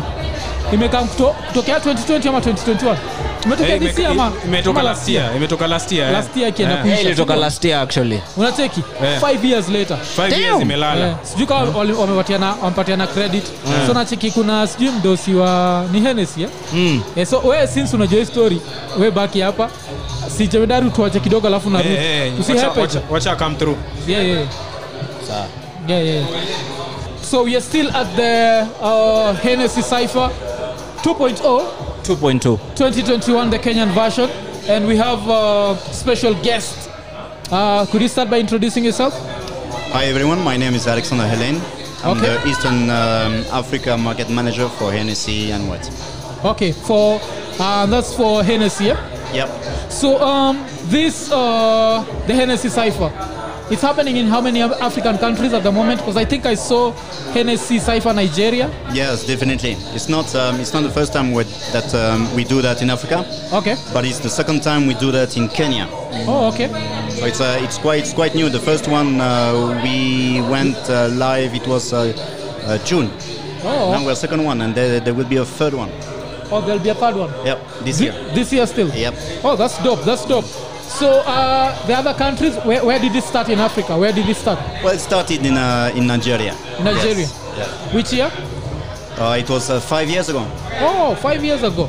imekaa 0.72 1.02
kuto- 1.02 1.34
kutokea 1.48 1.78
2020 1.78 2.28
ama 2.28 2.38
2021 2.40 2.96
Eh, 3.46 3.76
imetoka 4.46 4.82
last 4.82 5.08
year 5.08 5.24
last 5.68 5.92
year? 5.92 6.06
eh. 6.06 6.12
Last 6.12 6.36
year 6.36 6.48
ikienda 6.48 6.74
Eh, 6.74 6.80
kuisha. 6.82 6.96
Eh, 7.00 7.06
ilitoka 7.06 7.36
last 7.36 7.64
year 7.64 7.80
actually. 7.82 8.20
Unacheki 8.36 8.82
Eh. 9.04 9.20
5 9.20 9.44
years 9.44 9.68
later. 9.68 9.96
Five 10.16 10.32
years 10.38 10.60
imelala. 10.62 11.06
Eh, 11.08 11.14
sijui 11.22 11.46
kama 11.46 11.78
wamepatiana 12.00 12.54
wamepatiana 12.62 13.06
credit. 13.06 13.44
So 13.86 13.94
nacheki 13.94 14.30
kuna 14.30 14.66
sijui 14.66 14.90
mdosi 14.90 15.34
wa 15.34 15.84
ni 15.92 16.00
Hennessy 16.00 16.42
eh? 16.42 16.48
mm. 16.72 17.02
eh, 17.16 17.26
so 17.26 17.38
we 17.44 17.66
since 17.66 17.96
unajua 17.96 18.18
hii 18.20 18.26
story 18.26 18.60
we 19.00 19.10
baki 19.10 19.40
hapa. 19.40 19.68
Si 20.36 20.46
jemedari 20.48 20.90
tuache 20.90 21.20
kidogo 21.20 21.46
alafu 21.46 21.68
Eh, 21.68 21.86
eh, 21.86 22.32
wacha- 22.32 22.40
usihepe 22.40 22.80
wacha- 22.80 23.00
wacha 23.10 23.36
come 23.36 23.54
through. 23.54 23.76
Yeah, 24.08 24.26
yeah. 24.26 24.42
Yeah, 25.88 26.04
yeah. 26.06 26.24
So 27.30 27.42
we 27.42 27.50
are 27.52 27.60
still 27.60 27.88
at 27.96 28.16
the 28.16 28.60
uh, 28.82 29.36
Hennessy 29.42 29.82
Cypher 29.82 30.30
2.0 31.04 31.62
2.2 32.06 32.40
2021, 32.76 33.50
the 33.50 33.58
Kenyan 33.58 33.88
version, 33.92 34.30
and 34.68 34.86
we 34.86 34.96
have 34.96 35.18
a 35.28 35.76
special 35.92 36.34
guest. 36.34 36.88
Uh, 37.50 37.84
could 37.86 38.00
you 38.00 38.06
start 38.08 38.30
by 38.30 38.38
introducing 38.38 38.84
yourself? 38.84 39.12
Hi 39.92 40.04
everyone, 40.04 40.40
my 40.44 40.56
name 40.56 40.74
is 40.74 40.86
Alexander 40.86 41.26
Helene. 41.26 41.60
I'm 42.04 42.16
Okay. 42.18 42.26
the 42.36 42.48
Eastern 42.48 42.90
um, 42.90 43.42
Africa 43.50 43.96
market 43.96 44.30
manager 44.30 44.68
for 44.68 44.92
Hennessy 44.92 45.50
and 45.50 45.68
what? 45.68 45.82
Okay, 46.44 46.70
for 46.70 47.20
uh, 47.58 47.86
that's 47.86 48.14
for 48.14 48.44
Hennessy. 48.44 48.84
Yeah? 48.84 49.32
Yep. 49.34 49.90
So 49.90 50.20
um, 50.22 50.64
this 50.84 51.32
uh, 51.32 52.04
the 52.28 52.34
Hennessy 52.34 52.68
Cypher. 52.68 53.10
It's 53.68 53.82
happening 53.82 54.16
in 54.16 54.26
how 54.28 54.40
many 54.40 54.62
African 54.62 55.18
countries 55.18 55.52
at 55.52 55.64
the 55.64 55.72
moment? 55.72 55.98
Because 56.00 56.16
I 56.16 56.24
think 56.24 56.46
I 56.46 56.54
saw 56.54 56.92
Hennessy 57.32 57.80
Cypher 57.80 58.12
Nigeria. 58.12 58.70
Yes, 58.92 59.26
definitely. 59.26 59.72
It's 59.92 60.08
not 60.08 60.32
um, 60.36 60.60
it's 60.60 60.72
not 60.72 60.82
the 60.84 60.90
first 60.90 61.12
time 61.12 61.32
that 61.34 61.92
um, 61.94 62.32
we 62.36 62.44
do 62.44 62.62
that 62.62 62.80
in 62.80 62.90
Africa, 62.90 63.26
Okay. 63.52 63.74
but 63.92 64.04
it's 64.04 64.20
the 64.20 64.28
second 64.28 64.62
time 64.62 64.86
we 64.86 64.94
do 64.94 65.10
that 65.10 65.36
in 65.36 65.48
Kenya. 65.48 65.88
Oh, 66.28 66.48
okay. 66.54 66.68
So 67.10 67.26
it's 67.26 67.40
uh, 67.40 67.58
it's 67.60 67.76
quite 67.78 67.98
it's 68.00 68.12
quite 68.12 68.36
new. 68.36 68.48
The 68.48 68.60
first 68.60 68.86
one 68.86 69.20
uh, 69.20 69.80
we 69.82 70.40
went 70.48 70.76
uh, 70.88 71.08
live. 71.08 71.52
It 71.56 71.66
was 71.66 71.92
uh, 71.92 72.12
uh, 72.66 72.78
June. 72.84 73.10
Oh, 73.64 73.90
Now 73.90 74.06
we're 74.06 74.14
second 74.14 74.44
one, 74.44 74.60
and 74.60 74.76
there, 74.76 75.00
there 75.00 75.12
will 75.14 75.26
be 75.28 75.38
a 75.38 75.44
third 75.44 75.74
one. 75.74 75.90
oh, 76.52 76.62
there'll 76.64 76.80
be 76.82 76.90
a 76.90 76.94
third 76.94 77.16
one. 77.16 77.30
Yep, 77.44 77.58
this 77.82 77.98
Thi- 77.98 78.04
year. 78.04 78.12
This 78.32 78.52
year 78.52 78.66
still. 78.68 78.88
Yep. 78.94 79.14
Oh, 79.42 79.56
that's 79.56 79.82
dope. 79.82 80.04
That's 80.04 80.24
dope. 80.24 80.44
So 80.88 81.20
uh, 81.26 81.86
the 81.86 81.94
other 81.94 82.14
countries, 82.14 82.56
where, 82.64 82.84
where 82.84 82.98
did 82.98 83.14
it 83.14 83.24
start 83.24 83.48
in 83.48 83.58
Africa? 83.58 83.96
Where 83.98 84.12
did 84.12 84.28
it 84.28 84.36
start? 84.36 84.58
Well, 84.82 84.94
it 84.94 85.00
started 85.00 85.44
in 85.44 85.56
uh, 85.56 85.92
in 85.94 86.06
Nigeria. 86.06 86.54
Nigeria. 86.80 87.26
Yes. 87.26 87.54
Yeah. 87.58 87.94
Which 87.94 88.12
year? 88.12 88.30
Uh, 89.18 89.36
it 89.38 89.48
was 89.48 89.70
uh, 89.70 89.80
five 89.80 90.10
years 90.10 90.28
ago. 90.28 90.46
Oh, 90.80 91.14
five 91.16 91.42
years 91.42 91.62
ago. 91.62 91.86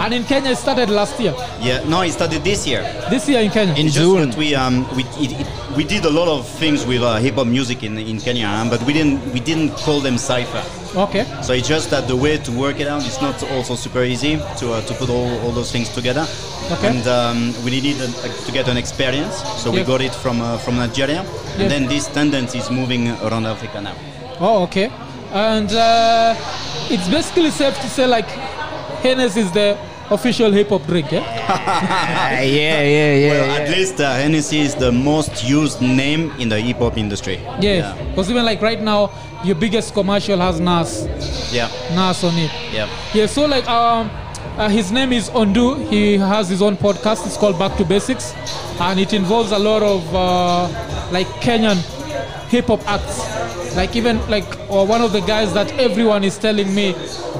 And 0.00 0.14
in 0.14 0.24
Kenya, 0.24 0.52
it 0.52 0.56
started 0.56 0.88
last 0.88 1.20
year. 1.20 1.34
Yeah. 1.60 1.84
No, 1.86 2.00
it 2.00 2.12
started 2.12 2.42
this 2.42 2.66
year. 2.66 2.82
This 3.10 3.28
year 3.28 3.40
in 3.42 3.50
Kenya. 3.50 3.74
In 3.74 3.86
Just 3.88 3.98
June. 3.98 4.30
that 4.30 4.38
we 4.38 4.54
um 4.54 4.86
we 4.96 5.02
it, 5.20 5.32
it, 5.40 5.46
we 5.76 5.84
did 5.84 6.04
a 6.06 6.10
lot 6.10 6.28
of 6.28 6.48
things 6.48 6.86
with 6.86 7.02
uh, 7.02 7.16
hip 7.16 7.34
hop 7.34 7.46
music 7.46 7.82
in 7.82 7.98
in 7.98 8.18
Kenya, 8.18 8.46
um, 8.48 8.70
but 8.70 8.82
we 8.84 8.94
didn't 8.94 9.20
we 9.34 9.40
didn't 9.40 9.70
call 9.84 10.00
them 10.00 10.16
cipher. 10.16 10.64
okay. 10.96 11.24
So 11.42 11.52
it's 11.52 11.68
just 11.68 11.90
that 11.90 12.08
the 12.08 12.16
way 12.16 12.38
to 12.38 12.50
work 12.52 12.80
it 12.80 12.88
out 12.88 13.02
is 13.06 13.20
not 13.20 13.36
also 13.52 13.74
super 13.76 14.02
easy 14.02 14.36
to, 14.60 14.72
uh, 14.72 14.80
to 14.88 14.94
put 14.94 15.08
all, 15.10 15.28
all 15.44 15.52
those 15.52 15.70
things 15.72 15.88
together. 15.90 16.26
Okay. 16.72 16.88
And 16.88 17.06
um, 17.06 17.52
we 17.64 17.70
needed 17.70 18.00
a, 18.00 18.28
to 18.46 18.50
get 18.52 18.68
an 18.68 18.76
experience, 18.78 19.36
so 19.60 19.70
we 19.70 19.78
Yeah. 19.78 19.84
got 19.92 20.00
it 20.00 20.14
from 20.14 20.40
uh, 20.40 20.56
from 20.64 20.76
Nigeria. 20.76 21.20
Yeah. 21.22 21.62
And 21.62 21.70
then 21.70 21.82
this 21.86 22.08
tendency 22.08 22.58
is 22.58 22.70
moving 22.70 23.08
around 23.20 23.44
Africa 23.46 23.80
now. 23.80 23.94
Oh, 24.40 24.62
okay. 24.64 24.88
And 25.32 25.72
uh, 25.72 26.34
it's 26.90 27.08
basically 27.08 27.50
safe 27.50 27.74
to 27.76 27.88
say 27.88 28.06
like 28.06 28.26
Hennessy 29.02 29.40
is 29.40 29.52
the 29.52 29.78
official 30.10 30.52
hip 30.52 30.68
hop 30.68 30.84
drink, 30.86 31.10
yeah? 31.10 31.24
Ah, 31.48 32.30
yeah, 32.40 32.42
yeah, 32.42 33.14
yeah. 33.14 33.30
well, 33.30 33.46
yeah. 33.46 33.62
at 33.64 33.70
least 33.70 34.00
uh, 34.00 34.12
Hennessy 34.12 34.60
is 34.60 34.74
the 34.74 34.92
most 34.92 35.42
used 35.42 35.80
name 35.80 36.30
in 36.38 36.48
the 36.50 36.60
hip 36.60 36.76
hop 36.78 36.98
industry. 36.98 37.40
Yeah. 37.60 37.96
Because 38.10 38.30
even 38.30 38.44
like 38.44 38.60
right 38.60 38.80
now, 38.80 39.10
your 39.42 39.56
biggest 39.56 39.94
commercial 39.94 40.38
has 40.38 40.60
Nas, 40.60 41.08
Yeah. 41.52 41.68
Nas 41.94 42.22
on 42.24 42.34
it. 42.36 42.52
Yeah. 42.72 42.88
Yeah, 43.14 43.26
so 43.26 43.46
like 43.46 43.66
um, 43.68 44.10
uh, 44.58 44.68
his 44.68 44.92
name 44.92 45.12
is 45.12 45.30
Ondu. 45.30 45.88
He 45.88 46.18
has 46.18 46.48
his 46.48 46.60
own 46.60 46.76
podcast. 46.76 47.26
It's 47.26 47.38
called 47.38 47.58
Back 47.58 47.76
to 47.78 47.84
Basics, 47.84 48.34
and 48.80 49.00
it 49.00 49.12
involves 49.14 49.50
a 49.52 49.58
lot 49.58 49.82
of 49.82 50.14
uh, 50.14 50.68
like 51.10 51.26
Kenyan 51.40 51.78
hip 52.52 52.66
hop 52.66 52.82
acts. 52.86 53.16
Like 53.74 53.96
even 53.96 54.20
like 54.28 54.44
uh, 54.70 54.84
one 54.84 55.00
of 55.00 55.12
the 55.12 55.20
guys 55.20 55.54
that 55.54 55.72
everyone 55.80 56.22
is 56.22 56.36
telling 56.38 56.74
me 56.74 56.92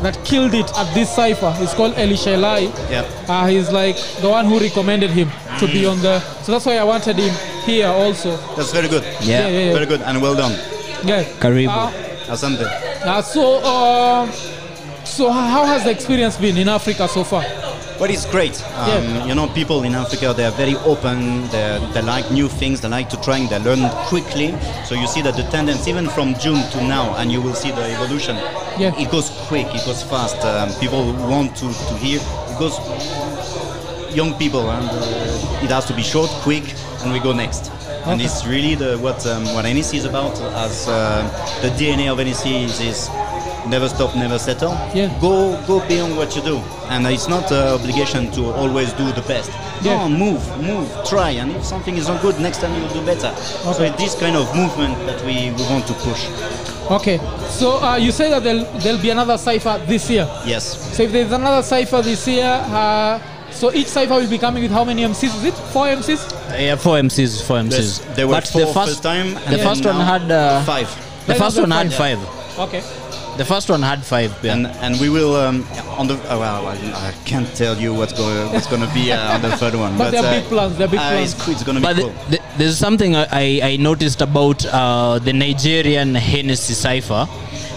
that 0.05 0.17
killed 0.25 0.55
it 0.55 0.69
at 0.81 0.89
this 0.95 1.15
cipher 1.15 1.55
is 1.61 1.75
called 1.75 1.93
Elisha 2.05 2.31
Elai. 2.31 2.63
Yeah. 2.91 3.05
Uh, 3.29 3.47
he's 3.47 3.71
like 3.71 3.97
the 4.25 4.31
one 4.31 4.47
who 4.47 4.59
recommended 4.59 5.11
him 5.11 5.29
to 5.61 5.67
be 5.67 5.85
on 5.85 6.01
the. 6.01 6.21
So 6.43 6.53
that's 6.53 6.65
why 6.65 6.79
I 6.79 6.85
wanted 6.85 7.17
him 7.17 7.35
here 7.69 7.89
also. 7.89 8.37
That's 8.57 8.73
very 8.73 8.89
good. 8.89 9.05
Yeah. 9.21 9.49
yeah, 9.49 9.49
yeah. 9.67 9.73
Very 9.75 9.87
good 9.87 10.01
and 10.01 10.23
well 10.23 10.35
done. 10.35 10.53
Yeah. 11.05 11.25
Karibu. 11.45 11.69
Uh, 11.69 12.33
Asante. 12.33 12.65
uh, 13.05 13.21
so, 13.21 13.61
uh, 13.63 14.27
so 15.05 15.31
how 15.31 15.67
has 15.67 15.85
the 15.85 15.91
experience 15.91 16.39
been 16.39 16.57
in 16.57 16.69
Africa 16.69 17.07
so 17.07 17.23
far? 17.25 17.45
But 18.03 18.11
it's 18.11 18.27
great. 18.27 18.61
Um, 18.75 18.89
Yeah. 18.89 19.27
You 19.27 19.35
know, 19.37 19.47
people 19.47 19.85
in 19.85 19.95
Africa, 19.95 20.35
they 20.37 20.45
are 20.45 20.57
very 20.57 20.75
open. 20.93 21.47
They 21.53 21.79
they 21.95 22.03
like 22.03 22.27
new 22.33 22.49
things. 22.49 22.81
They 22.81 22.89
like 22.89 23.09
to 23.11 23.17
try. 23.27 23.37
and 23.39 23.49
They 23.49 23.61
learn 23.61 23.89
quickly. 24.11 24.49
So 24.89 24.97
you 24.97 25.07
see 25.07 25.23
that 25.23 25.37
the 25.37 25.45
tendency, 25.57 25.91
even 25.91 26.09
from 26.09 26.35
June 26.43 26.61
to 26.73 26.79
now, 26.83 27.15
and 27.19 27.31
you 27.31 27.41
will 27.41 27.55
see 27.55 27.71
the 27.71 27.85
evolution. 27.95 28.35
Yeah. 28.77 28.99
It 29.03 29.09
goes 29.13 29.31
quick. 29.47 29.69
It 29.79 29.85
goes 29.87 30.03
fast. 30.03 30.39
Um, 30.45 30.69
people 30.81 31.13
want 31.31 31.55
to, 31.63 31.67
to 31.89 31.95
hear. 32.05 32.19
It 32.51 32.59
goes 32.59 32.75
young 34.17 34.35
people, 34.35 34.69
and 34.77 34.89
uh, 34.91 35.65
it 35.65 35.71
has 35.71 35.85
to 35.87 35.95
be 35.95 36.03
short, 36.03 36.31
quick, 36.43 36.65
and 37.03 37.13
we 37.13 37.21
go 37.21 37.33
next. 37.33 37.71
And 38.05 38.21
it's 38.21 38.45
really 38.45 38.75
the 38.75 38.99
what 38.99 39.25
um, 39.27 39.45
what 39.55 39.63
NEC 39.63 39.95
is 39.95 40.07
about. 40.07 40.35
As 40.67 40.89
uh, 40.89 41.23
the 41.63 41.71
DNA 41.79 42.11
of 42.11 42.19
NEC 42.19 42.47
is, 42.67 42.81
is 42.81 43.09
never 43.67 43.89
stop, 43.89 44.15
never 44.17 44.39
settle. 44.39 44.73
Yeah. 44.95 45.09
Go 45.21 45.61
go 45.67 45.87
beyond 45.89 46.17
what 46.17 46.35
you 46.37 46.43
do, 46.43 46.59
and 46.89 47.07
it's 47.07 47.29
not 47.29 47.51
an 47.53 47.69
obligation 47.79 48.31
to 48.33 48.47
always 48.53 48.93
do 48.95 49.11
the 49.13 49.23
best. 49.23 49.51
Yeah. 49.83 50.07
No, 50.07 50.09
move, 50.09 50.43
move, 50.63 50.89
try, 51.07 51.31
and 51.31 51.51
if 51.53 51.65
something 51.65 51.97
is 51.97 52.07
not 52.09 52.23
good, 52.23 52.39
next 52.41 52.59
time 52.61 52.73
you'll 52.79 52.93
do 52.93 53.05
better. 53.05 53.35
So 53.37 53.83
it's 53.83 53.97
this 53.97 54.15
kind 54.15 54.37
of 54.37 54.55
movement 54.55 54.95
that 55.07 55.21
we, 55.25 55.51
we 55.51 55.63
want 55.71 55.87
to 55.89 55.95
push. 55.95 56.27
Okay, 56.91 57.19
so 57.49 57.83
uh, 57.83 57.97
you 57.97 58.13
say 58.13 58.29
that 58.31 58.43
there'll, 58.45 58.65
there'll 58.81 59.01
be 59.03 59.11
another 59.11 59.39
cipher 59.39 59.81
this 59.87 60.09
year. 60.11 60.27
Yes. 60.45 60.95
So 60.97 61.03
if 61.05 61.13
there's 61.13 61.33
another 61.33 61.63
cipher 61.63 62.01
this 62.03 62.27
year, 62.29 62.45
uh, 62.47 63.21
so 63.51 63.73
each 63.73 63.87
cipher 63.89 64.15
will 64.15 64.29
be 64.31 64.39
coming 64.39 64.63
with 64.63 64.73
how 64.73 64.85
many 64.85 65.03
MCs? 65.03 65.35
Is 65.37 65.45
it 65.45 65.55
four 65.55 65.87
MCs? 65.87 66.31
Yeah, 66.61 66.77
four 66.77 66.97
MCs, 66.99 67.47
four 67.47 67.63
There's- 67.63 68.01
MCs. 68.01 68.15
there 68.15 68.27
were 68.29 68.35
but 68.35 68.47
four 68.49 68.61
the 68.63 68.67
first, 68.69 68.89
first 68.89 69.03
time, 69.03 69.35
the 69.35 69.41
and 69.47 69.57
then 69.57 69.67
first 69.67 69.85
one 69.85 69.97
had 69.97 70.31
uh, 70.31 70.63
five. 70.65 70.89
The 71.27 71.35
first 71.35 71.59
one 71.59 71.71
had 71.71 71.93
five. 71.93 72.19
five. 72.21 72.59
Okay. 72.69 72.83
The 73.37 73.45
first 73.47 73.71
one 73.71 73.81
had 73.83 74.05
five. 74.05 74.33
Yeah. 74.43 74.53
And 74.55 74.67
and 74.67 75.01
we 75.01 75.09
will 75.09 75.35
um, 75.37 75.65
on 75.99 76.07
the 76.07 76.15
oh, 76.29 76.39
well, 76.41 76.67
I 76.67 76.75
I 77.09 77.13
can't 77.25 77.49
tell 77.57 77.77
you 77.79 77.95
what's 77.95 78.13
going 78.13 78.53
what's 78.53 78.67
going 78.67 78.83
to 78.87 78.93
be 78.95 79.11
uh, 79.13 79.35
on 79.35 79.41
the 79.43 79.57
third 79.61 79.75
one. 79.75 79.97
But 79.97 80.11
they're 80.11 80.25
uh, 80.25 80.41
big 80.41 80.45
plans, 80.49 80.77
they're 80.77 80.89
big 80.89 81.01
uh, 81.01 81.11
plans. 81.11 81.33
It's, 81.35 81.49
it's 81.49 81.63
going 81.65 81.77
to 81.77 81.81
be 81.81 81.87
But 81.87 81.97
cool. 81.97 82.13
th- 82.13 82.29
th- 82.29 82.43
there's 82.59 82.77
something 82.79 83.17
I, 83.17 83.27
I 83.33 83.61
I 83.71 83.77
noticed 83.77 84.21
about 84.21 84.67
uh, 84.67 85.19
the 85.19 85.33
Nigerian 85.33 86.15
Hennessy 86.15 86.75
cipher. 86.75 87.27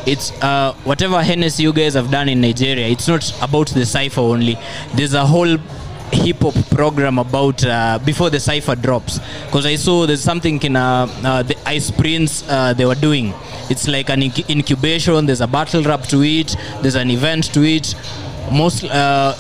It's 0.05 0.31
uh, 0.43 0.73
whatever 0.83 1.23
Hennessy 1.23 1.63
you 1.63 1.73
guys 1.73 1.93
have 1.95 2.11
done 2.11 2.27
in 2.29 2.41
Nigeria. 2.41 2.87
It's 2.87 3.07
not 3.07 3.23
about 3.41 3.69
the 3.69 3.85
cipher 3.85 4.21
only. 4.21 4.57
There's 4.93 5.13
a 5.15 5.25
whole 5.25 5.57
hip 6.11 6.41
hop 6.41 6.53
program 6.69 7.17
about 7.17 7.65
uh, 7.65 7.97
before 8.05 8.29
the 8.29 8.39
cipher 8.39 8.75
drops. 8.75 9.19
Because 9.45 9.65
I 9.65 9.75
saw 9.77 10.05
there's 10.05 10.21
something 10.21 10.61
in 10.61 10.75
uh, 10.75 11.07
uh, 11.23 11.41
the 11.43 11.55
Ice 11.67 11.89
Prince 11.91 12.43
uh, 12.47 12.73
they 12.73 12.85
were 12.85 12.95
doing. 13.09 13.33
It's 13.69 13.87
like 13.87 14.09
an 14.09 14.21
inc- 14.21 14.49
incubation. 14.49 15.25
There's 15.25 15.41
a 15.41 15.47
battle 15.47 15.83
rap 15.83 16.03
to 16.03 16.21
it. 16.23 16.55
There's 16.81 16.95
an 16.95 17.09
event 17.09 17.53
to 17.53 17.63
it. 17.63 17.95
Most 18.51 18.83
uh, 18.83 19.35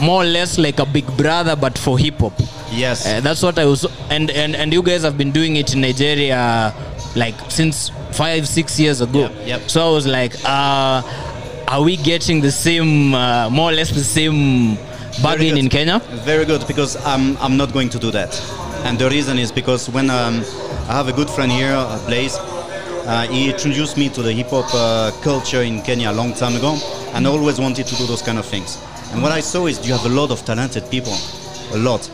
more 0.00 0.22
or 0.22 0.26
less 0.26 0.58
like 0.58 0.78
a 0.80 0.86
Big 0.86 1.06
Brother, 1.16 1.54
but 1.56 1.78
for 1.78 1.98
hip 1.98 2.18
hop. 2.18 2.32
Yes. 2.72 3.06
Uh, 3.06 3.20
that's 3.20 3.42
what 3.42 3.58
I 3.58 3.66
was, 3.66 3.86
and, 4.10 4.30
and 4.30 4.56
and 4.56 4.72
you 4.72 4.82
guys 4.82 5.02
have 5.02 5.16
been 5.18 5.30
doing 5.30 5.56
it 5.56 5.74
in 5.74 5.82
Nigeria, 5.82 6.74
like 7.14 7.34
since 7.50 7.90
five 8.12 8.48
six 8.48 8.80
years 8.80 9.00
ago. 9.00 9.20
Yep, 9.20 9.46
yep. 9.46 9.70
So 9.70 9.86
I 9.86 9.90
was 9.92 10.06
like, 10.06 10.34
uh, 10.44 11.02
are 11.68 11.82
we 11.82 11.96
getting 11.96 12.40
the 12.40 12.50
same, 12.50 13.14
uh, 13.14 13.48
more 13.50 13.70
or 13.70 13.74
less 13.74 13.90
the 13.90 14.00
same 14.04 14.76
bargain 15.22 15.56
in 15.56 15.68
Kenya? 15.68 16.00
Very 16.24 16.44
good 16.44 16.66
because 16.66 16.96
I'm, 17.06 17.36
I'm 17.38 17.56
not 17.56 17.72
going 17.72 17.88
to 17.90 17.98
do 17.98 18.10
that. 18.10 18.38
And 18.84 18.98
the 18.98 19.08
reason 19.08 19.38
is 19.38 19.52
because 19.52 19.88
when 19.88 20.10
um, 20.10 20.42
I 20.88 20.92
have 20.92 21.08
a 21.08 21.12
good 21.12 21.30
friend 21.30 21.50
here, 21.52 21.74
uh, 21.74 22.04
Blaze, 22.06 22.36
uh, 23.04 23.26
he 23.28 23.50
introduced 23.50 23.96
me 23.96 24.08
to 24.10 24.22
the 24.22 24.32
hip 24.32 24.48
hop 24.50 24.66
uh, 24.74 25.10
culture 25.22 25.62
in 25.62 25.82
Kenya 25.82 26.10
a 26.10 26.12
long 26.12 26.32
time 26.34 26.54
ago 26.56 26.78
and 27.14 27.26
I 27.26 27.30
always 27.30 27.58
wanted 27.60 27.86
to 27.86 27.94
do 27.96 28.06
those 28.06 28.22
kind 28.22 28.38
of 28.38 28.46
things. 28.46 28.78
And 29.12 29.22
what 29.22 29.32
I 29.32 29.40
saw 29.40 29.66
is 29.66 29.86
you 29.86 29.92
have 29.92 30.06
a 30.06 30.08
lot 30.08 30.30
of 30.30 30.44
talented 30.44 30.88
people, 30.90 31.12
a 31.72 31.78
lot. 31.78 32.08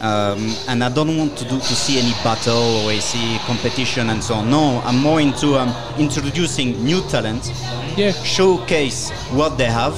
Um, 0.00 0.54
and 0.68 0.84
I 0.84 0.88
don't 0.90 1.16
want 1.18 1.36
to 1.38 1.44
do 1.44 1.58
to 1.58 1.74
see 1.74 1.98
any 1.98 2.12
battle 2.22 2.84
or 2.84 2.90
I 2.92 2.98
see 3.00 3.38
competition 3.46 4.10
and 4.10 4.22
so 4.22 4.34
on. 4.34 4.48
No, 4.48 4.80
I'm 4.84 4.98
more 4.98 5.20
into 5.20 5.56
um, 5.58 5.74
introducing 5.98 6.82
new 6.84 7.00
talent 7.08 7.52
Yeah. 7.96 8.12
showcase 8.12 9.10
what 9.32 9.58
they 9.58 9.64
have 9.66 9.94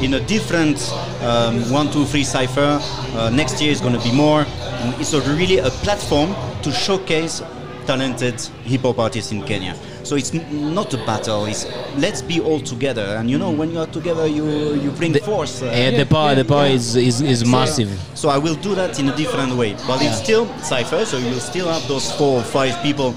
in 0.00 0.14
a 0.14 0.20
different 0.20 0.78
um, 1.22 1.68
one, 1.70 1.90
two, 1.90 2.04
three 2.06 2.22
cipher. 2.24 2.78
Uh, 3.14 3.28
next 3.30 3.60
year 3.60 3.72
is 3.72 3.80
going 3.80 3.92
to 3.92 4.02
be 4.08 4.12
more. 4.12 4.46
And 4.82 4.94
it's 5.00 5.12
a 5.12 5.20
really 5.36 5.58
a 5.58 5.68
platform 5.82 6.34
to 6.62 6.70
showcase 6.72 7.42
talented 7.90 8.40
hip 8.62 8.82
hop 8.82 9.00
artists 9.00 9.32
in 9.32 9.42
Kenya. 9.42 9.74
So 10.02 10.16
it's 10.16 10.34
n- 10.34 10.74
not 10.74 10.92
a 10.94 10.98
battle. 10.98 11.44
It's 11.46 11.66
let's 11.96 12.22
be 12.22 12.40
all 12.40 12.60
together. 12.60 13.16
And 13.18 13.30
you 13.30 13.38
know, 13.38 13.50
when 13.50 13.70
you 13.70 13.78
are 13.80 13.86
together, 13.86 14.26
you 14.26 14.74
you 14.74 14.90
bring 14.90 15.14
force. 15.14 15.62
uh, 15.62 15.66
Yeah, 15.66 15.90
the 15.98 16.06
power, 16.06 16.34
the 16.34 16.44
power 16.44 16.66
is 16.66 16.96
is, 16.96 17.20
is 17.20 17.44
massive. 17.44 17.88
so 18.14 18.28
I 18.28 18.38
will 18.38 18.56
do 18.56 18.74
that 18.74 18.98
in 18.98 19.08
a 19.08 19.16
different 19.16 19.54
way. 19.56 19.74
But 19.86 20.02
it's 20.02 20.18
still 20.18 20.46
cipher, 20.62 21.04
so 21.04 21.16
you 21.18 21.30
will 21.30 21.40
still 21.52 21.68
have 21.68 21.86
those 21.88 22.10
four 22.12 22.40
or 22.40 22.44
five 22.44 22.74
people 22.82 23.12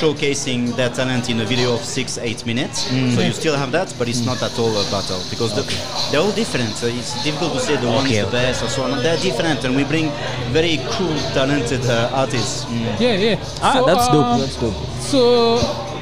showcasing 0.00 0.74
their 0.76 0.90
talent 0.90 1.28
in 1.30 1.40
a 1.40 1.44
video 1.44 1.74
of 1.74 1.80
six, 1.84 2.18
eight 2.18 2.44
minutes. 2.46 2.82
So 3.14 3.20
you 3.20 3.32
still 3.32 3.56
have 3.56 3.72
that, 3.72 3.92
but 3.98 4.08
it's 4.08 4.24
not 4.24 4.42
at 4.42 4.58
all 4.58 4.70
a 4.70 4.84
battle 4.90 5.20
because 5.30 5.54
the, 5.54 5.62
they're 6.10 6.20
all 6.20 6.32
different. 6.32 6.70
So 6.76 6.86
it's 6.86 7.22
difficult 7.24 7.52
to 7.54 7.60
say 7.60 7.76
the 7.76 7.86
one 7.88 8.04
Okay, 8.06 8.18
is 8.18 8.22
the 8.22 8.28
okay. 8.28 8.46
best 8.46 8.62
or 8.62 8.68
so 8.68 8.82
on. 8.82 9.02
They're 9.02 9.18
different, 9.18 9.64
and 9.64 9.74
we 9.76 9.84
bring 9.84 10.10
very 10.52 10.78
cool, 10.90 11.14
talented 11.34 11.84
uh, 11.86 12.10
artists. 12.12 12.66
Yeah, 13.00 13.14
yeah. 13.16 13.36
Ah, 13.62 13.74
So, 13.80 13.86
that's 13.86 14.06
uh, 14.08 14.12
dope. 14.12 14.40
That's 14.40 14.56
dope. 14.56 14.74
So, 15.00 15.58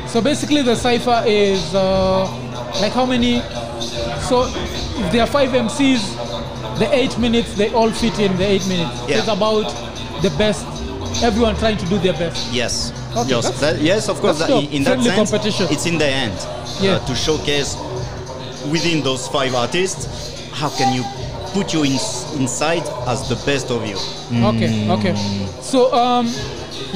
so 0.08 0.20
basically, 0.20 0.62
the 0.62 0.74
cipher 0.76 1.22
is 1.26 1.74
uh, 1.74 2.24
like 2.80 2.92
how 2.92 3.06
many? 3.06 3.40
So, 4.28 4.44
if 4.46 5.12
there 5.12 5.22
are 5.22 5.26
five 5.26 5.50
MCs, 5.50 6.78
the 6.78 6.92
eight 6.94 7.18
minutes 7.18 7.54
they 7.54 7.72
all 7.72 7.90
fit 7.90 8.18
in 8.18 8.36
the 8.36 8.44
eight 8.44 8.66
minutes. 8.68 9.00
Yeah. 9.08 9.18
It's 9.18 9.28
about 9.28 9.68
the 10.22 10.30
best. 10.38 10.64
Everyone 11.22 11.56
trying 11.56 11.78
to 11.78 11.86
do 11.86 11.98
their 11.98 12.12
best. 12.12 12.52
Yes. 12.52 12.92
Okay, 13.16 13.30
yes, 13.30 13.60
that- 13.60 13.80
yes, 13.80 14.08
of 14.10 14.20
course. 14.20 14.38
that- 14.38 14.50
in 14.50 14.82
that 14.84 15.00
sense, 15.02 15.30
competition. 15.30 15.66
it's 15.70 15.86
in 15.86 15.96
the 15.96 16.04
end 16.06 16.34
Yeah. 16.80 16.96
uh, 16.96 17.06
to 17.06 17.14
showcase 17.14 17.76
within 18.70 19.02
those 19.02 19.26
five 19.28 19.54
artists 19.54 20.06
how 20.52 20.68
can 20.68 20.92
you 20.92 21.02
put 21.54 21.72
you 21.72 21.84
in, 21.84 21.98
inside 22.38 22.82
as 23.06 23.26
the 23.30 23.36
best 23.46 23.70
of 23.70 23.86
you. 23.86 23.96
Okay, 24.44 24.90
okay. 24.90 25.14
So, 25.62 25.90
um, 25.94 26.28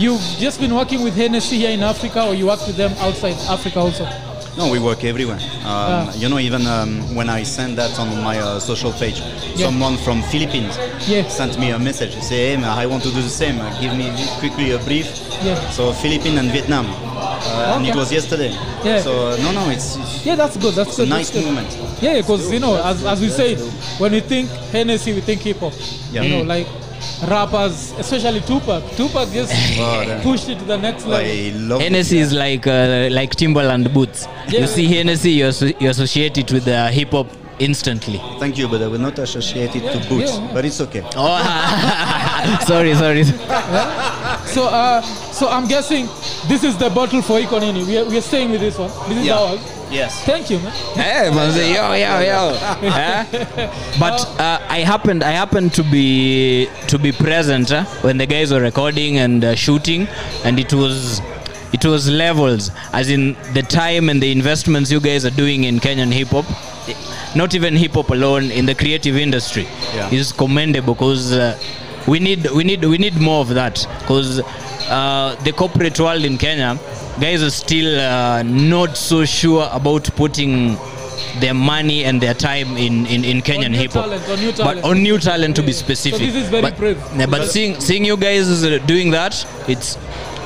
you've 0.00 0.20
just 0.38 0.60
been 0.60 0.74
working 0.74 1.02
with 1.02 1.14
Hennessy 1.14 1.56
here 1.58 1.70
in 1.70 1.82
Africa, 1.82 2.26
or 2.26 2.34
you 2.34 2.46
work 2.46 2.66
with 2.66 2.76
them 2.76 2.92
outside 2.98 3.34
Africa 3.48 3.80
also? 3.80 4.06
No, 4.56 4.68
we 4.70 4.78
work 4.80 5.04
everywhere. 5.04 5.38
Um, 5.64 6.08
Ah. 6.08 6.12
You 6.14 6.28
know, 6.28 6.38
even 6.38 6.66
um, 6.66 7.14
when 7.14 7.28
I 7.28 7.44
send 7.44 7.78
that 7.78 7.98
on 7.98 8.08
my 8.22 8.38
uh, 8.38 8.58
social 8.58 8.92
page, 8.92 9.20
Yeah. 9.54 9.66
someone 9.66 9.96
from 9.98 10.22
Philippines 10.22 10.76
Yeah. 11.06 11.28
sent 11.28 11.58
me 11.58 11.70
a 11.70 11.78
message. 11.78 12.12
Say, 12.20 12.56
hey, 12.56 12.64
I 12.64 12.86
want 12.86 13.02
to 13.04 13.10
do 13.10 13.22
the 13.22 13.28
same. 13.28 13.60
Uh, 13.60 13.70
give 13.80 13.94
me 13.96 14.10
quickly 14.40 14.72
a 14.72 14.78
brief. 14.78 15.06
Yeah. 15.42 15.54
So 15.70 15.92
Philippines 15.92 16.38
and 16.38 16.50
Vietnam, 16.50 16.86
uh, 16.90 17.74
and 17.76 17.86
it 17.86 17.94
was 17.94 18.10
yesterday. 18.12 18.50
Yeah. 18.84 19.00
So 19.02 19.12
uh, 19.28 19.36
no, 19.44 19.52
no, 19.52 19.70
it's, 19.70 19.96
it's 19.96 20.26
Yeah, 20.26 20.34
that's 20.36 20.56
good. 20.56 20.74
That's 20.74 20.94
a 20.98 21.02
good. 21.02 21.08
nice 21.10 21.30
that's 21.30 21.44
good. 21.46 21.54
movement. 21.54 22.02
Yeah, 22.02 22.16
because 22.20 22.50
you 22.52 22.58
know, 22.60 22.74
as, 22.82 23.04
as 23.04 23.20
we 23.20 23.28
say, 23.28 23.54
when 23.98 24.12
we 24.12 24.20
think 24.20 24.50
Hennessy, 24.72 25.12
we 25.14 25.20
think 25.20 25.42
hip 25.42 25.58
hop. 25.60 25.72
Yeah. 26.12 26.22
You 26.22 26.28
know, 26.30 26.42
Mm. 26.44 26.48
like 26.48 26.66
rappers, 27.28 27.92
especially 27.98 28.40
Tupac. 28.40 28.82
Tupac 28.96 29.28
just 29.32 29.52
Oh, 29.78 30.04
damn. 30.04 30.20
pushed 30.22 30.48
it 30.48 30.58
to 30.58 30.64
the 30.64 30.76
next 30.78 31.06
level. 31.06 31.78
I 31.78 31.82
Hennessy 31.82 32.18
is 32.18 32.32
like 32.32 32.66
uh, 32.66 33.08
like 33.10 33.34
Timberland 33.36 33.92
boots. 33.92 34.26
Yeah. 34.48 34.60
You 34.60 34.66
see 34.66 34.86
Hennessy, 34.86 35.30
you, 35.32 35.46
asso- 35.46 35.72
you 35.78 35.88
associate 35.90 36.38
it 36.38 36.52
with 36.52 36.66
uh, 36.68 36.88
hip 36.88 37.10
hop 37.12 37.26
instantly. 37.58 38.18
Thank 38.38 38.56
you, 38.58 38.68
but 38.68 38.80
I 38.82 38.86
will 38.88 38.98
not 38.98 39.18
associate 39.18 39.76
it 39.76 39.84
to 39.92 40.08
boots. 40.08 40.38
Yeah. 40.38 40.50
But 40.54 40.64
it's 40.64 40.80
okay. 40.80 41.02
Oh, 41.16 42.60
sorry, 42.66 42.94
sorry. 42.94 43.24
So, 43.24 44.64
uh, 44.68 45.02
so 45.02 45.48
I'm 45.48 45.68
guessing 45.68 46.06
this 46.48 46.64
is 46.64 46.76
the 46.78 46.88
bottle 46.90 47.22
for 47.22 47.38
Ikonini. 47.38 47.86
We 47.86 47.98
are, 47.98 48.04
we 48.06 48.16
are 48.18 48.22
staying 48.22 48.50
with 48.50 48.60
this 48.60 48.78
one. 48.78 48.90
This 49.08 49.18
is 49.18 49.26
Yeah. 49.26 49.38
ours. 49.38 49.60
Yes. 49.90 50.24
Thank 50.24 50.50
you, 50.50 50.58
man. 50.60 50.72
hey, 50.94 51.30
man, 51.34 51.52
say, 51.52 51.74
yo, 51.74 51.92
yo, 51.92 52.20
yo. 52.20 52.54
Huh? 52.90 53.24
But 53.98 54.24
uh, 54.38 54.60
I 54.68 54.80
happened, 54.80 55.22
I 55.24 55.32
happened 55.32 55.74
to 55.74 55.82
be 55.82 56.68
to 56.88 56.98
be 56.98 57.10
present 57.12 57.72
uh, 57.72 57.84
when 58.02 58.16
the 58.18 58.26
guys 58.26 58.52
were 58.52 58.60
recording 58.60 59.18
and 59.18 59.44
uh, 59.44 59.54
shooting, 59.54 60.06
and 60.44 60.58
it 60.58 60.72
was. 60.72 61.20
It 61.72 61.84
was 61.84 62.10
levels, 62.10 62.72
as 62.92 63.10
in 63.10 63.36
the 63.54 63.62
time 63.62 64.08
and 64.08 64.20
the 64.20 64.32
investments 64.32 64.90
you 64.90 64.98
guys 64.98 65.24
are 65.24 65.30
doing 65.30 65.62
in 65.64 65.78
Kenyan 65.78 66.12
hip 66.12 66.26
hop. 66.28 66.44
Not 67.36 67.54
even 67.54 67.76
hip 67.76 67.92
hop 67.92 68.10
alone 68.10 68.50
in 68.50 68.66
the 68.66 68.74
creative 68.74 69.16
industry 69.16 69.68
Yeah. 69.94 70.10
is 70.10 70.32
commendable 70.32 70.94
because 70.94 71.30
uh, 71.32 71.56
we 72.08 72.18
need 72.18 72.50
we 72.50 72.64
need 72.64 72.84
we 72.84 72.98
need 72.98 73.16
more 73.20 73.40
of 73.42 73.50
that 73.50 73.86
because 74.00 74.40
uh, 74.90 75.36
the 75.44 75.52
corporate 75.52 76.00
world 76.00 76.24
in 76.24 76.36
Kenya 76.38 76.76
guys 77.20 77.42
are 77.42 77.50
still 77.50 78.00
uh, 78.00 78.42
not 78.42 78.96
so 78.96 79.24
sure 79.24 79.68
about 79.72 80.04
putting 80.16 80.76
their 81.38 81.54
money 81.54 82.04
and 82.04 82.20
their 82.20 82.34
time 82.34 82.76
in, 82.76 83.06
in, 83.06 83.24
in 83.24 83.40
Kenyan 83.42 83.74
hip 83.74 83.92
hop. 83.92 84.08
But 84.56 84.82
on 84.84 85.02
new 85.02 85.18
talent 85.18 85.56
to 85.56 85.62
be 85.62 85.72
specific. 85.72 86.18
So 86.18 86.24
this 86.26 86.34
is 86.34 86.48
very 86.48 86.62
but, 86.62 86.76
brave. 86.76 87.02
Yeah, 87.16 87.26
but 87.26 87.48
seeing 87.48 87.80
seeing 87.80 88.04
you 88.04 88.16
guys 88.16 88.64
uh, 88.64 88.78
doing 88.86 89.10
that, 89.10 89.46
it's 89.68 89.96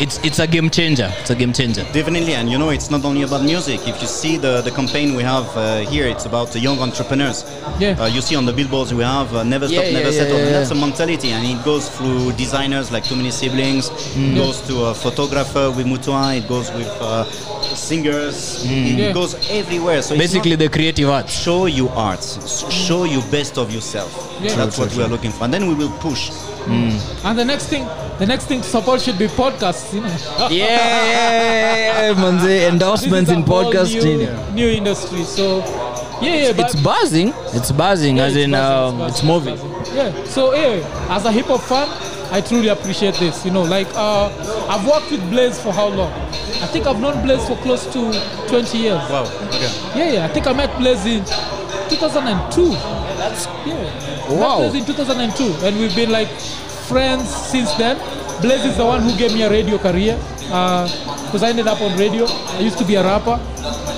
it's 0.00 0.18
it's 0.24 0.38
a 0.38 0.46
game 0.46 0.70
changer. 0.70 1.08
It's 1.20 1.30
a 1.30 1.34
game 1.34 1.52
changer. 1.52 1.84
Definitely, 1.92 2.34
and 2.34 2.50
you 2.50 2.58
know, 2.58 2.70
it's 2.70 2.90
not 2.90 3.04
only 3.04 3.22
about 3.22 3.42
music. 3.44 3.80
If 3.86 4.00
you 4.00 4.06
see 4.08 4.36
the, 4.36 4.60
the 4.60 4.70
campaign 4.70 5.14
we 5.14 5.22
have 5.22 5.44
uh, 5.56 5.78
here, 5.90 6.06
it's 6.06 6.26
about 6.26 6.48
the 6.50 6.58
young 6.60 6.78
entrepreneurs. 6.80 7.44
Yeah. 7.78 7.96
Uh, 8.00 8.06
you 8.06 8.20
see 8.20 8.36
on 8.36 8.44
the 8.46 8.52
billboards 8.52 8.92
we 8.92 9.02
have 9.04 9.32
uh, 9.34 9.42
never 9.44 9.66
stop, 9.68 9.84
Yeah, 9.84 9.92
never 9.92 10.10
yeah, 10.10 10.18
settle, 10.20 10.36
yeah, 10.36 10.42
and 10.42 10.50
yeah. 10.50 10.58
that's 10.58 10.70
a 10.70 10.74
mentality, 10.74 11.30
and 11.30 11.46
it 11.46 11.64
goes 11.64 11.88
through 11.88 12.32
designers 12.32 12.90
like 12.90 13.04
Too 13.04 13.16
Many 13.16 13.30
Siblings, 13.30 13.90
Mm. 14.14 14.32
it 14.32 14.34
goes 14.36 14.60
to 14.68 14.84
a 14.86 14.94
photographer 14.94 15.70
with 15.70 15.86
Mutua, 15.86 16.38
it 16.38 16.48
goes 16.48 16.70
with 16.72 16.88
uh, 17.00 17.24
singers, 17.74 18.64
it 18.64 18.98
Yeah. 18.98 19.12
goes 19.12 19.34
everywhere. 19.50 20.02
So 20.02 20.16
Basically, 20.16 20.56
the 20.56 20.68
creative 20.68 21.08
arts. 21.08 21.32
show 21.32 21.66
you 21.66 21.88
art, 21.90 22.22
show 22.70 23.04
you 23.04 23.20
best 23.30 23.58
of 23.58 23.72
yourself. 23.72 24.10
Yeah. 24.42 24.54
That's 24.56 24.78
what 24.78 24.94
we 24.96 25.02
are 25.02 25.08
looking 25.08 25.30
for, 25.32 25.44
and 25.44 25.52
then 25.54 25.66
we 25.68 25.74
will 25.74 25.92
push. 26.00 26.30
And 26.68 27.38
the 27.38 27.44
next 27.44 27.66
thing, 27.66 27.84
the 28.18 28.26
next 28.26 28.46
thing 28.46 28.60
to 28.60 28.66
support 28.66 29.00
should 29.00 29.18
be 29.18 29.26
podcasts. 29.26 29.92
You 29.92 30.00
know. 30.00 30.48
Yeah, 30.50 30.66
yeah, 30.66 32.10
yeah, 32.10 32.14
manze. 32.14 32.42
This 32.44 32.72
Endorsements 32.72 33.30
in 33.30 33.42
whole 33.42 33.64
podcasting. 33.72 34.18
New, 34.54 34.54
new 34.54 34.68
industry. 34.68 35.24
So, 35.24 35.58
yeah, 36.22 36.52
yeah. 36.52 36.52
It's 36.64 36.80
buzzing. 36.80 37.32
It's 37.52 37.70
buzzing, 37.72 38.16
Yeah, 38.16 38.24
as 38.24 38.36
it's 38.36 38.44
in 38.44 38.50
buzzing, 38.52 38.54
um, 38.54 38.98
buzzing, 38.98 39.08
it's 39.14 39.22
moving. 39.22 39.56
buzzing. 39.56 39.96
Yeah. 39.96 40.24
So 40.24 40.54
yeah, 40.54 41.14
as 41.16 41.24
a 41.24 41.32
hip 41.32 41.46
hop 41.46 41.60
fan, 41.60 41.88
I 42.32 42.40
truly 42.40 42.68
appreciate 42.68 43.14
this. 43.16 43.44
You 43.44 43.50
know, 43.50 43.62
like 43.62 43.88
uh, 43.94 44.26
I've 44.68 44.86
worked 44.86 45.10
with 45.10 45.22
Blaze 45.30 45.60
for 45.60 45.72
how 45.72 45.88
long? 45.88 46.12
I 46.62 46.66
think 46.72 46.86
I've 46.86 47.00
known 47.00 47.20
Blaze 47.22 47.46
for 47.46 47.56
close 47.56 47.84
to 47.92 48.00
20 48.48 48.78
years. 48.78 49.02
Wow. 49.10 49.24
Okay. 49.48 49.70
Yeah, 49.98 50.12
yeah. 50.12 50.24
I 50.24 50.28
think 50.28 50.46
I 50.46 50.52
met 50.52 50.76
Blaze 50.78 51.04
in 51.06 51.24
2002. 51.90 53.03
That's 53.24 53.46
yeah. 53.64 53.80
Wow. 54.28 54.60
Met 54.60 54.72
Blaze 54.72 54.88
in 54.88 54.94
2002, 54.94 55.64
and 55.64 55.78
we've 55.80 55.96
been 55.96 56.10
like 56.10 56.28
friends 56.92 57.24
since 57.24 57.72
then. 57.80 57.96
Blaze 58.42 58.66
is 58.66 58.76
the 58.76 58.84
one 58.84 59.00
who 59.00 59.16
gave 59.16 59.32
me 59.32 59.42
a 59.42 59.50
radio 59.50 59.78
career 59.78 60.20
uh, 60.52 60.84
because 61.24 61.42
I 61.42 61.48
ended 61.48 61.66
up 61.66 61.80
on 61.80 61.96
radio. 61.96 62.26
I 62.28 62.60
used 62.60 62.76
to 62.78 62.84
be 62.84 62.96
a 62.96 63.02
rapper, 63.02 63.40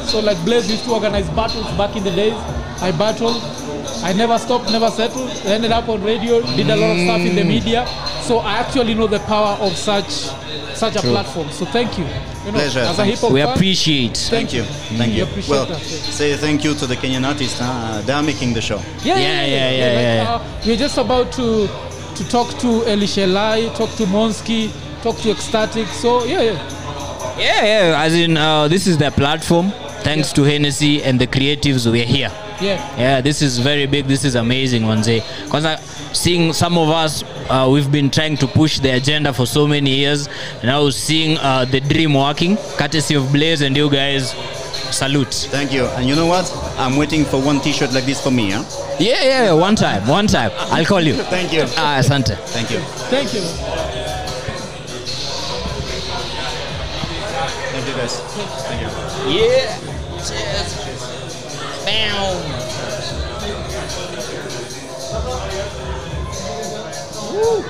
so 0.07 0.21
like 0.21 0.39
Blaze 0.45 0.71
used 0.71 0.85
to 0.85 0.93
organize 0.93 1.29
battles 1.31 1.67
back 1.77 1.97
in 1.97 2.05
the 2.05 2.15
days. 2.15 2.39
I 2.81 2.93
battled. 2.93 3.43
I 4.05 4.13
never 4.13 4.39
stopped, 4.39 4.71
never 4.71 4.91
settled. 4.91 5.31
I 5.45 5.59
ended 5.59 5.73
up 5.73 5.89
on 5.89 6.05
radio, 6.05 6.41
did 6.55 6.71
a 6.71 6.77
lot 6.77 6.95
of 6.95 7.01
stuff 7.03 7.21
in 7.21 7.35
the 7.35 7.43
mm. 7.43 7.49
media. 7.49 7.83
So 8.27 8.39
I 8.39 8.55
actually 8.55 8.95
know 8.95 9.07
the 9.07 9.21
power 9.21 9.57
of 9.61 9.77
such 9.77 10.11
such 10.75 10.97
a 10.97 11.01
platform. 11.01 11.51
So 11.51 11.65
thank 11.67 11.97
you. 11.99 12.05
you 12.05 12.53
know, 12.53 12.59
Pleasure, 12.59 12.81
As 12.81 12.99
a 12.99 13.05
hip 13.05 13.19
hop 13.19 13.33
We 13.33 13.41
fan, 13.43 13.55
appreciate. 13.55 14.17
Thank 14.17 14.53
you. 14.53 14.65
Thank 14.65 15.13
We 15.13 15.19
you. 15.19 15.25
appreciate 15.25 15.51
Well, 15.51 15.67
that, 15.67 15.81
say 15.81 16.37
thank 16.37 16.65
you 16.65 16.75
to 16.75 16.87
the 16.87 16.97
Kenyan 16.97 17.25
artists. 17.27 17.59
Huh? 17.59 18.03
They 18.05 18.13
are 18.13 18.23
making 18.23 18.53
the 18.55 18.61
show. 18.61 18.77
Yeah, 19.03 19.15
yeah, 19.15 19.15
Yeah, 19.15 19.21
yeah. 19.21 19.47
yeah, 19.47 19.71
yeah, 19.71 19.77
yeah, 19.79 20.19
like, 20.19 20.29
yeah. 20.29 20.35
Uh, 20.35 20.67
we're 20.67 20.77
just 20.77 20.99
about 20.99 21.33
to 21.33 21.69
to 22.17 22.29
talk 22.29 22.49
to 22.61 22.69
Elishelai, 22.93 23.75
talk 23.77 23.91
to 23.97 24.05
Monsky, 24.07 24.71
talk 25.03 25.17
to 25.19 25.31
Ecstatic. 25.31 25.87
So 25.89 26.25
yeah, 26.25 26.43
yeah. 26.43 27.39
Yeah, 27.39 27.65
yeah. 27.91 28.03
As 28.05 28.15
in, 28.15 28.37
uh, 28.37 28.67
this 28.69 28.87
is 28.87 28.97
their 28.99 29.11
platform. 29.13 29.71
Thanks 30.03 30.33
to 30.35 30.43
Hennessy 30.43 31.03
and 31.03 31.21
the 31.21 31.27
creatives, 31.27 31.91
we're 31.91 32.05
here. 32.07 32.31
Yeah. 32.61 32.97
Yeah, 32.99 33.21
this 33.21 33.43
is 33.43 33.59
very 33.59 33.87
big. 33.87 34.07
This 34.07 34.25
is 34.25 34.35
amazing, 34.35 34.83
Wanze. 34.83 35.23
Because 35.45 35.65
uh, 35.65 35.77
seeing 36.13 36.53
some 36.53 36.79
of 36.79 36.89
us, 36.89 37.23
uh, 37.51 37.69
we've 37.71 37.91
been 37.93 38.11
trying 38.11 38.37
to 38.39 38.47
push 38.47 38.79
the 38.79 38.91
agenda 38.97 39.33
for 39.33 39.47
so 39.47 39.67
many 39.67 39.91
years. 39.95 40.29
Now 40.65 40.89
seeing 40.91 41.37
uh, 41.39 41.65
the 41.67 41.81
dream 41.81 42.15
working, 42.15 42.57
courtesy 42.79 43.15
of 43.15 43.31
Blaze 43.33 43.61
and 43.61 43.77
you 43.77 43.91
guys, 43.91 44.31
salute. 44.91 45.35
Thank 45.51 45.73
you. 45.73 45.85
And 45.85 46.09
you 46.09 46.17
know 46.17 46.27
what? 46.27 46.51
I'm 46.79 46.97
waiting 46.97 47.25
for 47.25 47.41
one 47.41 47.61
T-shirt 47.61 47.93
like 47.93 48.05
this 48.05 48.23
for 48.23 48.31
me. 48.31 48.51
Huh? 48.53 48.65
Yeah, 48.99 49.23
yeah, 49.23 49.45
yeah. 49.45 49.53
One 49.53 49.77
time, 49.77 50.07
one 50.09 50.27
time. 50.27 50.51
I'll 50.57 50.85
call 50.87 51.03
you. 51.03 51.15
Thank 51.15 51.53
you. 51.53 51.63
Ah, 51.77 51.99
asante. 51.99 52.37
Thank 52.49 52.71
you. 52.71 52.81
Thank 53.11 53.35
you. 53.35 53.43
Thank 57.73 57.87
you, 57.87 57.95
guys. 57.95 58.21
Thank 58.65 58.81
you. 58.81 58.89
Yeah. 59.39 59.79
Cheers. 60.27 60.96
Bam! 61.87 62.35
Woo. 67.33 67.65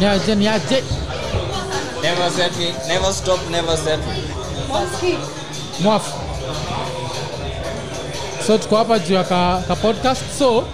Yeah, 0.00 0.16
yeah, 0.38 1.09
Never 2.02 2.30
settle. 2.30 2.72
Never 2.88 3.12
stop. 3.12 3.40
Never 3.50 3.76
settle. 3.76 4.14
Mwafu. 5.80 6.10
So 8.46 8.58
tuko 8.58 8.76
hapa 8.76 8.98
juu 8.98 9.14
ya 9.14 9.24
ka, 9.24 9.62
ka 9.68 9.76
podcast. 9.76 10.22
So 10.38 10.64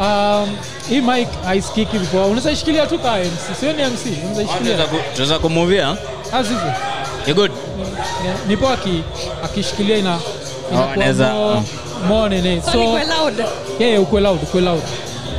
um, 0.00 0.56
hii 0.88 1.00
mic 1.00 1.28
haisikiki 1.44 1.98
before. 1.98 2.24
Unaweza 2.24 2.50
ishikilia 2.50 2.86
tu 2.86 2.98
ka 2.98 3.16
MC. 3.18 3.56
Sio 3.60 3.72
ni 3.72 3.82
MC. 3.82 4.06
Unaweza 4.22 4.42
ishikilia. 4.42 4.76
Tunaweza 5.12 5.38
kumuvia. 5.38 5.96
Ah, 6.32 6.44
sisi. 6.44 6.54
You 7.26 7.34
good? 7.34 7.50
Ni- 7.50 8.48
Nipo 8.48 8.68
aki 8.68 9.02
akishikilia 9.44 9.96
ina 9.96 10.18
inaweza 10.96 11.32
more, 11.34 11.60
more. 12.08 12.62
So, 12.72 12.78
yeah, 12.78 13.00
yeah, 13.80 14.02
ukwe 14.02 14.20
loud, 14.20 14.42
ukwe 14.42 14.60
loud. 14.60 14.82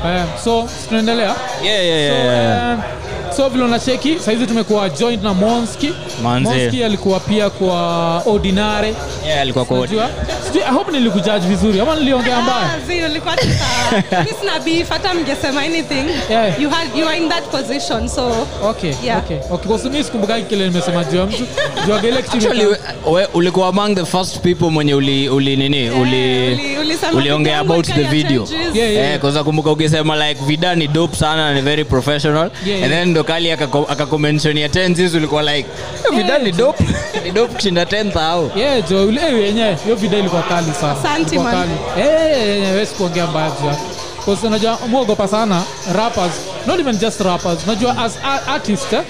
Um, 0.04 0.26
so 0.44 0.70
tunaendelea. 0.88 1.36
Yeah, 1.64 1.86
yeah, 1.86 2.00
yeah. 2.00 2.78
So, 2.78 2.84
um, 2.84 2.99
so 3.40 3.50
vile 3.50 3.64
unacheki 3.64 4.20
sahizi 4.20 4.48
tumekuwa 4.48 4.90
joint 4.90 5.24
na 5.24 5.34
Monski. 5.34 5.94
Monski 6.24 6.84
alikuwa 6.84 7.20
pia 7.20 7.50
kwa 7.50 8.18
ordinare 8.26 8.94
Yeah, 9.28 9.42
alikuwa 9.42 9.66
kwa 9.66 9.78
Unajua? 9.78 10.10
Sijui, 10.46 10.64
I 10.64 10.72
hope 10.74 10.92
nilikujaji 10.92 11.48
vizuri 11.48 11.80
ama 11.80 11.96
niliongea 11.96 12.42
mbaya. 12.42 12.60
Ah, 12.74 12.80
zi, 12.88 13.02
ulikuwa 13.04 13.36
tu 13.38 13.48
sawa. 13.48 14.02
Mi 14.24 14.30
sina 14.40 14.60
beef, 14.60 14.90
hata 14.90 15.14
mngesema 15.14 15.62
anything 15.62 16.06
Yeah. 16.30 16.62
you, 16.62 16.70
had, 16.70 17.00
you 17.00 17.08
are 17.08 17.18
in 17.18 17.30
that 17.30 17.44
position 17.44 18.08
so 18.08 18.48
Okay, 18.64 18.94
Yeah. 19.04 19.18
okay, 19.24 19.38
okay. 19.38 19.68
Kwa 19.68 19.78
sababu 19.78 19.90
mimi 19.90 20.04
sikumbukaki 20.04 20.44
kile 20.46 20.68
nimesema 20.68 21.04
juu 21.04 21.18
ya 21.18 21.26
mtu. 21.26 21.44
Juu 21.86 21.92
ya 21.94 22.04
ile 22.04 22.22
kitu 22.22 22.38
Actually, 22.38 22.64
imeka- 22.64 23.06
we, 23.06 23.12
we, 23.22 23.28
ulikuwa 23.34 23.68
among 23.68 23.96
the 23.96 24.06
first 24.06 24.40
people 24.40 24.70
mwenye 24.70 24.94
uli, 24.94 25.30
uli 25.30 25.56
nini 25.56 25.90
uli, 25.90 26.48
uli- 26.54 26.78
ulisema 26.80 27.18
uliongea 27.18 27.60
about 27.60 27.86
the 27.88 28.04
video 28.04 28.44
changes. 28.46 28.76
Yeah, 28.76 28.94
yeah. 28.94 29.14
Eh, 29.14 29.20
'cause 29.22 29.38
nakumbuka 29.38 29.72
ukisema 29.72 30.28
like 30.28 30.42
vida 30.46 30.76
ni 30.76 30.88
dope 30.88 31.16
sana 31.18 31.54
ni 31.54 31.62
very 31.62 31.86
professional 31.86 32.52
Yeah, 32.66 32.84
and 32.84 32.92
then 32.94 33.08
ndo 33.10 33.24
kali 33.30 33.52
akako- 33.52 33.86
akakumentionia 33.92 34.68
10 34.68 34.96
sisi 34.96 35.18
ulikuwa 35.18 35.44
like 35.44 35.70
"Eh, 36.12 36.18
vida 36.18 36.38
ni 36.40 36.52
dop 36.52 36.80
ni 37.24 37.32
dop 37.32 37.54
kushinda 37.54 37.84
10 37.86 38.20
au 38.22 38.52
yeah 38.56 38.90
jo 38.90 39.08
ule 39.08 39.22
yenyewe 39.42 39.78
hiyo 39.84 39.96
vida 39.96 40.18
ilikuwa 40.18 40.42
kali 40.42 40.72
sana 40.82 40.92
Asante, 41.00 41.40
man. 41.40 41.70
eh 42.00 42.72
wewe 42.74 42.86
sikuongea 42.86 43.28
mbaya 43.28 43.52
juu 43.62 43.68
yake. 43.68 43.82
'Cause 44.26 44.48
unajua 44.48 44.80
muogopa 44.88 45.28
sana 45.28 45.64
rappers 45.96 46.32
not 46.68 46.80
even 46.80 46.98
just 46.98 47.22
rappers 47.22 47.60
unajua 47.68 47.98
as 47.98 48.14
artist 48.48 48.94
eh, 48.94 49.02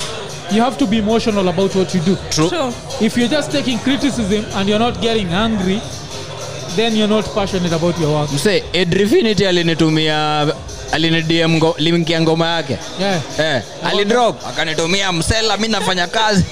you 0.51 0.63
have 0.63 0.75
to 0.75 0.85
be 0.85 0.97
emotional 0.97 1.49
about 1.49 1.75
what 1.75 1.95
you 1.95 2.01
do 2.05 2.15
True. 2.29 2.49
True. 2.49 2.71
if 3.01 3.17
you're 3.17 3.35
just 3.35 3.51
taking 3.51 3.79
criticism 3.79 4.43
and 4.57 4.69
you're 4.69 4.85
not 4.85 4.99
getting 4.99 5.33
angry 5.33 5.79
then 6.75 6.95
you're 6.97 7.15
not 7.15 7.25
passionate 7.35 7.75
about 7.75 7.99
your 8.01 8.09
work 8.11 8.31
mse 8.33 8.63
edrifinity 8.73 9.45
alinitumia 9.47 10.47
alinidm 10.91 11.51
ngo, 11.55 11.75
linkia 11.77 12.21
ngoma 12.21 12.47
yake 12.47 12.77
yeah 12.99 13.19
Eh, 13.39 13.61
alidrop 13.83 14.47
akanitumia 14.47 15.11
msela 15.11 15.57
mi 15.57 15.67
nafanya 15.67 16.07
kazi 16.07 16.43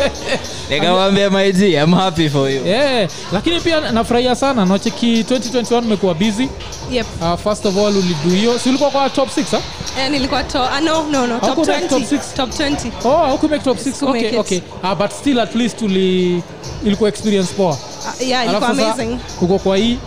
nikamwambia 0.70 1.30
maiji 1.30 1.72
I'm 1.74 1.94
happy 1.94 2.28
for 2.28 2.50
you 2.50 2.66
yeah 2.66 3.08
lakini 3.32 3.60
pia 3.60 3.80
nafurahia 3.92 4.34
sana 4.36 4.64
nacheki 4.64 5.22
2021 5.22 5.78
umekuwa 5.78 6.14
busy 6.14 6.48
Yep. 6.90 7.06
uh, 7.22 7.38
first 7.40 7.66
of 7.66 7.76
all 7.76 7.96
ulidu 7.96 8.30
hiyo 8.30 8.58
si 8.58 8.68
ulikuwa 8.68 8.90
kwa 8.90 9.10
top 9.10 9.28
6 9.38 9.58
Eh, 10.00 10.10
nilikuwa 10.10 10.44
to, 10.44 10.62
ah, 10.64 10.80
no, 10.80 11.06
no, 11.10 11.26
no, 11.26 11.38
top 11.38 11.58
20. 11.58 11.88
top 11.88 12.04
six? 12.04 12.34
Top 12.36 12.50
20. 12.50 12.90
oh 13.04 13.30
hukumake 13.30 13.64
top 13.64 13.78
6 13.78 14.08
okay 14.10 14.28
it. 14.28 14.34
okay 14.36 14.60
uh, 14.82 14.94
but 14.94 15.10
still 15.12 15.40
at 15.40 15.54
least 15.54 15.82
uli 15.82 16.42
ilikuwa 16.86 17.08
experience 17.08 17.54
poa 17.54 17.70
uh, 17.70 18.28
yeah, 18.28 18.44
ilikuwa 18.46 18.68
amazing. 18.68 19.16
kuko 19.38 19.58
kwa 19.58 19.76
hii 19.76 19.98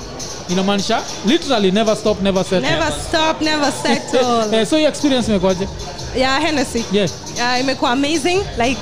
inamaanisha 0.50 1.02
literally 1.26 1.72
never 1.72 1.95
stop 1.95 2.22
never 2.22 2.43
settle 2.43 2.70
Never 2.70 2.91
stop, 3.08 3.41
never 3.41 3.72
settle. 3.72 4.54
eh, 4.60 4.66
so 4.68 4.78
your 4.78 4.89
experience 4.89 5.28
imekwaje 5.32 5.68
yeah, 6.16 6.41
Hennessy. 6.41 6.86
yeah 6.91 7.10
Yeah, 7.38 7.60
imekuwa 7.60 7.91
amazing. 7.91 8.38
Like 8.58 8.82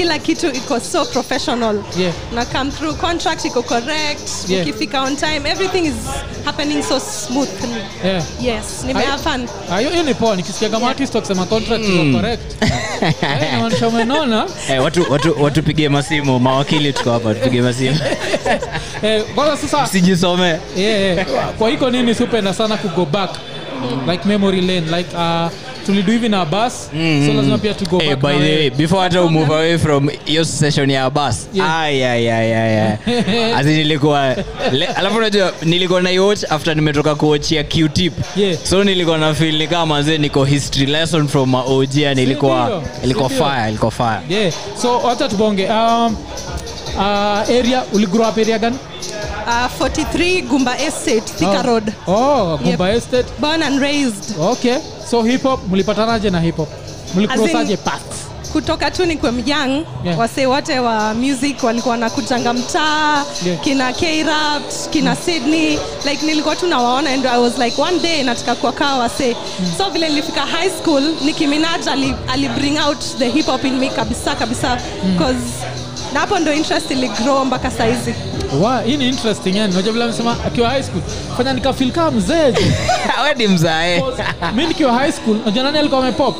kila 0.00 0.18
kitu 0.18 0.46
iko 0.48 0.80
so 0.80 1.04
professional. 1.04 1.76
Yeah. 1.96 2.12
Na 2.32 2.44
come 2.44 2.70
through 2.70 2.96
contract 2.96 3.44
iko 3.44 3.62
correct. 3.62 4.48
Yeah. 4.48 4.64
Ukifika 4.64 5.02
on 5.04 5.16
time, 5.16 5.44
everything 5.46 5.84
is 5.84 5.96
happening 6.44 6.82
so 6.82 6.98
smoothly. 6.98 7.84
yeah 8.04 8.24
Yes, 8.40 8.84
nimehafan. 8.86 9.48
Hiyo 9.78 10.02
ni 10.02 10.14
poa 10.14 10.36
nikisikia 10.36 10.68
kama 10.68 10.88
artist 10.88 11.14
wakisema 11.14 11.46
contract 11.46 11.84
iko 11.84 12.18
correct 12.18 12.62
eh, 13.02 13.52
inamaanisha 13.52 13.88
umenona 13.88 14.46
hey, 14.66 14.78
watu 14.78 15.12
watu 15.12 15.42
watupigie 15.42 15.88
masimu 15.88 16.38
mawakili 16.40 16.92
tuko 16.92 17.12
hapa 17.12 17.34
tupige 17.34 17.62
masimu 17.62 17.98
eh, 19.02 19.24
kwanza 19.34 19.56
sasa 19.56 19.98
yeah, 20.76 21.00
yeah. 21.00 21.26
kwa 21.58 21.70
hiko 21.70 21.90
nini 21.90 22.14
siupenda 22.14 22.54
sana 22.54 22.76
kugo 22.76 23.04
back 23.04 23.30
like 24.10 24.28
memory 24.28 24.60
lane 24.60 24.96
like 24.98 25.16
uh, 25.16 25.50
tulidu 25.86 26.12
hivi 26.12 26.28
na 26.28 26.44
bus 26.44 26.90
so 27.26 27.32
lazima 27.32 27.58
pia 27.58 27.74
to 27.74 27.84
go 27.86 28.02
Eh, 28.02 28.16
by 28.16 28.32
na 28.32 28.38
the 28.38 28.56
way 28.56 28.70
before 28.70 29.02
hata 29.02 29.22
umove 29.22 29.54
away 29.54 29.78
from 29.78 30.10
hiyo 30.24 30.44
session 30.44 30.90
ya 30.90 31.10
bus 31.10 31.48
Yeah. 31.54 31.80
ayayayaya 31.80 32.98
asi 33.58 33.68
nilikuwa 33.68 34.36
le- 34.72 34.86
alafu 34.86 35.16
unajua 35.16 35.52
nilikuwa 35.62 36.02
na 36.02 36.22
watch 36.22 36.44
after 36.50 36.76
nimetoka 36.76 37.14
Yeah. 38.36 38.56
so 38.62 38.84
nilikuwa 38.84 39.18
na 39.18 39.34
feel 39.34 39.58
ni 39.58 39.66
kama 39.66 39.86
manze 39.86 40.18
niko 40.18 40.44
history 40.44 40.86
lesson 40.86 41.28
from 41.28 41.54
a 41.54 41.62
og 41.62 42.04
and 42.10 42.18
ilikuwa 42.18 42.82
ilikuwa 43.04 43.28
fire 43.28 43.68
ilikuwa 43.68 43.90
fire. 43.90 44.20
Yeah. 44.28 44.52
So 44.82 44.98
wacha 44.98 45.28
tubonge 45.28 45.68
um, 45.68 46.16
uh, 46.96 47.58
area 47.58 47.82
uligrow 47.92 48.28
up 48.28 48.38
area 48.38 48.58
gani 48.58 48.76
Uh, 49.46 49.66
43 49.78 50.42
Gumba 50.42 50.76
Estate, 50.86 51.24
Thika 51.38 51.60
oh. 51.60 51.62
Road. 51.66 51.94
oh 52.06 52.58
Gumba 52.62 52.88
yep. 52.88 52.96
Estate 52.98 53.26
Born 53.40 53.62
and 53.62 53.80
raised. 53.80 54.36
okay 54.38 54.78
so 55.06 55.22
hip 55.22 55.42
hop 55.42 55.60
mlipatanaje 55.68 56.30
na 56.30 56.40
hip 56.40 56.56
hop 56.56 56.68
mlikrosaje 57.14 57.76
paths 57.76 58.26
kutoka 58.52 58.90
tu 58.90 59.04
ni 59.06 59.16
kwa 59.16 59.30
young 59.46 59.84
Yeah. 60.04 60.18
wasee 60.18 60.46
wote 60.46 60.78
wa 60.78 61.14
music 61.14 61.62
walikuwa 61.62 61.96
na 61.96 62.10
kutanga 62.10 62.52
mtaa 62.52 63.24
Yeah. 63.46 63.60
kina 63.60 63.92
krapt 63.92 64.90
kina 64.90 65.10
mm. 65.10 65.16
sydney 65.24 65.78
like 66.04 66.26
nilikuwa 66.26 66.56
tu 66.56 66.66
nawaona 66.66 67.10
and 67.10 67.26
i 67.26 67.38
was 67.40 67.58
like 67.58 67.82
one 67.82 67.98
day 67.98 68.22
nataka 68.22 68.54
kuwakaa 68.54 68.96
wasee 68.96 69.36
mm. 69.60 69.66
so 69.78 69.90
vile 69.90 70.08
nilifika 70.08 70.46
high 70.46 70.70
school 70.82 71.02
nikiminaj 71.24 71.88
alibring 71.88 72.14
ali, 72.28 72.46
ali 72.46 72.48
bring 72.60 72.78
out 72.86 72.98
the 73.18 73.28
hip 73.28 73.46
hop 73.46 73.64
in 73.64 73.74
me 73.78 73.88
kabisa 73.88 74.34
kabisa 74.34 74.78
mm. 75.04 75.18
cause 75.18 75.66
na 76.12 76.20
hapo 76.20 76.38
ndo 76.38 76.52
interest 76.52 76.90
ili 76.90 77.08
grow 77.08 77.44
mpaka 77.44 77.70
sahizi 77.70 78.14
Wa, 78.62 78.82
hii 78.82 78.96
ni 78.96 79.08
interesting 79.08 79.56
yani. 79.56 79.72
Unajua 79.72 79.92
vile 79.92 80.04
amesema 80.04 80.36
akiwa 80.46 80.70
high 80.70 80.82
school 80.82 81.02
fanya 81.36 81.52
nikafeel 81.52 81.90
kama 81.92 82.10
mzee 82.10 82.52
je. 82.52 82.72
mzae. 83.48 84.02
Mi 84.54 84.66
nikiwa 84.66 84.92
high 84.92 85.12
school 85.12 85.36
unajua 85.42 85.62
nani 85.64 85.78
alikuwa 85.78 86.00
amepop 86.00 86.36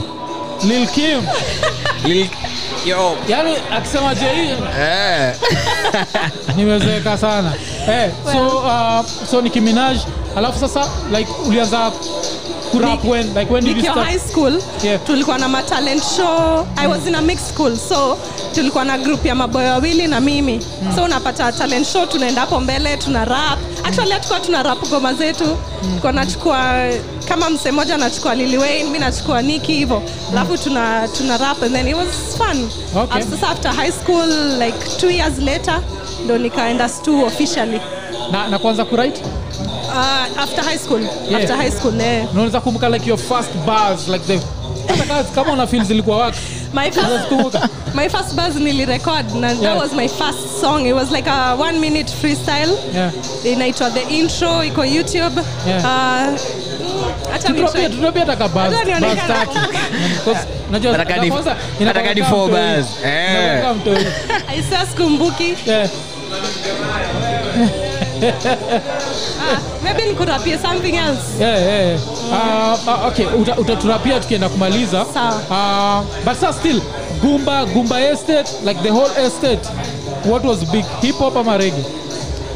lil 0.64 0.86
kim. 0.86 1.20
Lil- 2.04 2.28
yo. 2.86 3.16
Yani 3.28 3.56
akisema 3.76 4.14
je 4.14 4.26
eh. 4.80 5.34
Nimezeeka 6.56 7.18
sana. 7.18 7.52
Hey, 7.86 8.08
so, 8.32 8.46
uh, 8.58 9.04
so 9.30 9.40
Nicki 9.40 9.60
Minaj 9.60 9.96
alafu 10.36 10.58
sasa 10.60 10.88
like 11.18 11.30
ulianza 11.46 11.92
kurap 12.70 13.04
when 13.04 13.26
like 13.34 13.52
when 13.52 13.64
did 13.64 13.76
you 13.76 13.82
start? 13.82 14.06
high 14.08 14.18
school 14.18 14.60
Yeah. 14.82 15.00
tulikuwa 15.06 15.38
na 15.38 15.48
matalent 15.48 16.02
show. 16.16 16.66
I 16.76 16.86
was 16.86 17.06
in 17.06 17.14
a 17.14 17.20
mixed 17.22 17.54
school 17.54 17.76
so 17.76 18.18
tulikuwa 18.54 18.84
na 18.84 18.98
group 18.98 19.24
ya 19.26 19.34
maboy 19.34 19.64
wawili 19.66 20.06
na 20.06 20.20
mimi. 20.20 20.60
So 20.96 21.04
unapata 21.04 21.52
talent 21.52 21.86
show 21.86 22.06
tunaenda 22.06 22.40
hapo 22.40 22.60
mbele 22.60 22.96
tuna 22.96 23.24
rap. 23.24 23.58
Actually 23.84 24.12
hatukuwa 24.12 24.40
tuna 24.40 24.62
rap 24.62 24.88
goma 24.90 25.14
zetu. 25.14 25.56
Tulikuwa 25.80 26.12
nachukua 26.12 26.88
kama 27.28 27.50
msee 27.50 27.70
mmoja 27.70 27.94
anachukua 27.94 28.34
Lil 28.34 28.58
Wayne 28.58 28.98
nachukua 28.98 29.42
Nicki 29.42 29.72
hivyo. 29.72 30.02
Alafu 30.32 30.58
tuna 30.58 31.08
tuna 31.08 31.36
rap 31.38 31.62
and 31.62 31.72
then 31.74 31.88
it 31.88 31.96
was 31.96 32.08
fun. 32.38 32.70
Okay. 33.02 33.22
Sasa 33.22 33.48
after 33.48 33.72
high 33.72 33.92
school 33.92 34.28
like 34.58 34.78
two 35.00 35.10
years 35.10 35.38
later 35.38 35.80
ndo 36.24 36.38
nikaenda 36.38 36.88
stu 36.88 37.24
officially. 37.24 37.80
Na, 38.32 38.48
na 38.48 38.58
kuanza 38.58 38.84
kuwrite 38.84 39.22
uh, 39.94 40.42
after 40.42 40.64
high 40.64 40.78
school 40.78 41.00
Yeah. 41.00 41.40
after 41.42 41.56
high 41.56 41.70
school 41.70 42.00
eh. 42.00 42.26
unaweza 42.32 42.60
kumbuka 42.60 42.88
like 42.88 43.08
your 43.08 43.18
first 43.18 43.50
bars 43.66 44.08
like 44.08 44.24
the 44.26 44.40
kama- 44.86 45.24
kama 45.24 45.52
una 45.52 45.66
feel 45.66 45.84
zilikuwa 45.84 46.16
wako 46.18 46.36
my 46.74 46.90
first 46.90 47.28
my 47.94 48.08
first 48.08 48.34
buzz 48.34 48.56
nilirecord 48.56 49.34
na 49.34 49.48
Yeah. 49.50 49.60
that 49.62 49.78
was 49.78 49.92
my 49.92 50.08
first 50.08 50.60
song 50.60 50.86
it 50.86 50.94
was 50.94 51.10
like 51.10 51.30
a 51.30 51.54
one 51.54 51.78
minute 51.78 52.12
freestyle 52.20 52.72
Yeah. 52.94 53.10
inaitwa 53.44 53.90
the 53.90 54.00
intro 54.02 54.64
iko 54.64 54.84
youtube 54.84 55.42
Yeah. 55.66 55.84
Uh, 55.84 56.28
mm, 56.28 56.38
bars. 58.54 58.74
Eh. 63.04 63.32
Inakuwa 63.32 63.62
kama 63.62 63.74
mtoi. 63.74 64.06
I 64.48 64.62
swear 64.62 64.86
sikumbuki 64.86 65.56
Yeah. 65.66 65.88
Ah, 68.22 69.58
maybe 69.84 70.02
nikurapie 70.04 70.58
something 70.58 70.96
else 70.96 71.20
Yeah, 71.40 71.58
yeah, 71.58 71.86
yeah. 71.88 71.98
Mm. 72.32 72.88
uh, 72.88 73.06
okay 73.08 73.26
uta- 73.26 73.56
utaturapia 73.58 74.20
tukienda 74.20 74.48
kumaliza 74.48 75.06
Sawa. 75.14 75.34
uh, 75.50 76.24
but 76.24 76.34
sa 76.40 76.52
still 76.52 76.80
gumba 77.22 77.64
gumba 77.64 78.00
estate 78.00 78.50
like 78.64 78.80
the 78.82 78.90
whole 78.90 79.26
estate 79.26 79.68
what 80.26 80.44
was 80.44 80.58
big 80.72 80.84
hip 81.02 81.16
hop 81.18 81.36
ama 81.36 81.56
rege 81.58 81.84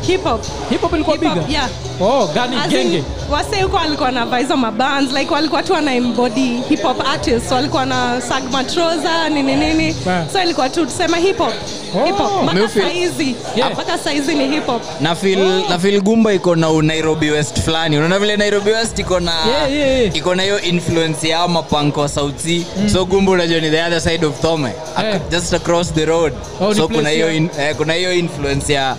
hip 0.06 0.24
hop 0.24 0.40
hip 0.70 0.80
hop 0.80 0.92
ilikuwa 0.94 1.16
Hip 1.16 1.48
yeah. 1.50 1.68
oh 2.00 2.26
gani 2.34 2.56
As 2.56 2.68
genge 2.68 3.02
wase 3.30 3.62
huko 3.62 3.76
walikuwa 3.76 4.10
na 4.10 4.26
vaizo 4.26 4.56
mabands 4.56 5.12
like 5.12 5.34
walikuwa 5.34 5.62
tu 5.62 5.72
wana 5.72 5.94
embody 5.94 6.60
hip 6.68 6.82
hop 6.82 7.08
artists 7.08 7.52
walikuwa 7.52 7.86
na 7.86 8.20
sagmatroza 8.20 9.28
nini 9.28 9.56
nini 9.56 9.96
Yeah. 10.06 10.30
so 10.32 10.42
ilikuwa 10.42 10.68
tu 10.68 10.86
tusema 10.86 11.16
hip 11.16 11.38
hop 11.38 11.52
mpaka 11.98 12.68
saizi. 12.68 13.36
Yeah. 13.56 13.72
mpaka 13.72 13.98
saizi 13.98 14.34
ni 14.34 14.48
hip 14.48 14.66
hop. 14.66 14.82
Na 15.00 15.14
feel 15.14 15.62
na 15.68 15.78
feel 15.78 16.00
gumba 16.00 16.32
iko 16.32 16.56
na 16.56 16.82
nairobi 16.82 17.30
west 17.30 17.60
fulani. 17.60 17.96
Unaona 17.96 18.18
vile 18.18 18.36
nairobi 18.36 18.70
west 18.70 18.98
iko 18.98 19.20
na 19.20 19.32
Yeah, 19.46 19.72
yeah, 19.72 20.00
yeah. 20.00 20.16
iko 20.16 20.34
na 20.34 20.42
hiyo 20.42 20.60
influence 20.60 21.28
ya 21.28 21.48
mapanko 21.48 22.00
wa 22.00 22.08
sauti 22.08 22.66
so 22.92 23.04
gumba 23.04 23.32
unajua 23.32 23.60
ni 23.60 23.70
the 23.70 23.82
other 23.82 24.00
side 24.00 24.26
of 24.26 24.40
thome. 24.40 24.70
Yeah. 25.02 25.20
just 25.30 25.54
across 25.54 25.92
the 25.94 26.04
road. 26.04 26.32
Oh, 26.60 26.74
so 26.74 26.88
kuna 26.88 27.08
hiyo 27.10 27.32
in, 27.34 27.50
eh, 27.60 27.76
kuna 27.76 27.92
hiyo 27.92 28.12
influence 28.14 28.72
ya 28.72 28.96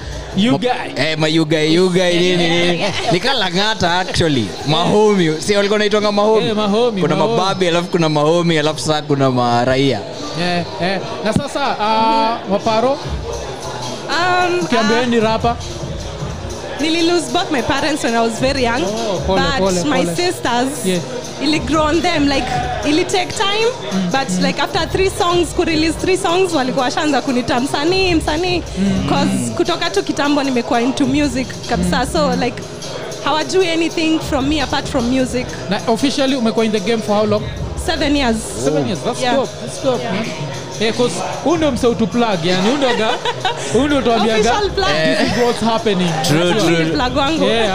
eh, 0.95 1.17
mayugai 1.17 1.69
nini 2.13 2.37
nini 2.49 2.83
nikalangata 3.11 3.99
actually. 3.99 4.47
Mahomi 4.67 5.33
si 5.41 5.55
walikuwa 5.55 5.79
naitwanga 5.79 6.11
mahomi 6.11 6.47
Eh, 6.47 6.55
mahomi, 6.55 7.01
kuna 7.01 7.15
mababi 7.15 7.67
alafu 7.67 7.87
kuna 7.89 8.09
mahomi 8.09 8.57
alafu 8.59 8.79
saa 8.79 9.01
kuna 9.01 9.31
maraia 9.31 9.99
yeah, 10.39 10.65
yeah. 10.81 11.01
na 11.23 11.33
sasa 11.33 11.61
uh, 11.79 12.51
waparo 12.51 12.91
um, 14.09 14.59
ukiambieni 14.63 15.17
uh, 15.17 15.23
rapa 15.23 15.57
Nili 16.79 17.07
lose 17.07 17.31
both 17.31 17.51
my 17.51 17.61
parents 17.61 18.03
when 18.03 18.13
I 18.15 18.19
was 18.21 18.37
very 18.41 18.63
young. 18.63 18.81
Oh, 18.83 19.23
pole, 19.25 19.37
but 19.37 19.59
pole, 19.59 19.85
my 19.89 20.03
pole. 20.03 20.15
sisters, 20.15 20.85
Yeah. 20.85 20.99
ili 21.41 21.59
grow 21.59 21.83
on 21.83 22.01
them. 22.01 22.27
Like, 22.27 22.45
ili 22.85 23.05
take 23.05 23.29
time. 23.31 23.69
Mm. 23.91 24.11
But 24.11 24.27
mm. 24.27 24.41
like 24.43 24.59
after 24.59 24.85
three 24.91 25.09
songs, 25.09 25.53
ku 25.53 25.63
release 25.63 25.95
three 25.95 26.17
songs, 26.17 26.53
walikuwa 26.53 26.85
washaanza 26.85 27.21
kunita 27.21 27.59
msanii, 27.59 28.15
msanii. 28.15 28.63
Cause 29.09 29.51
kutoka 29.57 29.89
tu 29.89 30.03
kitambo 30.03 30.43
nimekuwa 30.43 30.81
into 30.81 31.05
music 31.05 31.47
kabisa. 31.69 31.99
Mm. 32.05 32.11
So 32.11 32.35
like, 32.45 32.61
hawajui 33.23 33.69
anything 33.69 34.19
from 34.19 34.47
me 34.49 34.61
apart 34.61 34.85
from 34.87 35.05
music. 35.09 35.47
na 35.69 35.81
officially 35.87 36.35
umekuwa 36.35 36.65
in 36.65 36.71
the 36.71 36.79
game 36.79 37.01
for 37.01 37.15
how 37.15 37.25
long 37.25 37.43
seven 37.85 38.15
years. 38.15 38.35
Seven 38.63 38.85
years 38.87 38.99
that's 39.05 39.21
Yeah. 39.21 39.35
dope 39.35 39.49
that's 39.61 39.83
dope 39.83 40.01
Yeah. 40.03 40.13
man 40.15 40.25
Eh, 40.81 40.93
'cause 40.97 41.13
huu 41.43 41.55
ndio 41.57 41.71
mseu 41.71 41.95
plug 42.07 42.45
yani 42.45 42.69
huu 42.69 42.77
huu 43.73 43.87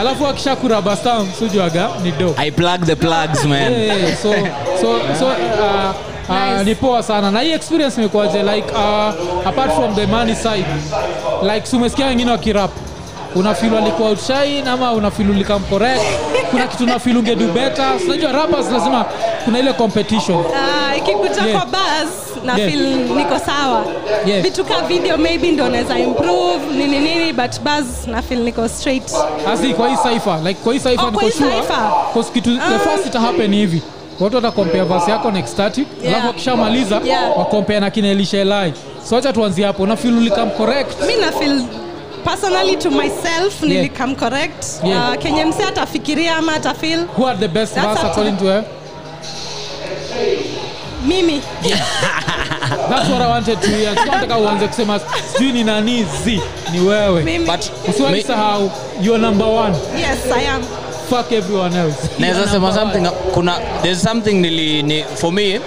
alafu 0.01 0.27
akisha 0.27 0.57
kuraba 0.57 0.97
sujuaga 1.39 1.89
ni 2.03 2.11
dope. 2.13 2.43
I 2.47 2.51
plug 2.51 2.85
the 2.87 2.97
plugs 2.97 3.45
man. 3.45 3.73
Yeah, 3.73 3.87
yeah, 4.03 4.17
so 4.23 4.33
so 4.81 4.99
so 5.19 5.27
uh, 5.27 5.33
uh, 6.29 6.37
Nice. 6.53 6.65
ni 6.65 6.75
poa 6.75 7.03
sana. 7.03 7.31
Na 7.31 7.41
hii 7.41 7.53
experience 7.53 8.01
imekuaje 8.01 8.43
like 8.43 8.73
uh, 8.73 9.15
apart 9.49 9.73
from 9.75 9.95
the 9.95 10.07
money 10.07 10.35
side 10.35 10.65
like 11.55 11.67
sumesikia 11.67 11.77
umesikia 11.77 12.07
wengine 12.07 12.31
wakirap 12.31 12.71
unafil 13.35 13.75
alikuwa 13.77 14.09
outshine 14.09 14.63
ama 14.71 14.93
unafil 14.93 15.31
ulikam 15.31 15.63
kuna 16.51 16.67
kitu 16.67 16.85
unafil 16.85 17.17
ungedu 17.17 17.47
better 17.49 18.01
sinajua 18.01 18.33
rappers 18.33 18.71
lazima 18.73 19.05
kuna 19.45 19.59
ile 19.59 19.73
competition 19.73 20.45
Ah, 20.57 20.97
ikikuja 20.97 21.43
Yeah. 21.43 21.53
kwa 21.63 21.67
bas 21.71 22.09
na 22.45 22.57
Yeah. 22.59 22.71
feel 22.71 22.87
niko 22.97 23.39
sawa 23.39 23.85
Yeah. 24.27 24.43
vitu 24.43 24.65
ka 24.65 24.81
video 24.83 25.19
maybe 25.19 25.53
ndo 25.53 25.69
naweza 25.69 25.99
improve 25.99 26.67
nini 26.77 26.99
nini 26.99 27.33
but 27.33 27.61
bas 27.61 27.85
na 28.07 28.23
feel 28.23 28.41
niko 28.41 28.69
straight 28.69 29.13
asi 29.53 29.75
kwa 29.75 29.89
hii 29.89 29.97
cipher 29.97 30.39
like 30.45 30.61
kwa 30.65 30.73
hii 30.73 30.79
cipher 30.81 31.05
Oh, 31.07 31.11
niko 31.11 31.31
sure 31.31 31.51
cause 32.15 32.31
kitu 32.33 32.51
the 32.57 32.75
Ah. 32.75 32.79
first 32.79 33.07
ita 33.07 33.21
happen 33.21 33.55
hivi 33.55 33.83
watu 34.21 34.37
watakompea 34.37 34.85
vasi 34.85 35.11
yako 35.11 35.31
na 35.31 35.39
ecstatic 35.39 35.87
Yeah. 36.03 36.15
alafu 36.15 36.27
wakishamaliza 36.29 37.01
Yeah. 37.05 37.39
wakompea 37.39 37.81
na 37.81 37.91
kinelishelai 37.91 38.73
so 39.09 39.17
acha 39.17 39.33
tuanzie 39.33 39.67
hapo 39.67 39.83
ulikam 40.17 40.51
correct 40.51 41.07
mi 41.07 41.17
na 41.17 41.33
feel 41.33 41.63
personally 42.25 42.77
to 42.77 42.91
myself 42.91 43.63
nilikam 43.63 44.15
correct. 44.17 44.67
Yeah. 44.85 45.11
uh, 45.11 45.17
kenye 45.23 45.45
mse 45.45 45.65
atafikiria 45.65 46.37
ama 46.37 46.55
atafil 46.55 47.07
who 47.17 47.27
are 47.27 47.39
the 47.39 47.49
best 47.49 47.75
That's 47.75 47.87
verse 47.87 48.07
according 48.07 48.37
to 48.37 48.45
her? 48.45 48.65
Mimi. 51.07 51.41
That's 52.89 53.09
what 53.09 53.23
i 53.23 53.29
wanted 53.29 53.61
to 53.63 53.69
hear. 53.69 53.95
Tunataka 53.95 54.39
uanze 54.39 54.67
kusema 54.69 55.01
sijui 55.33 55.53
ni 55.53 55.65
nani 55.65 56.07
zi 56.25 56.41
ni 56.73 56.81
wewe. 56.81 57.39
But 57.39 57.71
usiwahi 57.89 58.25
you 59.03 59.15
are 59.15 59.23
number 59.23 59.47
one. 59.47 59.77
Yes 59.99 60.19
i 60.37 60.49
am. 60.49 60.63
Fuck 61.11 61.33
everyone 61.33 61.77
else. 61.77 62.09
Naweza 62.19 62.49
sema 62.49 62.75
something 62.75 63.09
kuna 63.35 63.59
there's 63.83 64.03
something 64.03 64.33
nili 64.33 64.83
ni, 64.83 65.05
for 65.05 65.33
me 65.33 65.61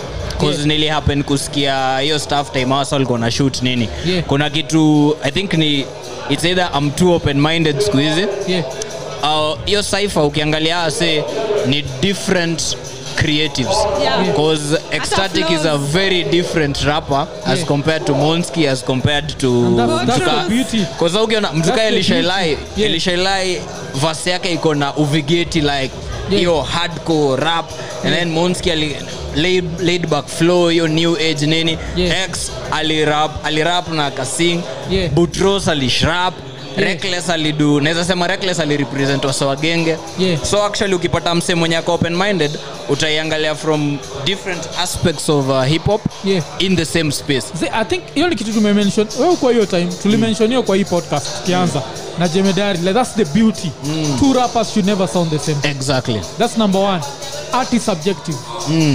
Yeah. 0.52 0.66
nili 0.66 0.88
happen 0.88 1.24
kusikia 1.24 2.00
hiyo 2.00 2.20
staff 2.20 2.52
time 2.52 2.76
hasa 2.76 2.96
walikuwa 2.96 3.20
na 3.20 3.32
shoot 3.32 3.62
nini. 3.62 3.90
Yeah. 4.08 4.24
kuna 4.24 4.50
kitu 4.50 5.16
i 5.24 5.32
think 5.32 5.54
ni 5.54 5.86
it's 6.30 6.44
either 6.46 6.70
i'm 6.78 6.92
too 6.92 7.14
open 7.14 7.42
minded 7.42 7.80
siku 7.80 7.98
hizi. 7.98 8.26
Yeah. 8.48 8.64
Hiyo 9.66 9.80
uh, 9.80 9.86
cipher 10.00 10.24
ukiangalia 10.24 10.84
ase 10.84 11.24
ni 11.68 11.82
different 12.02 12.78
creatives. 13.16 13.78
Yeah. 14.02 14.26
because 14.26 14.78
ecstatic 14.92 15.50
is 15.52 15.66
a 15.66 15.78
very 15.78 16.24
different 16.24 16.78
rapper 16.84 17.28
as 17.46 17.66
compared 17.66 18.06
to 18.06 18.14
monski 18.14 18.68
as 18.68 18.84
compared 18.84 19.38
to 19.38 19.50
Kwanza 20.98 21.22
ukiona 21.24 21.52
mtu 21.54 21.62
That's 21.66 21.78
kaa 21.78 21.82
the 21.84 21.88
Elishailai 21.88 22.58
Elishailai 22.78 23.62
vasi 23.96 24.30
yake 24.30 24.54
iko 24.54 24.76
na 24.76 24.96
uvigeti 24.96 25.62
like 25.62 25.92
Yeah. 26.34 26.40
hiyo 26.40 26.62
hardcore 26.62 27.36
rap 27.44 27.66
and 28.04 28.06
Yeah. 28.14 28.20
then 28.20 28.32
Monski 28.32 28.72
ali 28.72 28.96
laid, 29.36 29.66
laid 29.80 30.08
back 30.10 30.28
flow 30.28 30.70
hiyo 30.70 30.88
new 30.88 31.18
age 31.18 31.46
nini 31.46 31.78
Yeah. 31.96 32.24
X 32.30 32.52
alirap 32.72 33.46
alirap 33.46 33.88
na 33.88 34.06
akasing 34.06 34.62
Yeah. 34.90 35.12
Butros 35.14 35.68
alishrap 35.68 36.34
Yeah. 36.78 36.90
Reckless 36.90 37.30
alidu 37.30 37.82
naweza 37.82 38.06
sema 38.06 38.28
Reckless 38.28 38.60
alirepresent 38.60 39.26
wasa 39.26 39.46
wagenge 39.46 39.98
Yeah. 40.20 40.44
so 40.46 40.64
actually 40.64 40.94
ukipata 40.96 41.36
mse 41.36 41.56
mwenye 41.56 41.78
ako 41.78 41.94
open 41.94 42.16
minded 42.16 42.52
utaiangalia 42.90 43.56
from 43.56 43.98
different 44.26 44.64
aspects 44.80 45.30
of 45.30 45.50
uh, 45.50 45.64
hip 45.64 45.86
hop 45.86 46.02
Yeah. 46.24 46.44
in 46.60 46.76
the 46.76 46.86
same 46.86 47.12
space 47.12 47.44
See, 47.60 47.70
i 47.74 47.86
think 47.86 48.04
hiyo 48.16 48.30
ni 48.30 48.36
kitu 48.36 48.54
tumemention 48.54 49.08
wewe 49.20 49.36
kwa 49.36 49.52
hiyo 49.52 49.66
time 49.66 49.88
tulimention 50.02 50.50
hiyo 50.50 50.64
kwa 50.64 50.76
hii 50.76 50.86
podcast 50.86 51.28
tukianza 51.38 51.82
na 52.20 52.28
jemedari 52.28 52.80
like 52.80 52.94
that's 52.94 53.16
the 53.16 53.26
beauty 53.26 53.72
two 54.20 54.34
rappers 54.34 54.74
should 54.74 54.86
never 54.88 55.08
sound 55.08 55.30
the 55.32 55.40
same 55.40 55.58
exactly 55.72 56.22
That's 56.40 56.58
number 56.58 56.82
one. 56.82 57.02
Art 57.54 57.74
is 57.74 57.86
subjective. 57.86 58.38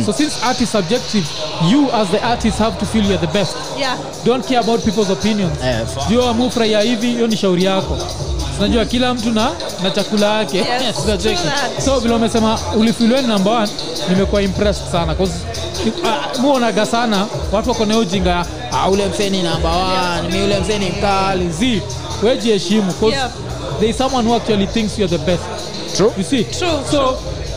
So 0.07 0.13
since 0.13 0.35
art 0.43 0.61
is 0.61 0.73
subjective, 0.73 1.25
you 1.71 1.93
as 1.93 2.09
the 2.09 2.19
artist 2.23 2.59
have 2.59 2.77
to 2.79 2.87
feel 2.87 3.05
you're 3.05 3.27
the 3.27 3.33
best. 3.39 3.57
yeah 3.79 3.97
Don't 4.25 4.47
care 4.49 4.59
about 4.61 4.85
people's 4.85 5.11
opinions. 5.11 5.53
Eh, 5.65 5.87
fa- 5.95 6.09
Sio 6.09 6.29
amufurahia 6.29 6.81
hivi, 6.81 7.07
hiyo 7.07 7.27
ni 7.27 7.37
shauri 7.37 7.65
yako. 7.69 7.99
Unajua 8.59 8.85
kila 8.85 9.15
mtu 9.15 9.31
na 9.31 9.51
na 9.83 9.91
chakula 9.91 10.39
yake. 10.39 10.57
Yes, 10.59 10.97
so 11.85 11.99
vile 12.01 12.15
umesema 12.15 12.59
ulifiliwe 12.77 13.23
number 13.23 13.53
one, 13.53 13.69
nimekuwa 14.09 14.43
impressed 14.43 14.93
sana 14.93 15.15
cause 15.15 15.33
uh, 16.03 16.41
muonaga 16.41 16.87
sana 16.87 17.27
watu 17.53 17.69
wako 17.71 17.85
nayo 17.85 18.05
jinga 18.05 18.31
ya, 18.31 18.47
ah, 18.73 18.89
ule 18.91 19.07
mseni 19.07 19.43
number 19.43 19.71
one, 19.71 20.29
mi 20.39 20.45
ule 20.45 20.61
mseni 20.61 20.91
mkali. 20.91 21.49
Zi, 21.51 21.83
wejiheshimu 22.23 22.93
jiheshimu 22.93 23.31
there 23.79 23.91
is 23.91 23.97
someone 23.97 24.25
who 24.25 24.35
actually 24.35 24.67
thinks 24.67 24.99
you're 24.99 25.09
the 25.19 25.25
best. 25.25 25.43
True. 25.97 26.13
You 26.17 26.25
see? 26.25 26.45
True, 26.45 26.83
So 26.91 27.17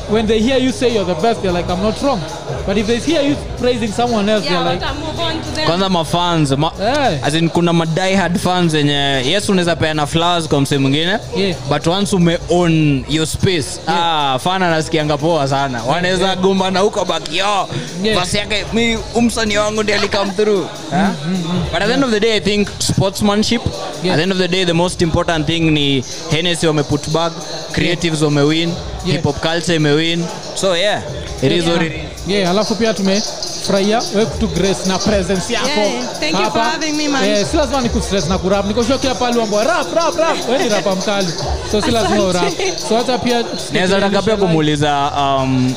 when 0.09 0.28
they 0.28 0.39
hear 0.39 0.57
you 0.57 0.72
say 0.72 0.93
you're 0.93 1.05
the 1.05 1.20
best, 1.22 1.41
they're 1.41 1.51
like, 1.51 1.70
I'm 1.70 1.82
not 1.82 2.01
wrong. 2.01 2.20
But 2.67 2.77
if 2.77 2.87
they 2.87 2.99
hear 2.99 3.21
you 3.29 3.35
praising 3.59 3.91
someone 3.91 4.29
else, 4.31 4.45
yeah 4.45 4.63
they're 4.63 4.73
like, 4.73 4.99
move 4.99 5.19
on 5.19 5.41
to 5.41 5.51
them 5.55 5.65
kwanza 5.67 5.89
mafans 5.89 6.51
ma, 6.57 6.71
yeah. 6.79 7.19
as 7.27 7.33
in 7.35 7.49
kuna 7.49 7.73
madiehard 7.73 8.37
fans 8.39 8.73
yenye 8.73 9.21
yes 9.25 9.49
unaweza 9.49 9.75
peana 9.75 10.07
flowers 10.07 10.47
kwa 10.47 10.61
msee 10.61 10.77
mwingine 10.77 11.17
Yeah. 11.37 11.55
but 11.69 11.87
once 11.87 12.15
umeown 12.15 13.05
your 13.09 13.27
space 13.27 13.79
yeah. 13.87 14.33
ah, 14.33 14.39
fan 14.39 14.63
anasikianga 14.63 15.17
poa 15.17 15.47
sana 15.47 15.83
wanaweza 15.83 16.25
yeah. 16.25 16.37
gombana 16.39 16.79
huko 16.79 17.05
baki 17.05 17.37
yo 17.37 17.67
Yeah. 18.03 18.19
basi 18.19 18.37
yake 18.37 18.65
mi 18.73 18.97
umsani 19.15 19.57
wangu 19.57 19.83
ndi 19.83 19.93
alikam 19.93 20.31
through 20.31 20.59
mm 20.59 20.67
-hmm. 20.91 21.73
but 21.73 21.81
at 21.81 21.87
the 21.87 21.93
end 21.93 22.03
of 22.03 22.11
the 22.11 22.19
day 22.19 22.31
i 22.37 22.41
think 22.41 22.67
sportsmanship 22.79 23.61
Yeah. 24.03 24.13
at 24.13 24.17
the 24.17 24.23
end 24.23 24.31
of 24.31 24.37
the 24.37 24.47
day 24.47 24.65
the 24.65 24.73
most 24.73 25.01
important 25.01 25.45
thing 25.47 25.59
ni 25.59 26.03
Hennessy 26.31 26.67
wameput 26.67 27.09
bag 27.09 27.31
creatives 27.71 28.21
wamewin 28.21 28.69
Yeah. 29.05 29.15
hip 29.15 29.23
hop 29.23 29.39
culture 29.41 29.75
imewin 29.75 30.25
so 30.55 30.77
yeah 30.77 31.01
it 31.37 31.51
yeah. 31.51 31.57
is 31.57 31.67
what 31.67 31.81
it 31.81 31.91
is 31.93 32.11
yeah, 32.28 32.49
alafu 32.49 32.76
pia 32.76 32.93
tumefurahia 32.93 34.01
we 34.15 34.26
kutu 34.26 34.47
grace 34.47 34.86
na 34.88 34.97
presence 34.99 35.53
yako. 35.53 35.67
Yeah, 35.67 36.03
thank 36.19 36.32
you 36.32 36.38
for 36.38 36.43
hapa. 36.61 36.63
having 36.63 36.93
me, 36.97 37.07
man. 37.07 37.24
Eh, 37.26 37.45
si 37.51 37.57
lazima 37.57 37.82
ni 37.82 37.89
kustress 37.89 38.28
na 38.30 38.38
kurap. 38.38 38.65
Nikoshua 38.67 38.97
kila 38.97 39.15
pali 39.15 39.38
wambwa 39.39 39.63
rap 39.63 39.95
rap 39.95 40.17
rap. 40.17 40.49
We 40.49 40.57
ni 40.57 40.69
rapa 40.69 40.95
mkali. 40.95 41.28
So 41.72 41.82
si 41.82 41.91
lazima 41.91 42.24
urap. 42.24 42.53
So 42.89 42.97
hata 42.97 43.17
pia 43.17 43.43
naweza 43.74 43.99
taka 44.01 44.22
pia 44.22 44.38
kumuuliza 44.38 45.11
um, 45.17 45.74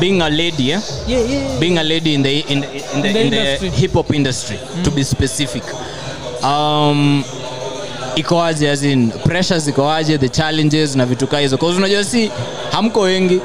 being 0.00 0.22
a 0.22 0.28
lady 0.30 0.70
eh? 0.70 0.80
yeah, 1.08 1.30
yeah, 1.30 1.42
yeah. 1.44 1.58
being 1.58 1.78
a 1.78 1.82
lady 1.82 2.14
in 2.14 2.22
the 2.22 2.38
in 2.38 2.64
in 2.94 3.02
the, 3.02 3.08
In 3.08 3.12
the 3.12 3.20
in 3.20 3.30
the 3.60 3.68
hip 3.70 3.92
hop 3.92 4.10
industry 4.14 4.58
to 4.84 4.90
be 4.90 5.04
specific. 5.04 5.62
Um 6.42 7.24
ikoaje 8.16 8.70
as 8.70 8.82
in 8.82 9.10
pressures 9.10 9.68
ikoaje 9.68 10.18
the 10.18 10.28
challenges 10.28 10.96
na 10.96 11.06
vitu 11.06 11.26
kaa 11.26 11.38
hizo. 11.38 11.58
Cause 11.58 11.76
unajua 11.78 12.04
si 12.04 12.30
hamko 12.72 13.00
wengi. 13.00 13.40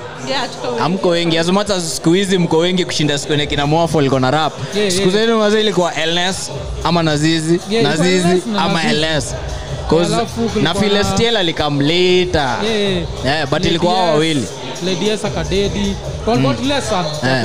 Hamko 0.79 1.07
wengi. 1.09 1.37
As 1.37 1.47
much 1.47 1.69
as 1.69 1.95
siku 1.95 2.13
hizi 2.13 2.37
mko 2.37 2.57
wengi 2.57 2.85
kushinda 2.85 3.17
siku 3.17 3.31
yenye 3.33 3.45
kina 3.45 3.67
mwafo 3.67 4.01
liko 4.01 4.19
na 4.19 4.31
rap. 4.31 4.53
Siku 4.73 4.79
yeah. 5.01 5.11
zenu 5.11 5.37
mazee 5.39 5.59
ilikuwa 5.59 5.93
ls 6.05 6.51
ama 6.83 7.03
nazizi. 7.03 7.59
Yeah, 7.69 7.83
nazizi 7.97 8.41
ama 8.57 8.83
ls 8.93 9.35
na 10.61 10.73
filestiel 10.75 11.33
Yeah. 11.35 13.03
yeah, 13.25 13.47
but 13.49 13.65
ilikuwa 13.65 13.95
hao 13.95 14.05
wawili. 14.07 14.45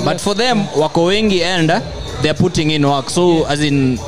But 0.04 0.18
for 0.20 0.36
them 0.36 0.64
wako 0.76 1.04
wengi 1.04 1.44
and 1.44 1.70
uh, 1.70 1.78
they're 2.22 2.38
putting 2.38 2.70
in 2.70 2.84
work. 2.84 3.10
So 3.10 3.46
as 3.48 3.60
in 3.60 3.98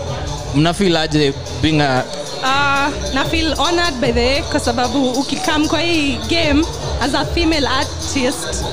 mnafeel 0.54 0.96
aje 0.96 1.32
being 1.62 1.80
a 1.80 2.04
uh, 2.42 3.14
na 3.14 3.24
feel 3.30 3.54
honored 3.58 3.94
by 4.00 4.12
the 4.12 4.42
kwa 4.42 4.60
sababu 4.60 5.10
ukikam 5.10 5.68
kwa 5.68 5.80
hii 5.80 6.16
game 6.28 6.64
as 7.02 7.14
a 7.14 7.24
female 7.24 7.66
artist 7.68 8.64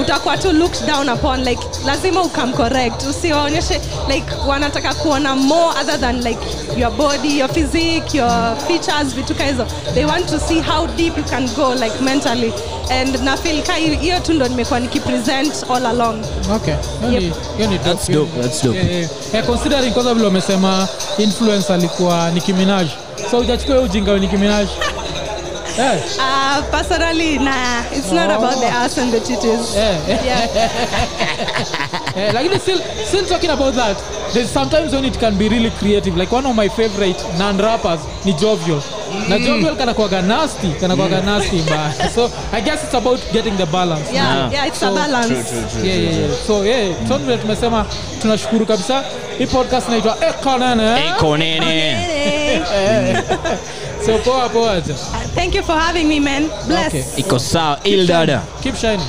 utakuwa 0.00 0.36
tu 0.38 0.52
looked 0.52 0.86
down 0.86 1.08
upon 1.08 1.44
like 1.44 1.62
lazima 1.86 2.22
ukam 2.22 2.52
correct. 2.52 3.02
Usiwaonyeshe 3.10 3.80
like 4.08 4.26
wanataka 4.48 4.94
kuona 4.94 5.36
more 5.36 5.80
other 5.80 6.00
than 6.00 6.20
like 6.22 6.40
your 6.76 6.90
body 6.90 7.38
your 7.38 7.48
physique 7.50 8.14
your 8.18 8.56
features 8.66 9.14
vitu 9.14 9.34
ka 9.34 9.44
hizo. 9.44 9.66
They 9.94 10.04
want 10.04 10.26
to 10.28 10.38
see 10.40 10.60
how 10.60 10.86
deep 10.86 11.18
you 11.18 11.24
can 11.24 11.48
go 11.56 11.74
like 11.74 12.00
mentally 12.00 12.52
and 12.90 13.20
na 13.22 13.36
feel 13.36 13.62
ka 13.62 13.74
hiyo 13.74 14.20
tu 14.20 14.32
ndo 14.32 14.48
nimekuwa 14.48 14.80
nikipresent 14.80 15.64
all 15.74 15.86
along 15.86 16.24
Okay. 16.54 16.74
Hiyo 17.08 17.20
ni- 17.20 17.32
hiyo 17.56 17.68
ni 17.70 17.78
That's 17.78 18.06
hiyo 18.06 18.20
dope, 18.20 18.42
that's 18.42 18.64
dope. 18.64 18.78
Yeah, 18.78 18.90
yeah. 18.90 19.10
Yeah, 19.34 19.46
considering 19.46 19.92
kwanza 19.92 20.14
vile 20.14 20.26
umesema 20.26 20.88
influence 21.18 21.72
alikuwa 21.72 22.30
Nicki 22.30 22.52
Minaj. 22.52 22.86
So 23.30 23.36
hujachukua 23.36 23.74
hiyo 23.74 23.84
ujinga 23.86 24.12
wa 24.12 24.18
Nicki 24.18 24.36
Minaj. 24.36 24.68
Eh, 25.78 26.00
uh, 26.18 26.64
personally 26.70 27.38
nah 27.38 27.82
it's 27.96 28.12
not 28.12 28.30
Oh. 28.30 28.34
about 28.34 28.60
the 28.60 28.66
ass 28.66 28.98
and 28.98 29.12
the 29.12 29.20
titties 29.20 29.74
Yeah. 29.76 30.08
yeah. 30.08 30.24
yeah 30.26 30.70
Eh, 32.16 32.34
lakini 32.34 32.58
still, 32.58 32.80
still 33.08 33.26
talking 33.26 33.50
about 33.50 33.74
that 33.74 33.96
there's 34.32 34.50
sometimes 34.52 34.92
when 34.92 35.04
it 35.04 35.18
can 35.18 35.34
be 35.34 35.48
really 35.48 35.70
creative 35.70 36.16
like 36.20 36.34
one 36.36 36.48
of 36.48 36.56
my 36.56 36.68
favorite 36.68 37.20
non 37.38 37.58
rappers 37.58 38.00
ni 38.24 38.32
jovial 38.32 38.80
na 39.28 39.38
jobel 39.38 39.76
kanakwaga 39.76 40.22
nasty 40.22 40.68
kanakwaga 40.80 41.20
nasty 41.20 41.56
mbaya. 41.56 41.92
So 42.14 42.30
i 42.52 42.60
guess 42.60 42.84
it's 42.84 42.94
about 42.94 43.20
getting 43.32 43.56
the 43.56 43.66
balance 43.66 44.12
yeah, 44.12 44.36
Yeah. 44.36 44.52
yeah, 44.52 44.66
it's 44.66 44.82
a 44.82 44.86
So- 44.86 44.94
balance. 44.94 45.52
Yeah, 45.84 46.02
yeah, 46.02 46.18
yeah. 46.18 46.30
so 46.46 46.64
yeah, 46.64 47.08
so 47.08 47.18
vile 47.18 47.38
tumesema 47.38 47.86
tunashukuru 48.22 48.66
kabisa. 48.66 49.04
Hii 49.38 49.46
podcast 49.46 49.88
inaitwa 49.88 50.16
ekonene. 50.28 51.06
Iko 51.06 51.38
so 54.06 54.18
poa 54.18 54.48
poa 54.48 54.80
thank 55.34 55.54
you 55.54 55.62
for 55.62 55.76
having 55.76 56.04
me 56.04 56.20
man. 56.20 56.48
Bless. 56.66 56.86
Okay. 56.86 57.04
iko 57.16 57.38
sawa. 57.38 57.78
Ildada 57.84 58.42
keep 58.62 58.76
shining 58.76 59.06